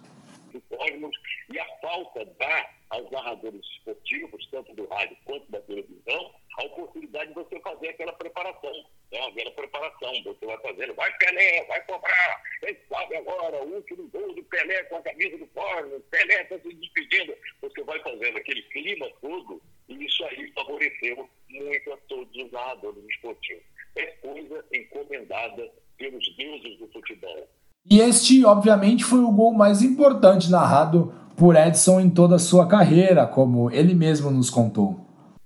E 1.54 1.60
a 1.60 1.66
falta 1.82 2.26
dá 2.40 2.66
aos 2.90 3.12
narradores 3.12 3.77
esportivos, 3.88 4.48
tanto 4.52 4.74
do 4.76 4.86
rádio 4.88 5.18
quanto 5.24 5.50
da 5.52 5.62
televisão, 5.62 6.32
a 6.60 6.64
oportunidade 6.66 7.30
de 7.30 7.36
você 7.36 7.60
fazer 7.62 7.90
aquela 7.90 8.14
preparação. 8.14 8.74
né, 9.12 9.20
aquela 9.28 9.52
preparação, 9.52 10.12
você 10.24 10.46
vai 10.46 10.58
fazendo, 10.58 10.94
vai 10.96 11.18
Pelé, 11.18 11.66
vai 11.66 11.82
cobrar, 11.86 12.44
quem 12.60 12.78
sabe 12.90 13.16
agora, 13.16 13.64
o 13.64 13.76
último 13.76 14.08
gol 14.10 14.34
do 14.34 14.44
Pelé 14.44 14.84
com 14.84 14.98
a 14.98 15.02
camisa 15.02 15.38
do 15.38 15.48
Corno, 15.48 16.00
Pelé 16.12 16.42
está 16.42 16.60
se 16.60 16.74
despedindo, 16.74 17.34
você 17.62 17.84
vai 17.84 18.00
fazendo 18.02 18.38
aquele 18.38 18.62
clima 18.64 19.08
todo, 19.22 19.62
e 19.88 20.06
isso 20.06 20.24
aí 20.26 20.52
favoreceu 20.52 21.30
muito 21.50 21.94
a 21.94 21.98
todos 22.10 22.36
os 22.36 22.52
narradores 22.52 23.04
esportivos. 23.06 23.64
É 23.96 24.06
coisa 24.06 24.66
encomendada 24.74 25.72
pelos 25.98 26.36
deuses 26.36 26.78
do 26.78 26.88
futebol. 26.90 27.48
E 27.90 28.02
este, 28.02 28.44
obviamente, 28.44 29.06
foi 29.06 29.20
o 29.20 29.32
gol 29.32 29.54
mais 29.54 29.82
importante 29.82 30.52
narrado 30.52 31.14
por 31.38 31.56
Edson 31.56 32.00
em 32.00 32.10
toda 32.10 32.36
a 32.36 32.40
sua 32.40 32.68
carreira, 32.68 33.28
como 33.28 33.70
ele 33.72 33.94
mesmo 33.94 34.32
nos 34.32 34.50
contou. 34.50 35.00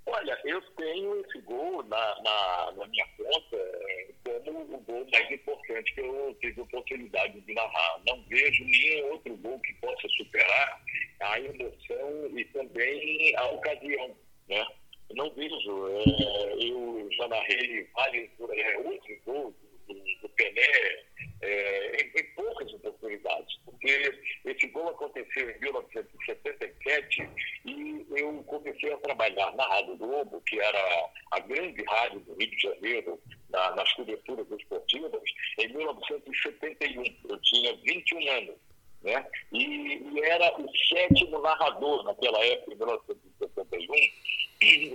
Olha, 0.06 0.38
eu 0.46 0.62
tenho 0.78 1.20
esse 1.20 1.42
gol 1.42 1.84
na, 1.84 2.16
na, 2.24 2.72
na 2.78 2.88
minha 2.88 3.06
conta 3.18 3.58
é, 3.58 4.08
como 4.24 4.62
o 4.62 4.80
gol 4.80 5.06
mais 5.12 5.32
importante 5.32 5.94
que 5.94 6.00
eu 6.00 6.36
tive 6.39 6.62
a 6.62 6.64
oportunidade 6.64 7.42
de 7.42 7.54
narrar. 7.54 8.00
Não 8.08 8.24
vejo 8.30 8.64
nenhum 8.64 9.12
outro 9.12 9.36
gol 9.36 9.60
que 9.60 9.74
possa 9.76 10.08
superar 10.16 10.82
a 11.20 11.39
emoção 11.39 12.38
e 12.38 12.46
também 12.46 13.36
a 13.36 13.48
ocasião. 13.52 14.12
Né? 14.48 14.66
Não 15.14 15.30
vejo. 15.32 15.88
É, 15.88 16.66
eu 16.66 17.10
já 17.12 17.28
narrei 17.28 17.86
vários 17.94 18.30
é, 18.50 18.78
outros 18.78 19.18
gols 19.26 19.54
do, 19.88 19.94
do 19.94 20.30
Pelé 20.30 21.04
é, 21.42 22.04
em, 22.04 22.12
em, 22.20 22.24
poucas 22.36 22.72
oportunidades, 22.74 23.58
porque 23.66 24.14
esse 24.46 24.68
gol 24.68 24.89
aconteceu 24.89 25.50
em 25.50 25.60
1977 25.60 27.30
e 27.66 28.06
eu 28.16 28.44
comecei 28.44 28.94
a 28.94 28.98
trabalhar 28.98 29.56
na 29.56 29.68
Rádio 29.68 29.98
Globo, 29.98 30.42
que 30.42 30.60
era 30.60 31.10
a 31.32 31.39
grande 31.39 31.84
rádio 31.84 32.20
do 32.22 32.36
Rio 32.36 32.50
de 32.52 32.62
Janeiro, 32.62 33.20
na, 33.50 33.76
nas 33.76 33.92
coberturas 33.94 34.50
esportivas, 34.52 35.22
em 35.60 35.68
1971. 35.74 37.04
Eu 37.30 37.42
tinha 37.42 37.76
21 37.78 38.30
anos. 38.30 38.56
Né? 39.02 39.26
E, 39.52 39.98
e 39.98 40.20
era 40.26 40.62
o 40.62 40.70
sétimo 40.88 41.42
narrador 41.42 42.04
naquela 42.04 42.39
época, 42.46 42.74
em 42.74 42.78
1971, 42.78 43.96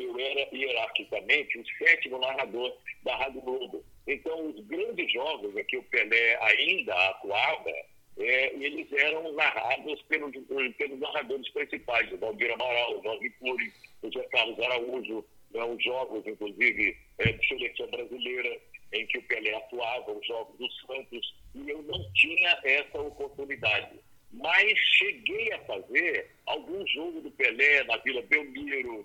eu 0.01 0.21
era 0.21 0.49
hierarquicamente 0.55 1.59
o 1.59 1.67
sétimo 1.77 2.19
narrador 2.19 2.73
da 3.03 3.17
Rádio 3.17 3.41
Globo. 3.41 3.85
Então, 4.07 4.51
os 4.51 4.65
grandes 4.67 5.13
jogos 5.13 5.57
em 5.57 5.65
que 5.65 5.77
o 5.77 5.83
Pelé 5.85 6.39
ainda 6.41 6.95
atuava, 7.11 7.71
é, 8.19 8.55
eles 8.55 8.91
eram 8.93 9.33
narrados 9.33 10.01
pelos, 10.03 10.33
pelos 10.79 11.01
narradores 11.01 11.49
principais, 11.51 12.11
o 12.13 12.17
Valdir 12.17 12.53
Amaral, 12.53 12.99
o 12.99 13.03
Valdir 13.03 13.35
Cury, 13.41 13.73
o 14.03 14.13
José 14.13 14.27
Carlos 14.29 14.59
Araújo, 14.61 15.25
né, 15.51 15.65
os 15.65 15.83
jogos, 15.83 16.25
inclusive, 16.27 16.97
é, 17.19 17.33
de 17.33 17.49
seleção 17.49 17.89
brasileira, 17.89 18.61
em 18.93 19.07
que 19.07 19.19
o 19.19 19.23
Pelé 19.25 19.55
atuava, 19.55 20.13
os 20.13 20.27
jogos 20.27 20.57
do 20.57 20.71
Santos, 20.87 21.35
e 21.57 21.69
eu 21.69 21.83
não 21.83 22.13
tinha 22.13 22.59
essa 22.63 23.01
oportunidade. 23.01 23.99
Mas 24.33 24.79
cheguei 24.99 25.53
a 25.53 25.59
fazer 25.65 26.31
algum 26.47 26.87
jogo 26.87 27.21
do 27.23 27.31
Pelé 27.33 27.83
na 27.85 27.97
Vila 27.99 28.23
Belmiro, 28.23 29.05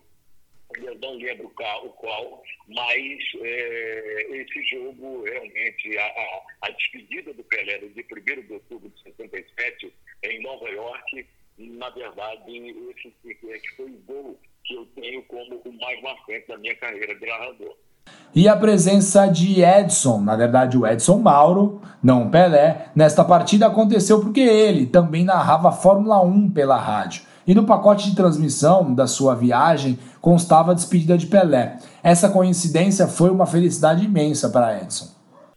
eu 0.83 0.97
não 0.99 1.15
lembro 1.15 1.49
qual, 1.55 1.89
qual 1.89 2.43
mas 2.67 3.17
é, 3.41 4.27
esse 4.31 4.63
jogo 4.65 5.23
realmente, 5.23 5.97
a, 5.97 6.05
a, 6.05 6.41
a, 6.63 6.69
despedida 6.71 7.33
do 7.33 7.43
Pelé 7.43 7.77
de 7.79 7.87
1 7.87 8.47
de 8.47 8.53
outubro 8.53 8.89
de 8.89 9.03
67 9.03 9.93
em 10.23 10.41
Nova 10.41 10.69
York, 10.69 11.25
na 11.57 11.89
verdade, 11.89 12.75
esse 12.95 13.13
é 13.27 13.75
foi 13.75 13.85
o 13.85 14.01
gol 14.07 14.39
que 14.63 14.75
eu 14.75 14.85
tenho 14.95 15.23
como 15.23 15.61
o 15.63 15.73
mais 15.73 16.01
marcante 16.01 16.47
da 16.47 16.57
minha 16.57 16.75
carreira 16.75 17.15
de 17.15 17.25
narrador. 17.25 17.75
E 18.33 18.47
a 18.47 18.55
presença 18.55 19.27
de 19.27 19.61
Edson, 19.61 20.21
na 20.21 20.37
verdade 20.37 20.77
o 20.77 20.87
Edson 20.87 21.17
Mauro, 21.17 21.81
não 22.01 22.31
Pelé, 22.31 22.89
nesta 22.95 23.25
partida 23.25 23.67
aconteceu 23.67 24.21
porque 24.21 24.39
ele 24.39 24.85
também 24.85 25.25
narrava 25.25 25.71
Fórmula 25.71 26.21
1 26.21 26.51
pela 26.51 26.77
rádio. 26.77 27.23
E 27.47 27.55
no 27.55 27.65
pacote 27.65 28.09
de 28.09 28.15
transmissão 28.15 28.93
da 28.93 29.07
sua 29.07 29.35
viagem 29.35 29.97
constava 30.21 30.71
a 30.71 30.75
despedida 30.75 31.17
de 31.17 31.27
Pelé. 31.27 31.77
Essa 32.03 32.29
coincidência 32.29 33.07
foi 33.07 33.29
uma 33.29 33.47
felicidade 33.47 34.05
imensa 34.05 34.49
para 34.49 34.77
Edson. 34.81 35.07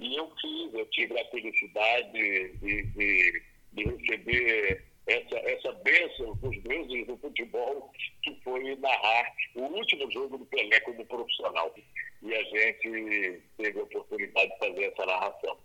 E 0.01 0.17
eu 0.17 0.27
tive, 0.41 0.81
eu 0.81 0.87
tive 0.87 1.21
a 1.21 1.25
felicidade 1.27 2.13
de, 2.61 2.83
de, 2.83 3.43
de 3.73 3.85
receber 3.85 4.85
essa, 5.07 5.37
essa 5.37 5.73
bênção 5.85 6.35
dos 6.37 6.63
deuses 6.63 7.07
do 7.07 7.17
futebol, 7.19 7.91
que 8.23 8.35
foi 8.43 8.77
narrar 8.77 9.27
o 9.55 9.63
último 9.63 10.11
jogo 10.11 10.39
do 10.39 10.47
Pelé 10.47 10.81
como 10.81 11.05
profissional. 11.05 11.73
E 12.23 12.35
a 12.35 12.43
gente 12.43 13.43
teve 13.59 13.79
a 13.79 13.83
oportunidade 13.83 14.49
de 14.49 14.59
fazer 14.59 14.85
essa 14.85 15.07
narração. 15.07 15.57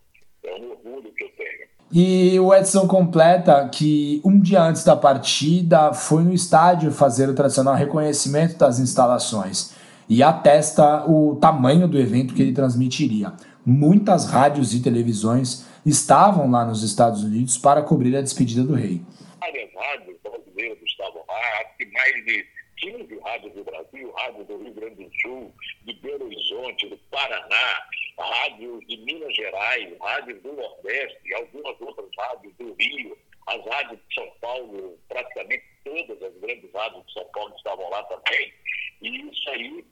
É 0.43 0.55
um 0.55 0.71
orgulho 0.71 1.13
que 1.13 1.23
eu 1.23 1.29
tenho. 1.37 1.69
E 1.91 2.39
o 2.39 2.53
Edson 2.53 2.87
completa 2.87 3.67
que 3.67 4.21
um 4.23 4.39
dia 4.39 4.61
antes 4.61 4.83
da 4.83 4.95
partida 4.95 5.91
foi 5.93 6.23
no 6.23 6.33
estádio 6.33 6.91
fazer 6.91 7.27
o 7.29 7.35
tradicional 7.35 7.75
reconhecimento 7.75 8.57
das 8.57 8.79
instalações 8.79 9.73
e 10.07 10.21
atesta 10.21 11.05
o 11.09 11.35
tamanho 11.37 11.87
do 11.87 11.99
evento 11.99 12.33
que 12.33 12.41
ele 12.41 12.53
transmitiria. 12.53 13.33
Muitas 13.65 14.25
rádios 14.29 14.73
e 14.73 14.81
televisões 14.81 15.65
estavam 15.85 16.49
lá 16.49 16.65
nos 16.65 16.83
Estados 16.83 17.23
Unidos 17.23 17.57
para 17.57 17.81
cobrir 17.81 18.15
a 18.15 18.21
despedida 18.21 18.63
do 18.63 18.73
rei. 18.73 19.01
Várias 19.39 19.69
rádios 19.73 20.17
brasileiras 20.23 20.77
estavam 20.83 21.23
lá, 21.27 21.61
acho 21.61 21.77
que 21.77 21.85
mais 21.91 22.25
de 22.25 22.45
15 22.77 23.19
rádios 23.23 23.53
do 23.53 23.63
Brasil, 23.63 24.11
rádios 24.15 24.47
do 24.47 24.57
Rio 24.57 24.73
Grande 24.73 25.03
do 25.03 25.11
Sul, 25.21 25.53
de 25.85 25.93
Belo 26.01 26.25
Horizonte, 26.25 26.89
do 26.89 26.97
Paraná, 27.11 27.81
rádios 28.20 28.86
de 28.88 28.97
Minas 28.97 29.36
Gerais, 29.36 29.97
rádios 29.99 30.41
do 30.41 30.53
Nordeste, 30.53 31.34
algumas 31.34 31.80
outras 31.82 32.09
rádios 32.17 32.53
do 32.57 32.74
Rio, 32.74 33.17
as 33.47 33.65
rádios 33.65 33.99
de 34.07 34.15
São 34.15 34.30
Paulo, 34.41 34.99
praticamente 35.07 35.63
todas 35.84 36.22
as 36.22 36.34
grandes 36.39 36.72
rádios 36.74 37.05
de 37.07 37.13
São 37.13 37.26
Paulo 37.34 37.55
estavam 37.55 37.89
lá 37.89 38.03
também. 38.03 38.53
E 39.01 39.30
isso 39.30 39.49
aí 39.49 39.86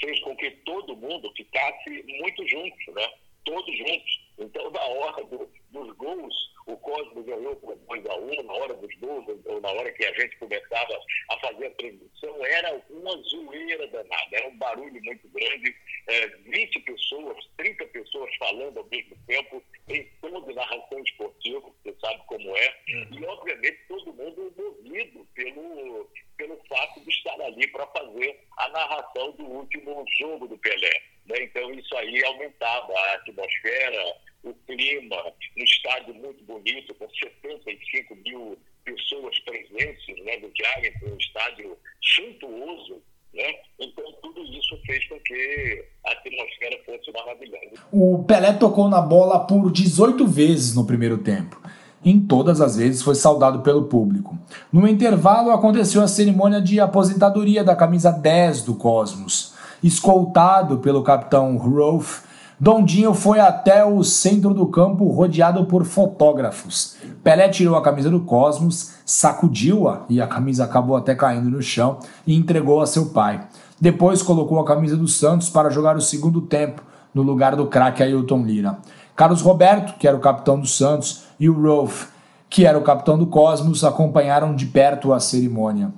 fez 0.00 0.20
com 0.20 0.36
que 0.36 0.50
todo 0.64 0.96
mundo 0.96 1.32
ficasse 1.36 2.02
muito 2.20 2.48
junto, 2.48 2.92
né? 2.92 3.08
Todos 3.44 3.78
juntos. 3.78 4.26
Então, 4.38 4.70
na 4.70 4.82
hora 4.82 5.24
do, 5.24 5.48
dos 5.70 5.96
gols, 5.96 6.34
o 6.66 6.76
Cosmo 6.78 7.22
ganhou 7.22 7.54
por 7.56 7.76
2 7.76 8.06
a 8.06 8.16
1 8.16 8.40
um, 8.40 8.42
na 8.42 8.52
hora 8.52 8.74
dos 8.74 8.94
gols, 8.96 9.24
ou 9.44 9.60
na 9.60 9.70
hora 9.70 9.92
que 9.92 10.04
a 10.04 10.12
gente 10.14 10.36
começava 10.36 11.00
a 11.30 11.38
fazer 11.38 11.66
a 11.66 11.70
transmissão, 11.70 12.44
era 12.44 12.82
uma 12.90 13.16
zoeira 13.22 13.86
danada, 13.86 14.28
era 14.32 14.48
um 14.48 14.56
barulho 14.56 15.00
muito 15.02 15.28
grande, 15.28 15.74
é, 16.08 16.26
20 16.26 16.80
pessoas, 16.80 17.36
30 17.56 17.84
pessoas 17.86 18.34
falando 18.36 18.78
ao 18.78 18.86
mesmo 18.86 19.16
tempo, 19.26 19.62
em 19.88 20.04
toda 20.20 20.52
narração 20.54 20.98
esportiva, 21.00 21.60
você 21.60 21.94
sabe 22.00 22.22
como 22.26 22.56
é, 22.56 22.76
uhum. 22.88 23.08
e 23.12 23.24
obviamente 23.26 23.78
todo 23.88 24.12
mundo 24.12 24.52
movido 24.56 25.26
pelo, 25.34 26.10
pelo 26.36 26.60
fato 26.68 27.00
de 27.00 27.10
estar 27.10 27.40
ali 27.42 27.66
para 27.68 27.86
fazer 27.88 28.40
a 28.58 28.68
narração 28.70 29.30
do 29.32 29.44
último 29.44 30.04
jogo 30.18 30.48
do 30.48 30.58
Pelé. 30.58 31.02
Né? 31.26 31.42
Então 31.42 31.70
isso 31.72 31.96
aí 31.96 32.24
aumentava 32.24 32.92
a 32.92 33.14
atmosfera, 33.14 34.16
o 34.42 34.54
clima, 34.66 35.16
um 35.58 35.64
estádio 35.64 36.14
muito 36.14 36.44
bonito, 36.44 36.94
com 36.94 37.08
75 37.08 38.14
mil 38.16 38.58
pessoas 38.84 39.38
presentes 39.40 40.24
né, 40.24 40.38
do 40.38 40.50
Giants, 40.54 41.02
um 41.02 41.16
estádio 41.16 41.76
suntuoso. 42.00 43.02
Né? 43.34 43.54
Então, 43.78 44.04
tudo 44.22 44.42
isso 44.44 44.78
fez 44.86 45.06
com 45.08 45.18
que 45.20 45.84
a 46.06 46.12
atmosfera 46.12 46.78
fosse 46.86 47.12
maravilhosa. 47.12 47.86
O 47.92 48.24
Pelé 48.24 48.52
tocou 48.52 48.88
na 48.88 49.00
bola 49.00 49.46
por 49.46 49.70
18 49.70 50.26
vezes 50.26 50.74
no 50.74 50.86
primeiro 50.86 51.18
tempo. 51.18 51.60
Em 52.04 52.20
todas 52.20 52.60
as 52.60 52.76
vezes 52.76 53.02
foi 53.02 53.16
saudado 53.16 53.62
pelo 53.62 53.86
público. 53.86 54.38
No 54.72 54.86
intervalo 54.86 55.50
aconteceu 55.50 56.02
a 56.02 56.08
cerimônia 56.08 56.60
de 56.62 56.78
aposentadoria 56.78 57.64
da 57.64 57.74
camisa 57.74 58.12
10 58.12 58.62
do 58.62 58.76
Cosmos. 58.76 59.54
Escoltado 59.82 60.78
pelo 60.78 61.02
capitão 61.02 61.56
Rolf, 61.56 62.22
Dondinho 62.58 63.12
foi 63.12 63.38
até 63.38 63.84
o 63.84 64.02
centro 64.02 64.54
do 64.54 64.66
campo 64.66 65.06
rodeado 65.08 65.66
por 65.66 65.84
fotógrafos. 65.84 66.96
Pelé 67.22 67.50
tirou 67.50 67.76
a 67.76 67.82
camisa 67.82 68.08
do 68.08 68.20
Cosmos, 68.20 68.92
sacudiu-a 69.04 70.06
e 70.08 70.22
a 70.22 70.26
camisa 70.26 70.64
acabou 70.64 70.96
até 70.96 71.14
caindo 71.14 71.50
no 71.50 71.60
chão 71.60 71.98
e 72.26 72.34
entregou 72.34 72.80
a 72.80 72.86
seu 72.86 73.10
pai. 73.10 73.46
Depois 73.78 74.22
colocou 74.22 74.58
a 74.58 74.64
camisa 74.64 74.96
do 74.96 75.06
Santos 75.06 75.50
para 75.50 75.68
jogar 75.68 75.96
o 75.96 76.00
segundo 76.00 76.40
tempo 76.40 76.82
no 77.12 77.20
lugar 77.20 77.54
do 77.54 77.66
craque 77.66 78.02
Ailton 78.02 78.42
Lira. 78.42 78.78
Carlos 79.14 79.42
Roberto, 79.42 79.98
que 79.98 80.08
era 80.08 80.16
o 80.16 80.20
capitão 80.20 80.58
do 80.58 80.66
Santos, 80.66 81.24
e 81.38 81.50
o 81.50 81.60
Rolf, 81.60 82.06
que 82.48 82.64
era 82.64 82.78
o 82.78 82.82
capitão 82.82 83.18
do 83.18 83.26
Cosmos, 83.26 83.84
acompanharam 83.84 84.54
de 84.54 84.64
perto 84.64 85.12
a 85.12 85.20
cerimônia. 85.20 85.92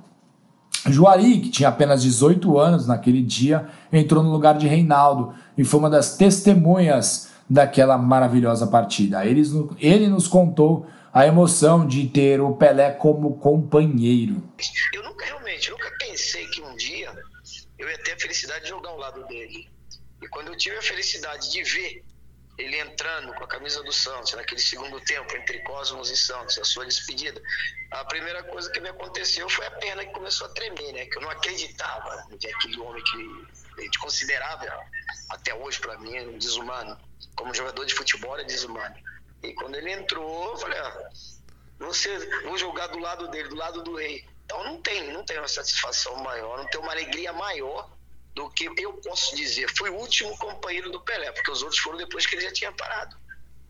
Juari, 0.87 1.39
que 1.39 1.49
tinha 1.49 1.69
apenas 1.69 2.01
18 2.01 2.57
anos 2.57 2.87
naquele 2.87 3.21
dia, 3.21 3.67
entrou 3.91 4.23
no 4.23 4.31
lugar 4.31 4.57
de 4.57 4.67
Reinaldo 4.67 5.33
e 5.57 5.63
foi 5.63 5.79
uma 5.79 5.89
das 5.89 6.15
testemunhas 6.15 7.29
daquela 7.49 7.97
maravilhosa 7.97 8.67
partida. 8.67 9.25
Ele, 9.25 9.41
ele 9.79 10.07
nos 10.07 10.27
contou 10.27 10.87
a 11.13 11.25
emoção 11.25 11.85
de 11.85 12.07
ter 12.07 12.39
o 12.39 12.53
Pelé 12.53 12.91
como 12.91 13.37
companheiro. 13.37 14.43
Eu 14.93 15.03
nunca 15.03 15.25
realmente, 15.25 15.71
nunca 15.71 15.91
pensei 15.99 16.45
que 16.47 16.61
um 16.61 16.75
dia 16.75 17.11
eu 17.77 17.89
ia 17.89 17.97
ter 18.03 18.13
a 18.13 18.19
felicidade 18.19 18.63
de 18.63 18.69
jogar 18.69 18.89
ao 18.89 18.97
lado 18.97 19.25
dele. 19.27 19.67
E 20.21 20.27
quando 20.27 20.49
eu 20.49 20.57
tive 20.57 20.77
a 20.77 20.81
felicidade 20.81 21.51
de 21.51 21.63
ver 21.63 22.03
ele 22.59 22.77
entrando 22.77 23.33
com 23.33 23.43
a 23.45 23.47
camisa 23.47 23.81
do 23.83 23.91
Santos, 23.91 24.33
naquele 24.33 24.59
segundo 24.59 24.99
tempo, 25.01 25.35
entre 25.35 25.59
Cosmos 25.59 26.11
e 26.11 26.17
Santos, 26.17 26.57
a 26.57 26.65
sua 26.65 26.85
despedida, 26.85 27.41
a 27.91 28.03
primeira 28.03 28.43
coisa 28.43 28.69
que 28.69 28.81
me 28.81 28.89
aconteceu 28.89 29.49
foi 29.49 29.65
a 29.65 29.71
perna 29.71 30.05
que 30.05 30.11
começou 30.11 30.45
a 30.45 30.49
tremer, 30.49 30.91
né? 30.91 31.05
Que 31.05 31.17
eu 31.17 31.21
não 31.21 31.29
acreditava 31.29 32.27
que 32.37 32.47
aquele 32.47 32.79
homem 32.81 33.01
que 33.01 33.79
a 33.79 33.81
gente 33.81 33.97
considerava, 33.99 34.67
até 35.29 35.55
hoje 35.55 35.79
para 35.79 35.97
mim, 35.99 36.19
um 36.19 36.37
desumano. 36.37 36.99
Como 37.35 37.53
jogador 37.53 37.85
de 37.85 37.93
futebol 37.93 38.37
é 38.37 38.43
desumano. 38.43 38.95
E 39.41 39.53
quando 39.53 39.75
ele 39.75 39.93
entrou, 39.93 40.51
eu 40.51 40.57
falei, 40.57 40.77
ah, 40.79 41.09
você, 41.79 42.19
vou 42.43 42.57
jogar 42.57 42.87
do 42.87 42.99
lado 42.99 43.29
dele, 43.29 43.47
do 43.47 43.55
lado 43.55 43.81
do 43.81 43.95
rei. 43.95 44.27
Então 44.43 44.61
não 44.65 44.81
tem, 44.81 45.13
não 45.13 45.23
tem 45.23 45.37
uma 45.37 45.47
satisfação 45.47 46.13
maior, 46.17 46.57
não 46.57 46.67
tem 46.67 46.81
uma 46.81 46.91
alegria 46.91 47.31
maior 47.31 47.89
do 48.39 48.49
que 48.49 48.69
eu 48.77 48.93
posso 48.93 49.35
dizer. 49.35 49.67
Fui 49.77 49.89
o 49.89 49.95
último 49.95 50.35
companheiro 50.37 50.89
do 50.91 51.01
Pelé, 51.01 51.31
porque 51.31 51.51
os 51.51 51.61
outros 51.61 51.79
foram 51.79 51.97
depois 51.97 52.25
que 52.25 52.35
ele 52.35 52.43
já 52.43 52.53
tinha 52.53 52.71
parado. 52.71 53.15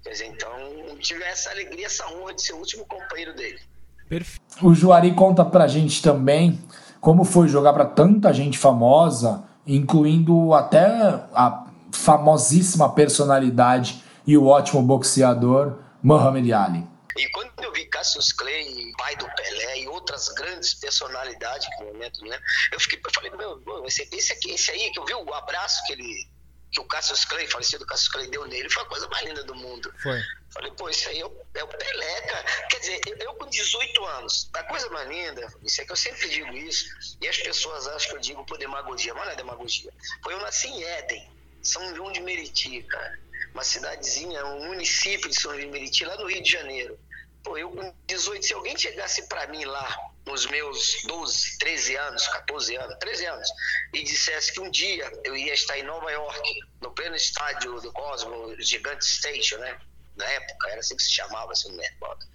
Quer 0.04 0.12
dizer, 0.12 0.26
então 0.28 0.52
tive 1.00 1.24
essa 1.24 1.50
alegria, 1.50 1.88
essa 1.88 2.08
honra 2.08 2.34
de 2.34 2.42
ser 2.44 2.54
o 2.54 2.58
último 2.58 2.86
companheiro 2.86 3.36
dele. 3.36 3.60
Perfeito. 4.08 4.42
O 4.62 4.74
Juari 4.74 5.14
conta 5.14 5.44
pra 5.44 5.68
gente 5.68 6.02
também 6.02 6.60
como 7.02 7.24
foi 7.24 7.48
jogar 7.48 7.74
para 7.74 7.86
tanta 7.86 8.32
gente 8.34 8.58
famosa, 8.58 9.44
incluindo 9.66 10.54
até 10.54 10.86
a 11.34 11.66
famosíssima 11.92 12.94
personalidade 12.94 14.04
e 14.26 14.38
o 14.38 14.46
ótimo 14.46 14.82
boxeador 14.84 15.80
Muhammad 16.04 16.50
Ali. 16.52 16.84
E 17.16 17.28
quando 17.30 17.52
eu 17.64 17.72
vi 17.72 17.86
Cassius 17.86 18.32
Clay, 18.32 18.92
pai 18.98 19.16
do 19.16 19.30
Pelé 19.36 19.80
e 19.80 19.88
outras 19.88 20.30
grandes 20.30 20.76
personalidades 20.76 21.68
que 21.68 21.84
momento, 21.84 22.24
né? 22.26 22.40
Eu 22.72 22.80
fiquei, 22.80 23.02
eu 23.04 23.12
falei, 23.14 23.32
meu, 23.32 23.86
esse, 23.86 24.08
esse 24.12 24.34
aqui, 24.34 24.52
esse 24.52 24.72
aí 24.72 24.92
que 24.92 25.00
eu 25.00 25.06
vi 25.06 25.14
o 25.14 25.34
abraço 25.34 25.84
que 25.86 25.94
ele 25.94 26.30
que 26.72 26.80
o 26.80 26.86
Cassius 26.86 27.26
Clay, 27.26 27.48
falecido 27.48 27.86
Cassius 27.86 28.10
Clay, 28.10 28.28
deu 28.28 28.46
nele, 28.48 28.70
foi 28.70 28.84
a 28.84 28.86
coisa 28.86 29.08
mais 29.08 29.26
linda 29.26 29.44
do 29.44 29.56
mundo. 29.56 29.92
Foi. 30.02 30.22
Falei, 30.54 30.72
pô, 30.72 30.90
isso 30.90 31.10
aí 31.10 31.20
é 31.20 31.26
o, 31.26 31.46
é 31.56 31.64
o 31.64 31.68
Pelé, 31.68 32.22
cara. 32.22 32.44
Quer 32.70 32.80
dizer, 32.80 33.02
eu, 33.08 33.18
eu, 33.18 33.34
com 33.36 33.48
18 33.48 34.06
anos, 34.06 34.50
a 34.54 34.64
coisa 34.64 34.90
mais 34.90 35.08
linda, 35.10 35.52
isso 35.64 35.82
é 35.82 35.86
que 35.86 35.92
eu 35.92 35.96
sempre 35.96 36.30
digo 36.30 36.52
isso, 36.54 36.86
e 37.22 37.28
as 37.28 37.38
pessoas 37.38 37.88
acham 37.88 38.10
que 38.12 38.16
eu 38.18 38.22
digo 38.22 38.46
por 38.46 38.58
demagogia, 38.58 39.14
mas 39.14 39.26
não 39.26 39.34
é 39.34 39.36
demagogia. 39.36 39.92
Foi 40.24 40.34
eu 40.34 40.40
nasci 40.42 40.68
em 40.68 40.84
Éden, 40.84 41.32
São 41.62 41.96
João 41.96 42.12
de 42.12 42.22
Meriti, 42.22 42.84
cara. 42.84 43.20
Uma 43.54 43.64
cidadezinha, 43.64 44.46
um 44.46 44.68
município 44.68 45.30
de 45.30 45.40
São 45.40 45.56
de 45.56 45.66
Meriti, 45.68 46.06
lá 46.06 46.16
no 46.18 46.28
Rio 46.28 46.42
de 46.42 46.52
Janeiro. 46.52 47.00
Pô, 47.44 47.58
eu 47.58 47.72
com 47.72 47.96
18, 48.06 48.46
se 48.46 48.54
alguém 48.54 48.78
chegasse 48.78 49.28
para 49.28 49.48
mim 49.48 49.64
lá, 49.66 49.98
nos 50.26 50.46
meus 50.46 51.02
12, 51.06 51.58
13 51.58 51.96
anos, 51.96 52.28
14 52.28 52.76
anos, 52.76 52.98
13 53.00 53.26
anos, 53.26 53.50
e 53.94 54.04
dissesse 54.04 54.54
que 54.54 54.60
um 54.60 54.70
dia 54.70 55.12
eu 55.24 55.36
ia 55.36 55.54
estar 55.54 55.78
em 55.78 55.84
Nova 55.84 56.12
York, 56.12 56.60
no 56.82 56.92
pleno 56.92 57.16
estádio 57.16 57.80
do 57.82 57.92
Cosmo, 57.92 58.56
Gigante 58.62 59.06
Station, 59.06 59.58
né? 59.58 59.80
Na 60.16 60.26
época, 60.26 60.70
era 60.70 60.82
assim 60.82 60.98
que 60.98 61.04
se 61.04 61.14
chamava, 61.14 61.54
assim, 61.54 61.72
no 61.72 61.82
recordo. 61.82 62.26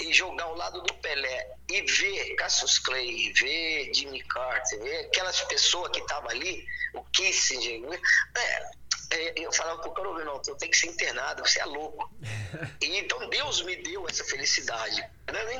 E 0.00 0.12
jogar 0.14 0.44
ao 0.44 0.56
lado 0.56 0.80
do 0.80 0.94
Pelé 0.94 1.50
e 1.68 1.82
ver 1.82 2.34
Cassius 2.36 2.78
Clay, 2.78 3.32
ver 3.34 3.92
Jimmy 3.92 4.22
Carter, 4.24 4.82
ver 4.82 5.06
aquelas 5.06 5.42
pessoas 5.42 5.92
que 5.92 6.00
estavam 6.00 6.30
ali, 6.30 6.64
o 6.94 7.04
Kissinger, 7.04 8.00
é, 8.34 8.40
é, 8.40 8.70
eu 9.36 9.52
falava 9.52 9.80
pro 9.80 9.92
cara, 9.92 10.24
não, 10.24 10.40
tu 10.40 10.54
tem 10.56 10.70
que 10.70 10.76
ser 10.76 10.88
internado, 10.88 11.46
você 11.46 11.60
é 11.60 11.64
louco. 11.64 12.10
E 12.80 12.98
então 12.98 13.28
Deus 13.30 13.62
me 13.62 13.74
deu 13.76 14.06
essa 14.08 14.24
felicidade. 14.24 15.00
Né? 15.00 15.54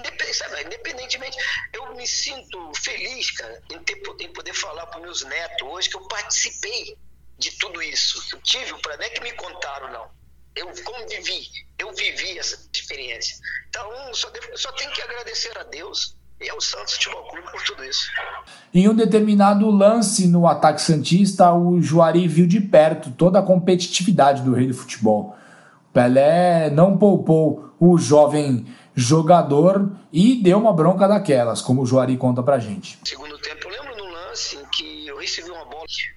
Independentemente, 0.65 1.37
eu 1.73 1.95
me 1.95 2.07
sinto 2.07 2.73
feliz, 2.77 3.31
cara, 3.33 3.63
em, 3.71 3.83
ter, 3.83 4.01
em 4.21 4.33
poder 4.33 4.55
falar 4.55 4.87
para 4.87 5.01
meus 5.01 5.23
netos 5.25 5.67
hoje 5.67 5.89
que 5.89 5.97
eu 5.97 6.07
participei 6.07 6.97
de 7.39 7.51
tudo 7.59 7.83
isso. 7.83 8.23
Eu 8.33 8.41
tive 8.43 8.73
o 8.73 8.79
prazer, 8.79 9.01
não 9.01 9.07
é 9.07 9.11
que 9.11 9.21
me 9.21 9.33
contaram, 9.33 9.91
não. 9.91 10.11
Eu 10.55 10.73
convivi, 10.85 11.49
eu 11.79 11.93
vivi 11.95 12.39
essa 12.39 12.69
experiência. 12.73 13.37
Então, 13.69 14.15
só, 14.15 14.31
devo, 14.31 14.57
só 14.57 14.71
tenho 14.73 14.93
que 14.93 15.03
agradecer 15.03 15.57
a 15.59 15.65
Deus 15.65 16.17
e 16.41 16.51
ao 16.51 16.61
Santos 16.61 16.95
Futebol 16.95 17.25
Clube 17.29 17.51
por 17.51 17.63
tudo 17.63 17.85
isso. 17.85 18.11
Em 18.73 18.89
um 18.89 18.95
determinado 18.95 19.71
lance 19.71 20.27
no 20.27 20.47
ataque 20.47 20.83
Santista, 20.83 21.53
o 21.53 21.81
Juari 21.81 22.27
viu 22.27 22.47
de 22.47 22.61
perto 22.61 23.11
toda 23.11 23.39
a 23.39 23.43
competitividade 23.43 24.43
do 24.43 24.53
rei 24.53 24.67
do 24.67 24.75
futebol. 24.75 25.37
Pelé 25.93 26.71
não 26.71 26.99
poupou 26.99 27.73
o 27.79 27.97
jovem 27.97 28.67
jogador 28.95 29.93
e 30.13 30.43
deu 30.43 30.59
uma 30.59 30.73
bronca 30.73 31.07
daquelas, 31.07 31.61
como 31.61 31.83
o 31.83 31.87
Juari 31.87 32.17
conta 32.17 32.43
pra 32.43 32.59
gente. 32.59 32.99
Segundo 33.05 33.39
tempo, 33.39 33.69
eu 33.69 33.71
lembro 33.71 33.97
num 33.97 34.13
lance 34.13 34.57
em 34.57 34.65
que 34.73 35.07
eu 35.07 35.19
recebi 35.19 35.51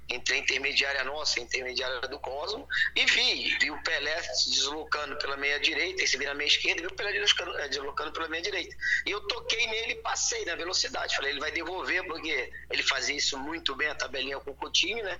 entre 0.09 0.35
a 0.35 0.37
intermediária 0.37 1.03
nossa 1.03 1.39
e 1.39 1.41
a 1.41 1.45
intermediária 1.45 1.99
do 2.01 2.19
Cosmo 2.19 2.67
e 2.95 3.05
vi, 3.05 3.57
vi 3.59 3.71
o 3.71 3.81
Pelé 3.83 4.21
se 4.21 4.49
deslocando 4.51 5.17
pela 5.17 5.35
meia 5.35 5.59
direita, 5.59 6.01
recebi 6.01 6.25
na 6.25 6.33
meia 6.33 6.47
esquerda 6.47 6.81
vi 6.81 6.87
o 6.87 6.95
Pelé 6.95 7.17
eh, 7.17 7.67
deslocando 7.67 8.11
pela 8.11 8.27
meia 8.27 8.41
direita. 8.41 8.75
E 9.05 9.11
eu 9.11 9.21
toquei 9.21 9.67
nele 9.67 9.93
e 9.93 9.95
passei 9.95 10.45
na 10.45 10.55
velocidade. 10.55 11.15
Falei, 11.15 11.31
ele 11.31 11.39
vai 11.39 11.51
devolver, 11.51 12.05
porque 12.05 12.51
ele 12.69 12.83
fazia 12.83 13.15
isso 13.15 13.37
muito 13.37 13.75
bem, 13.75 13.87
a 13.87 13.95
tabelinha 13.95 14.39
com 14.39 14.51
o 14.51 14.55
Coutinho, 14.55 15.03
né? 15.03 15.19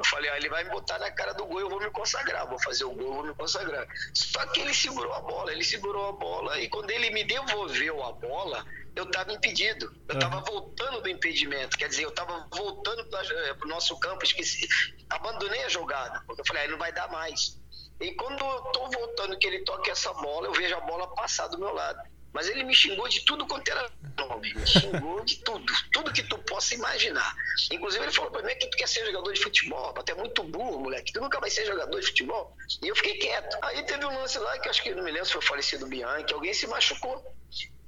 Eu 0.00 0.04
falei, 0.06 0.30
ah, 0.30 0.36
ele 0.38 0.48
vai 0.48 0.64
me 0.64 0.70
botar 0.70 0.98
na 0.98 1.10
cara 1.10 1.34
do 1.34 1.44
gol, 1.44 1.60
eu 1.60 1.68
vou 1.68 1.78
me 1.78 1.90
consagrar, 1.90 2.48
vou 2.48 2.58
fazer 2.62 2.84
o 2.84 2.90
gol, 2.92 3.08
eu 3.08 3.14
vou 3.16 3.26
me 3.26 3.34
consagrar. 3.34 3.86
Só 4.14 4.46
que 4.46 4.60
ele 4.62 4.72
segurou 4.72 5.12
a 5.12 5.20
bola, 5.20 5.52
ele 5.52 5.62
segurou 5.62 6.08
a 6.08 6.12
bola 6.12 6.58
e 6.58 6.70
quando 6.70 6.90
ele 6.90 7.10
me 7.10 7.22
devolveu 7.22 8.02
a 8.02 8.10
bola, 8.12 8.64
eu 8.96 9.04
estava 9.04 9.30
impedido. 9.30 9.94
Eu 10.08 10.14
estava 10.14 10.38
uhum. 10.38 10.44
voltando 10.44 11.02
do 11.02 11.08
impedimento. 11.10 11.76
Quer 11.76 11.90
dizer, 11.90 12.04
eu 12.04 12.08
estava 12.08 12.48
voltando 12.50 13.04
para 13.10 13.66
o 13.66 13.68
nosso 13.68 13.94
campo, 14.00 14.24
esqueci. 14.24 14.66
Abandonei 15.10 15.64
a 15.64 15.68
jogada, 15.68 16.22
porque 16.26 16.40
eu 16.40 16.46
falei, 16.46 16.64
ah, 16.64 16.68
não 16.68 16.78
vai 16.78 16.92
dar 16.92 17.10
mais. 17.10 17.60
E 18.00 18.12
quando 18.12 18.42
eu 18.42 18.64
estou 18.68 18.90
voltando, 18.90 19.38
que 19.38 19.46
ele 19.46 19.62
toca 19.64 19.90
essa 19.90 20.14
bola, 20.14 20.46
eu 20.46 20.52
vejo 20.54 20.74
a 20.74 20.80
bola 20.80 21.14
passar 21.14 21.48
do 21.48 21.58
meu 21.58 21.74
lado. 21.74 22.00
Mas 22.32 22.48
ele 22.48 22.62
me 22.62 22.74
xingou 22.74 23.08
de 23.08 23.24
tudo 23.24 23.46
quanto 23.46 23.68
era 23.68 23.90
nome. 24.16 24.54
Me 24.54 24.66
xingou 24.66 25.24
de 25.24 25.36
tudo. 25.38 25.72
Tudo 25.92 26.12
que 26.12 26.22
tu 26.22 26.38
possa 26.38 26.74
imaginar. 26.74 27.34
Inclusive, 27.70 28.04
ele 28.04 28.12
falou 28.12 28.30
pra 28.30 28.42
mim 28.42 28.54
que 28.56 28.68
tu 28.68 28.76
quer 28.76 28.88
ser 28.88 29.04
jogador 29.06 29.32
de 29.32 29.40
futebol. 29.40 29.92
Tu 29.92 30.12
é 30.12 30.14
muito 30.14 30.42
burro, 30.44 30.80
moleque. 30.80 31.12
Tu 31.12 31.20
nunca 31.20 31.40
vai 31.40 31.50
ser 31.50 31.66
jogador 31.66 31.98
de 31.98 32.06
futebol. 32.06 32.56
E 32.82 32.88
eu 32.88 32.94
fiquei 32.94 33.14
quieto. 33.18 33.58
Aí 33.62 33.82
teve 33.84 34.04
um 34.04 34.14
lance 34.16 34.38
lá 34.38 34.58
que 34.58 34.68
eu 34.68 34.70
acho 34.70 34.82
que 34.82 34.94
não 34.94 35.02
me 35.02 35.10
lembro 35.10 35.26
se 35.26 35.32
foi 35.32 35.42
o 35.42 35.46
falecido 35.46 35.86
Bianchi. 35.86 36.32
Alguém 36.32 36.54
se 36.54 36.66
machucou. 36.66 37.34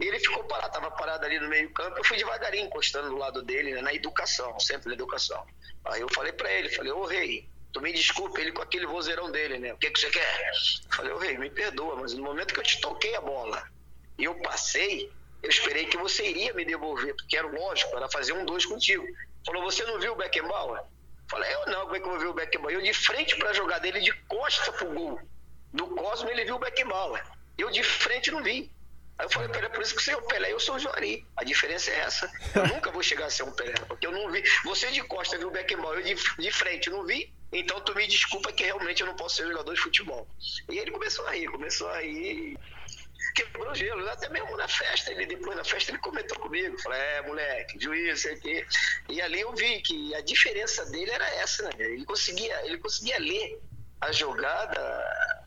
Ele 0.01 0.19
ficou 0.19 0.43
parado. 0.45 0.73
Tava 0.73 0.91
parado 0.91 1.25
ali 1.25 1.39
no 1.39 1.49
meio 1.49 1.71
campo. 1.73 1.99
Eu 1.99 2.05
fui 2.05 2.17
devagarinho, 2.17 2.67
encostando 2.67 3.11
do 3.11 3.17
lado 3.17 3.43
dele, 3.43 3.75
né, 3.75 3.81
na 3.81 3.95
educação. 3.95 4.59
Sempre 4.59 4.89
na 4.89 4.95
educação. 4.95 5.47
Aí 5.85 6.01
eu 6.01 6.09
falei 6.13 6.33
pra 6.33 6.53
ele. 6.53 6.69
Falei, 6.69 6.91
ô 6.91 7.05
rei, 7.05 7.49
tu 7.73 7.81
me 7.81 7.93
desculpa, 7.93 8.41
ele 8.41 8.51
com 8.51 8.63
aquele 8.63 8.87
vozeirão 8.87 9.31
dele, 9.31 9.59
né? 9.61 9.73
O 9.73 9.79
que, 9.79 9.89
que 9.91 10.01
você 10.01 10.11
quer? 10.11 10.53
Falei, 10.91 11.13
ô 11.13 11.19
rei, 11.19 11.39
me 11.39 11.49
perdoa, 11.49 11.95
mas 11.95 12.13
no 12.15 12.25
momento 12.25 12.53
que 12.53 12.61
eu 12.61 12.65
te 12.65 12.81
toquei 12.81 13.15
a 13.15 13.21
bola 13.21 13.72
e 14.23 14.25
eu 14.25 14.37
passei, 14.37 15.11
eu 15.43 15.51
esperei 15.51 15.87
que 15.87 15.97
você 15.97 16.25
iria 16.25 16.55
me 16.55 16.65
devolver, 16.65 17.13
porque 17.17 17.37
era 17.37 17.49
lógico, 17.49 17.97
era 17.97 18.09
fazer 18.09 18.33
um 18.33 18.45
dois 18.45 18.65
contigo. 18.65 19.05
Falou, 19.45 19.65
você 19.65 19.85
não 19.85 19.99
viu 19.99 20.13
o 20.13 20.17
Beckenbauer? 20.17 20.81
Falei, 21.29 21.53
eu 21.53 21.67
não, 21.67 21.81
como 21.81 21.97
é 21.97 21.99
que 21.99 22.07
eu 22.07 22.11
vou 22.11 22.21
ver 22.21 22.27
o 22.29 22.33
Beckenbauer? 22.33 22.77
Eu 22.77 22.83
de 22.83 22.95
frente 22.95 23.35
para 23.35 23.51
a 23.51 23.53
jogada 23.53 23.81
dele, 23.81 24.01
de 24.01 24.13
costa 24.29 24.71
pro 24.75 24.93
gol. 24.95 25.21
Do 25.73 25.89
Cosmo 25.89 26.31
ele 26.31 26.45
viu 26.45 26.55
o 26.55 26.59
Beckenbauer. 26.61 27.21
Eu 27.59 27.69
de 27.73 27.83
frente 27.83 28.31
não 28.31 28.45
vi. 28.45 28.71
Aí 29.19 29.27
eu 29.27 29.31
falei, 29.31 29.49
Pelé, 29.49 29.69
por 29.71 29.83
isso 29.83 29.97
que 29.97 30.03
você 30.05 30.13
é 30.13 30.17
o 30.17 30.23
Pelé, 30.23 30.53
eu 30.53 30.61
sou 30.61 30.77
o 30.77 30.79
Juari. 30.79 31.27
A 31.37 31.43
diferença 31.43 31.91
é 31.91 31.99
essa. 31.99 32.31
Eu 32.55 32.69
nunca 32.69 32.93
vou 32.93 33.03
chegar 33.03 33.27
a 33.27 33.31
ser 33.31 33.43
um 33.43 33.51
Pelé, 33.51 33.75
porque 33.89 34.07
eu 34.07 34.13
não 34.13 34.31
vi. 34.31 34.45
Você 34.65 34.89
de 34.93 35.03
costa 35.03 35.37
viu 35.37 35.49
o 35.49 35.51
Beckenbauer, 35.51 35.99
eu 35.99 36.05
de, 36.05 36.15
de 36.15 36.53
frente 36.53 36.89
não 36.91 37.05
vi. 37.05 37.35
Então 37.53 37.81
tu 37.81 37.93
me 37.97 38.07
desculpa 38.07 38.53
que 38.53 38.63
realmente 38.63 39.01
eu 39.01 39.09
não 39.09 39.17
posso 39.17 39.37
ser 39.37 39.49
jogador 39.49 39.75
de 39.75 39.81
futebol. 39.81 40.29
E 40.71 40.79
ele 40.79 40.93
começou 40.93 41.27
a 41.27 41.33
rir, 41.33 41.49
começou 41.49 41.89
a 41.89 42.01
rir 42.01 42.57
quebrou 43.35 43.75
gelo. 43.75 44.09
Até 44.09 44.29
mesmo 44.29 44.57
na 44.57 44.69
festa, 44.69 45.13
ele 45.13 45.27
depois 45.27 45.57
na 45.57 45.65
festa 45.65 45.91
ele 45.91 45.99
comentou 45.99 46.39
comigo. 46.39 46.81
Falei, 46.81 47.01
é, 47.01 47.23
moleque, 47.23 47.79
juiz, 47.81 48.23
sei 48.23 48.37
que. 48.37 48.67
E 49.09 49.21
ali 49.21 49.41
eu 49.41 49.53
vi 49.55 49.81
que 49.83 50.15
a 50.15 50.21
diferença 50.21 50.85
dele 50.87 51.11
era 51.11 51.29
essa, 51.37 51.63
né? 51.65 51.71
Ele 51.79 52.05
conseguia, 52.05 52.67
ele 52.67 52.79
conseguia 52.79 53.19
ler 53.19 53.61
a 54.01 54.13
jogada 54.13 55.43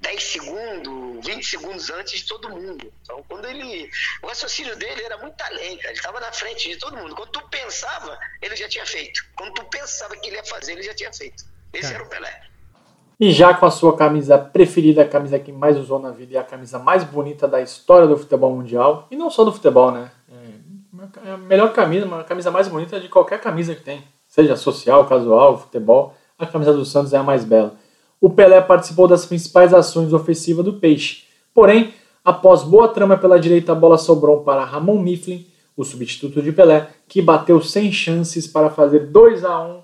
10 0.00 0.22
segundos, 0.22 1.26
20 1.26 1.44
segundos 1.44 1.90
antes 1.90 2.20
de 2.20 2.26
todo 2.26 2.50
mundo. 2.50 2.92
Então, 3.02 3.22
quando 3.24 3.46
ele. 3.46 3.90
O 4.22 4.28
raciocínio 4.28 4.76
dele 4.76 5.02
era 5.02 5.18
muito 5.18 5.40
além, 5.42 5.76
cara. 5.78 5.90
Ele 5.90 5.98
estava 5.98 6.20
na 6.20 6.32
frente 6.32 6.68
de 6.68 6.76
todo 6.76 6.96
mundo. 6.96 7.14
Quando 7.14 7.30
tu 7.30 7.48
pensava, 7.48 8.18
ele 8.40 8.54
já 8.54 8.68
tinha 8.68 8.86
feito. 8.86 9.26
Quando 9.34 9.54
tu 9.54 9.64
pensava 9.64 10.16
que 10.16 10.28
ele 10.28 10.36
ia 10.36 10.44
fazer, 10.44 10.72
ele 10.72 10.82
já 10.82 10.94
tinha 10.94 11.12
feito. 11.12 11.44
Esse 11.72 11.92
era 11.92 12.02
o 12.02 12.08
Pelé. 12.08 12.48
E 13.18 13.30
já 13.32 13.54
com 13.54 13.64
a 13.64 13.70
sua 13.70 13.96
camisa 13.96 14.36
preferida, 14.36 15.02
a 15.02 15.08
camisa 15.08 15.38
que 15.38 15.50
mais 15.50 15.78
usou 15.78 15.98
na 15.98 16.10
vida 16.10 16.34
e 16.34 16.36
a 16.36 16.44
camisa 16.44 16.78
mais 16.78 17.02
bonita 17.02 17.48
da 17.48 17.60
história 17.62 18.06
do 18.06 18.16
futebol 18.16 18.54
mundial, 18.54 19.06
e 19.10 19.16
não 19.16 19.30
só 19.30 19.42
do 19.42 19.52
futebol, 19.52 19.90
né? 19.90 20.10
É 21.24 21.30
a 21.32 21.36
melhor 21.36 21.72
camisa, 21.72 22.04
uma 22.04 22.24
camisa 22.24 22.50
mais 22.50 22.68
bonita 22.68 22.98
de 23.00 23.08
qualquer 23.08 23.40
camisa 23.40 23.74
que 23.74 23.82
tem, 23.82 24.02
seja 24.26 24.56
social, 24.56 25.06
casual, 25.06 25.58
futebol, 25.58 26.14
a 26.38 26.46
camisa 26.46 26.72
do 26.72 26.84
Santos 26.84 27.12
é 27.12 27.16
a 27.16 27.22
mais 27.22 27.44
bela. 27.44 27.74
O 28.20 28.30
Pelé 28.30 28.60
participou 28.60 29.06
das 29.06 29.24
principais 29.24 29.72
ações 29.72 30.12
ofensivas 30.12 30.64
do 30.64 30.74
Peixe, 30.74 31.24
porém, 31.54 31.94
após 32.24 32.62
boa 32.62 32.88
trama 32.88 33.16
pela 33.16 33.38
direita, 33.38 33.72
a 33.72 33.74
bola 33.74 33.96
sobrou 33.96 34.40
para 34.40 34.64
Ramon 34.64 34.98
Mifflin, 34.98 35.46
o 35.76 35.84
substituto 35.84 36.42
de 36.42 36.52
Pelé, 36.52 36.88
que 37.06 37.22
bateu 37.22 37.60
sem 37.62 37.92
chances 37.92 38.46
para 38.46 38.70
fazer 38.70 39.06
2 39.06 39.44
a 39.44 39.60
1 39.60 39.82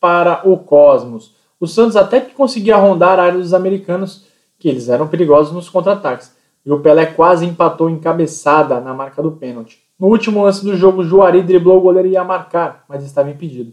para 0.00 0.48
o 0.48 0.58
Cosmos. 0.58 1.34
O 1.60 1.66
Santos 1.66 1.96
até 1.96 2.20
que 2.20 2.34
conseguia 2.34 2.76
rondar 2.76 3.18
a 3.18 3.24
área 3.24 3.38
dos 3.38 3.54
americanos, 3.54 4.24
que 4.58 4.68
eles 4.68 4.88
eram 4.88 5.08
perigosos 5.08 5.52
nos 5.52 5.68
contra-ataques. 5.68 6.34
E 6.64 6.72
o 6.72 6.80
Pelé 6.80 7.06
quase 7.06 7.46
empatou 7.46 7.88
em 7.88 7.98
cabeçada 7.98 8.80
na 8.80 8.92
marca 8.92 9.22
do 9.22 9.32
pênalti. 9.32 9.78
No 9.98 10.08
último 10.08 10.42
lance 10.42 10.64
do 10.64 10.76
jogo, 10.76 11.02
Juari 11.02 11.42
driblou 11.42 11.78
o 11.78 11.80
goleiro 11.80 12.08
e 12.08 12.12
ia 12.12 12.24
marcar, 12.24 12.84
mas 12.88 13.02
estava 13.02 13.30
impedido. 13.30 13.72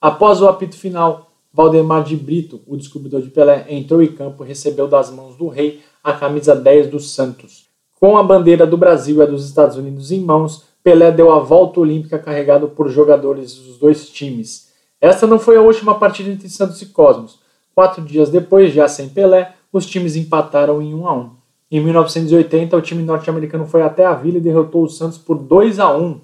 Após 0.00 0.42
o 0.42 0.48
apito 0.48 0.76
final, 0.76 1.30
Valdemar 1.52 2.04
de 2.04 2.16
Brito, 2.16 2.60
o 2.66 2.76
descobridor 2.76 3.22
de 3.22 3.30
Pelé, 3.30 3.64
entrou 3.70 4.02
em 4.02 4.12
campo 4.12 4.44
e 4.44 4.48
recebeu 4.48 4.86
das 4.86 5.10
mãos 5.10 5.36
do 5.36 5.48
rei 5.48 5.80
a 6.04 6.12
camisa 6.12 6.54
10 6.54 6.88
do 6.88 7.00
Santos. 7.00 7.66
Com 7.98 8.18
a 8.18 8.22
bandeira 8.22 8.66
do 8.66 8.76
Brasil 8.76 9.16
e 9.16 9.22
a 9.22 9.26
dos 9.26 9.46
Estados 9.46 9.76
Unidos 9.76 10.12
em 10.12 10.20
mãos, 10.20 10.64
Pelé 10.84 11.10
deu 11.10 11.32
a 11.32 11.38
volta 11.38 11.80
olímpica 11.80 12.18
carregado 12.18 12.68
por 12.68 12.88
jogadores 12.90 13.54
dos 13.54 13.78
dois 13.78 14.10
times. 14.10 14.65
Esta 15.00 15.26
não 15.26 15.38
foi 15.38 15.56
a 15.56 15.62
última 15.62 15.98
partida 15.98 16.30
entre 16.30 16.48
Santos 16.48 16.80
e 16.82 16.86
Cosmos. 16.86 17.38
Quatro 17.74 18.02
dias 18.02 18.30
depois, 18.30 18.72
já 18.72 18.88
sem 18.88 19.08
Pelé, 19.08 19.54
os 19.72 19.86
times 19.86 20.16
empataram 20.16 20.80
em 20.80 20.94
1 20.94 21.08
a 21.08 21.14
1. 21.14 21.30
Em 21.70 21.80
1980, 21.80 22.76
o 22.76 22.80
time 22.80 23.02
norte-americano 23.02 23.66
foi 23.66 23.82
até 23.82 24.06
a 24.06 24.14
Vila 24.14 24.38
e 24.38 24.40
derrotou 24.40 24.84
o 24.84 24.88
Santos 24.88 25.18
por 25.18 25.36
2 25.36 25.78
a 25.80 25.94
1, 25.94 26.20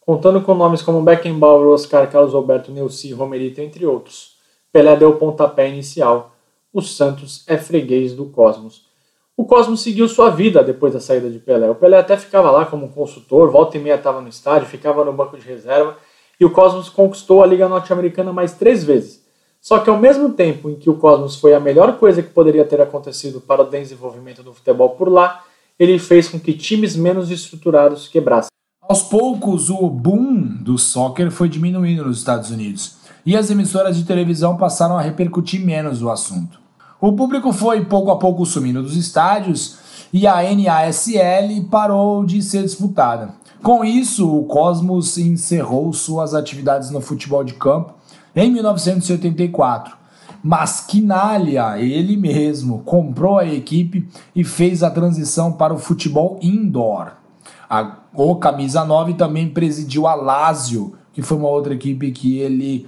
contando 0.00 0.40
com 0.40 0.54
nomes 0.54 0.82
como 0.82 1.02
Beckenbauer, 1.02 1.68
Oscar, 1.68 2.10
Carlos 2.10 2.34
Alberto, 2.34 2.72
Neuci, 2.72 3.12
Romerito, 3.12 3.60
entre 3.60 3.86
outros. 3.86 4.36
Pelé 4.72 4.96
deu 4.96 5.10
o 5.10 5.16
pontapé 5.16 5.68
inicial. 5.68 6.34
O 6.72 6.80
Santos 6.82 7.44
é 7.46 7.56
freguês 7.56 8.14
do 8.14 8.26
Cosmos. 8.26 8.88
O 9.36 9.44
Cosmos 9.44 9.82
seguiu 9.82 10.08
sua 10.08 10.30
vida 10.30 10.64
depois 10.64 10.94
da 10.94 11.00
saída 11.00 11.30
de 11.30 11.38
Pelé. 11.38 11.70
O 11.70 11.74
Pelé 11.74 11.98
até 11.98 12.16
ficava 12.16 12.50
lá 12.50 12.66
como 12.66 12.88
consultor, 12.88 13.50
volta 13.50 13.76
e 13.76 13.80
meia 13.80 13.94
estava 13.94 14.20
no 14.20 14.28
estádio, 14.28 14.66
ficava 14.66 15.04
no 15.04 15.12
banco 15.12 15.36
de 15.36 15.46
reserva, 15.46 15.96
e 16.38 16.44
o 16.44 16.50
Cosmos 16.50 16.88
conquistou 16.88 17.42
a 17.42 17.46
Liga 17.46 17.68
Norte-Americana 17.68 18.32
mais 18.32 18.52
três 18.52 18.84
vezes. 18.84 19.22
Só 19.60 19.80
que 19.80 19.90
ao 19.90 19.98
mesmo 19.98 20.30
tempo 20.30 20.70
em 20.70 20.76
que 20.76 20.88
o 20.88 20.94
Cosmos 20.94 21.36
foi 21.36 21.52
a 21.52 21.60
melhor 21.60 21.98
coisa 21.98 22.22
que 22.22 22.30
poderia 22.30 22.64
ter 22.64 22.80
acontecido 22.80 23.40
para 23.40 23.62
o 23.62 23.68
desenvolvimento 23.68 24.42
do 24.42 24.52
futebol 24.52 24.90
por 24.90 25.08
lá, 25.08 25.42
ele 25.78 25.98
fez 25.98 26.28
com 26.28 26.38
que 26.38 26.52
times 26.52 26.96
menos 26.96 27.30
estruturados 27.30 28.08
quebrassem. 28.08 28.48
Aos 28.88 29.02
poucos, 29.02 29.68
o 29.68 29.88
boom 29.88 30.62
do 30.62 30.78
soccer 30.78 31.30
foi 31.30 31.48
diminuindo 31.48 32.04
nos 32.04 32.18
Estados 32.18 32.50
Unidos 32.50 32.96
e 33.26 33.36
as 33.36 33.50
emissoras 33.50 33.96
de 33.96 34.04
televisão 34.04 34.56
passaram 34.56 34.96
a 34.96 35.02
repercutir 35.02 35.60
menos 35.60 36.02
o 36.02 36.10
assunto. 36.10 36.58
O 37.00 37.12
público 37.12 37.52
foi 37.52 37.84
pouco 37.84 38.10
a 38.10 38.16
pouco 38.16 38.46
sumindo 38.46 38.82
dos 38.82 38.96
estádios 38.96 39.76
e 40.12 40.26
a 40.26 40.36
NASL 40.42 41.64
parou 41.70 42.24
de 42.24 42.40
ser 42.40 42.62
disputada. 42.62 43.34
Com 43.62 43.84
isso, 43.84 44.38
o 44.38 44.44
Cosmos 44.44 45.18
encerrou 45.18 45.92
suas 45.92 46.34
atividades 46.34 46.90
no 46.90 47.00
futebol 47.00 47.42
de 47.42 47.54
campo 47.54 47.94
em 48.34 48.50
1984. 48.50 49.96
Mas 50.42 50.80
Quinalha, 50.80 51.78
ele 51.78 52.16
mesmo, 52.16 52.78
comprou 52.80 53.38
a 53.38 53.44
equipe 53.44 54.08
e 54.34 54.44
fez 54.44 54.82
a 54.82 54.90
transição 54.90 55.52
para 55.52 55.74
o 55.74 55.78
futebol 55.78 56.38
indoor. 56.40 57.12
A, 57.68 57.96
o 58.14 58.36
Camisa 58.36 58.84
9 58.84 59.14
também 59.14 59.48
presidiu 59.48 60.06
a 60.06 60.14
Lazio, 60.14 60.94
que 61.12 61.22
foi 61.22 61.36
uma 61.36 61.48
outra 61.48 61.74
equipe 61.74 62.12
que 62.12 62.38
ele 62.38 62.86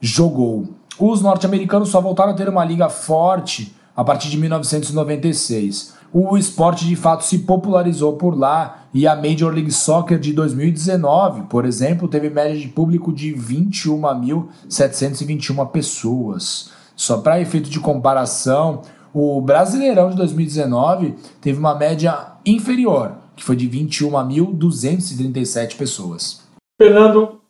jogou. 0.00 0.68
Os 0.98 1.20
norte-americanos 1.20 1.90
só 1.90 2.00
voltaram 2.00 2.32
a 2.32 2.34
ter 2.34 2.48
uma 2.48 2.64
liga 2.64 2.88
forte 2.88 3.74
a 3.94 4.02
partir 4.02 4.30
de 4.30 4.38
1996. 4.38 5.94
O 6.12 6.36
esporte 6.38 6.86
de 6.86 6.96
fato 6.96 7.24
se 7.24 7.40
popularizou 7.40 8.14
por 8.14 8.34
lá 8.36 8.86
e 8.94 9.06
a 9.06 9.14
Major 9.14 9.52
League 9.52 9.70
Soccer 9.70 10.18
de 10.18 10.32
2019, 10.32 11.42
por 11.42 11.66
exemplo, 11.66 12.08
teve 12.08 12.30
média 12.30 12.58
de 12.58 12.68
público 12.68 13.12
de 13.12 13.34
21.721 13.34 15.70
pessoas. 15.70 16.72
Só 16.96 17.18
para 17.18 17.38
efeito 17.40 17.68
de 17.68 17.78
comparação, 17.78 18.80
o 19.12 19.42
Brasileirão 19.42 20.08
de 20.10 20.16
2019 20.16 21.14
teve 21.40 21.58
uma 21.58 21.74
média 21.74 22.32
inferior, 22.44 23.16
que 23.36 23.44
foi 23.44 23.56
de 23.56 23.68
21.237 23.68 25.76
pessoas. 25.76 26.42
Fernando, 26.80 27.40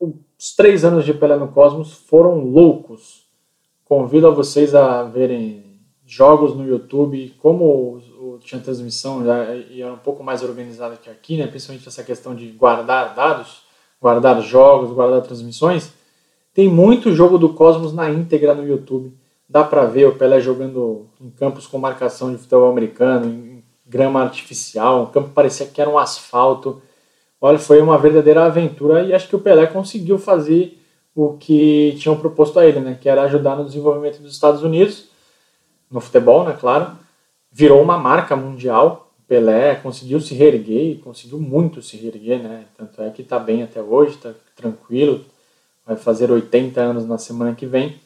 os 0.00 0.56
três 0.56 0.84
anos 0.84 1.04
de 1.04 1.12
Pelé 1.14 1.36
no 1.36 1.46
Cosmos 1.48 1.92
foram 1.92 2.44
loucos. 2.44 3.26
Convido 3.84 4.26
a 4.26 4.30
vocês 4.30 4.74
a 4.74 5.04
verem 5.04 5.67
jogos 6.08 6.56
no 6.56 6.66
YouTube, 6.66 7.34
como 7.38 8.00
tinha 8.40 8.60
transmissão 8.60 9.22
e 9.70 9.82
era 9.82 9.92
um 9.92 9.98
pouco 9.98 10.24
mais 10.24 10.42
organizada 10.42 10.96
que 10.96 11.10
aqui, 11.10 11.36
né? 11.36 11.46
principalmente 11.46 11.86
essa 11.86 12.02
questão 12.02 12.34
de 12.34 12.46
guardar 12.46 13.14
dados, 13.14 13.62
guardar 14.00 14.40
jogos, 14.40 14.90
guardar 14.90 15.20
transmissões. 15.20 15.92
Tem 16.54 16.68
muito 16.68 17.14
jogo 17.14 17.36
do 17.36 17.52
Cosmos 17.52 17.92
na 17.92 18.10
íntegra 18.10 18.54
no 18.54 18.66
YouTube. 18.66 19.12
Dá 19.46 19.62
para 19.62 19.84
ver 19.84 20.06
o 20.06 20.14
Pelé 20.14 20.40
jogando 20.40 21.06
em 21.20 21.30
campos 21.30 21.66
com 21.66 21.78
marcação 21.78 22.32
de 22.32 22.38
futebol 22.38 22.70
americano, 22.70 23.26
em 23.26 23.62
grama 23.86 24.22
artificial, 24.22 25.02
um 25.02 25.06
campo 25.06 25.30
parecia 25.30 25.66
que 25.66 25.80
era 25.80 25.90
um 25.90 25.98
asfalto. 25.98 26.82
Olha, 27.40 27.58
foi 27.58 27.80
uma 27.80 27.98
verdadeira 27.98 28.44
aventura 28.44 29.02
e 29.02 29.14
acho 29.14 29.28
que 29.28 29.36
o 29.36 29.40
Pelé 29.40 29.66
conseguiu 29.66 30.18
fazer 30.18 30.78
o 31.14 31.34
que 31.34 31.96
tinham 31.98 32.16
proposto 32.16 32.58
a 32.58 32.66
ele, 32.66 32.80
né? 32.80 32.98
Que 33.00 33.08
era 33.08 33.22
ajudar 33.22 33.56
no 33.56 33.64
desenvolvimento 33.64 34.20
dos 34.20 34.32
Estados 34.32 34.62
Unidos, 34.62 35.08
no 35.90 36.00
futebol, 36.00 36.44
né? 36.44 36.56
Claro 36.58 36.96
virou 37.50 37.82
uma 37.82 37.98
marca 37.98 38.36
mundial. 38.36 39.06
Pelé 39.26 39.74
conseguiu 39.74 40.20
se 40.20 40.34
reerguer, 40.34 41.00
conseguiu 41.00 41.38
muito 41.38 41.82
se 41.82 41.96
reerguer, 41.98 42.42
né? 42.42 42.64
Tanto 42.76 43.02
é 43.02 43.10
que 43.10 43.20
está 43.20 43.38
bem 43.38 43.62
até 43.62 43.82
hoje, 43.82 44.14
está 44.14 44.32
tranquilo, 44.56 45.22
vai 45.86 45.96
fazer 45.96 46.30
80 46.30 46.80
anos 46.80 47.06
na 47.06 47.18
semana 47.18 47.54
que 47.54 47.66
vem. 47.66 48.00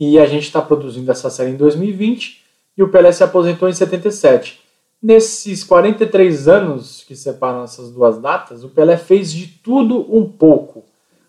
E 0.00 0.18
a 0.18 0.24
gente 0.24 0.44
está 0.44 0.62
produzindo 0.62 1.10
essa 1.10 1.28
série 1.28 1.50
em 1.50 1.56
2020 1.56 2.42
e 2.78 2.82
o 2.82 2.88
Pelé 2.88 3.12
se 3.12 3.22
aposentou 3.22 3.68
em 3.68 3.74
77. 3.74 4.60
Nesses 5.02 5.62
43 5.62 6.48
anos 6.48 7.04
que 7.06 7.14
separam 7.14 7.62
essas 7.62 7.90
duas 7.90 8.18
datas, 8.18 8.64
o 8.64 8.70
Pelé 8.70 8.96
fez 8.96 9.30
de 9.30 9.46
tudo 9.46 10.06
um 10.16 10.26
pouco. 10.26 10.82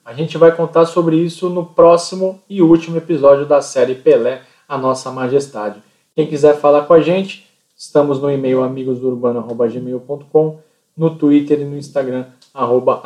A 0.05 0.13
gente 0.13 0.37
vai 0.37 0.55
contar 0.55 0.85
sobre 0.85 1.17
isso 1.17 1.49
no 1.49 1.65
próximo 1.65 2.41
e 2.49 2.61
último 2.61 2.95
episódio 2.95 3.45
da 3.45 3.61
série 3.61 3.95
Pelé, 3.95 4.43
a 4.67 4.77
Nossa 4.77 5.11
Majestade. 5.11 5.81
Quem 6.15 6.27
quiser 6.27 6.59
falar 6.59 6.83
com 6.83 6.93
a 6.93 7.01
gente, 7.01 7.45
Estamos 7.77 8.21
no 8.21 8.31
e-mail 8.31 8.63
amigosdourbano.gmail.com, 8.63 10.59
no 10.95 11.09
Twitter 11.15 11.59
e 11.59 11.65
no 11.65 11.77
Instagram, 11.77 12.27
arroba. 12.53 13.01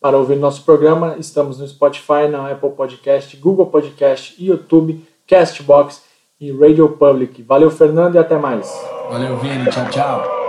Para 0.00 0.16
ouvir 0.18 0.36
nosso 0.36 0.64
programa, 0.64 1.14
estamos 1.18 1.60
no 1.60 1.68
Spotify, 1.68 2.26
na 2.30 2.50
Apple 2.50 2.70
Podcast, 2.70 3.36
Google 3.36 3.66
Podcast, 3.66 4.34
YouTube, 4.44 5.04
Castbox 5.26 6.02
e 6.40 6.50
Radio 6.50 6.88
Public. 6.88 7.42
Valeu, 7.42 7.70
Fernando, 7.70 8.16
e 8.16 8.18
até 8.18 8.36
mais. 8.36 8.68
Valeu, 9.08 9.36
Vini. 9.38 9.70
Tchau, 9.70 9.88
tchau. 9.90 10.47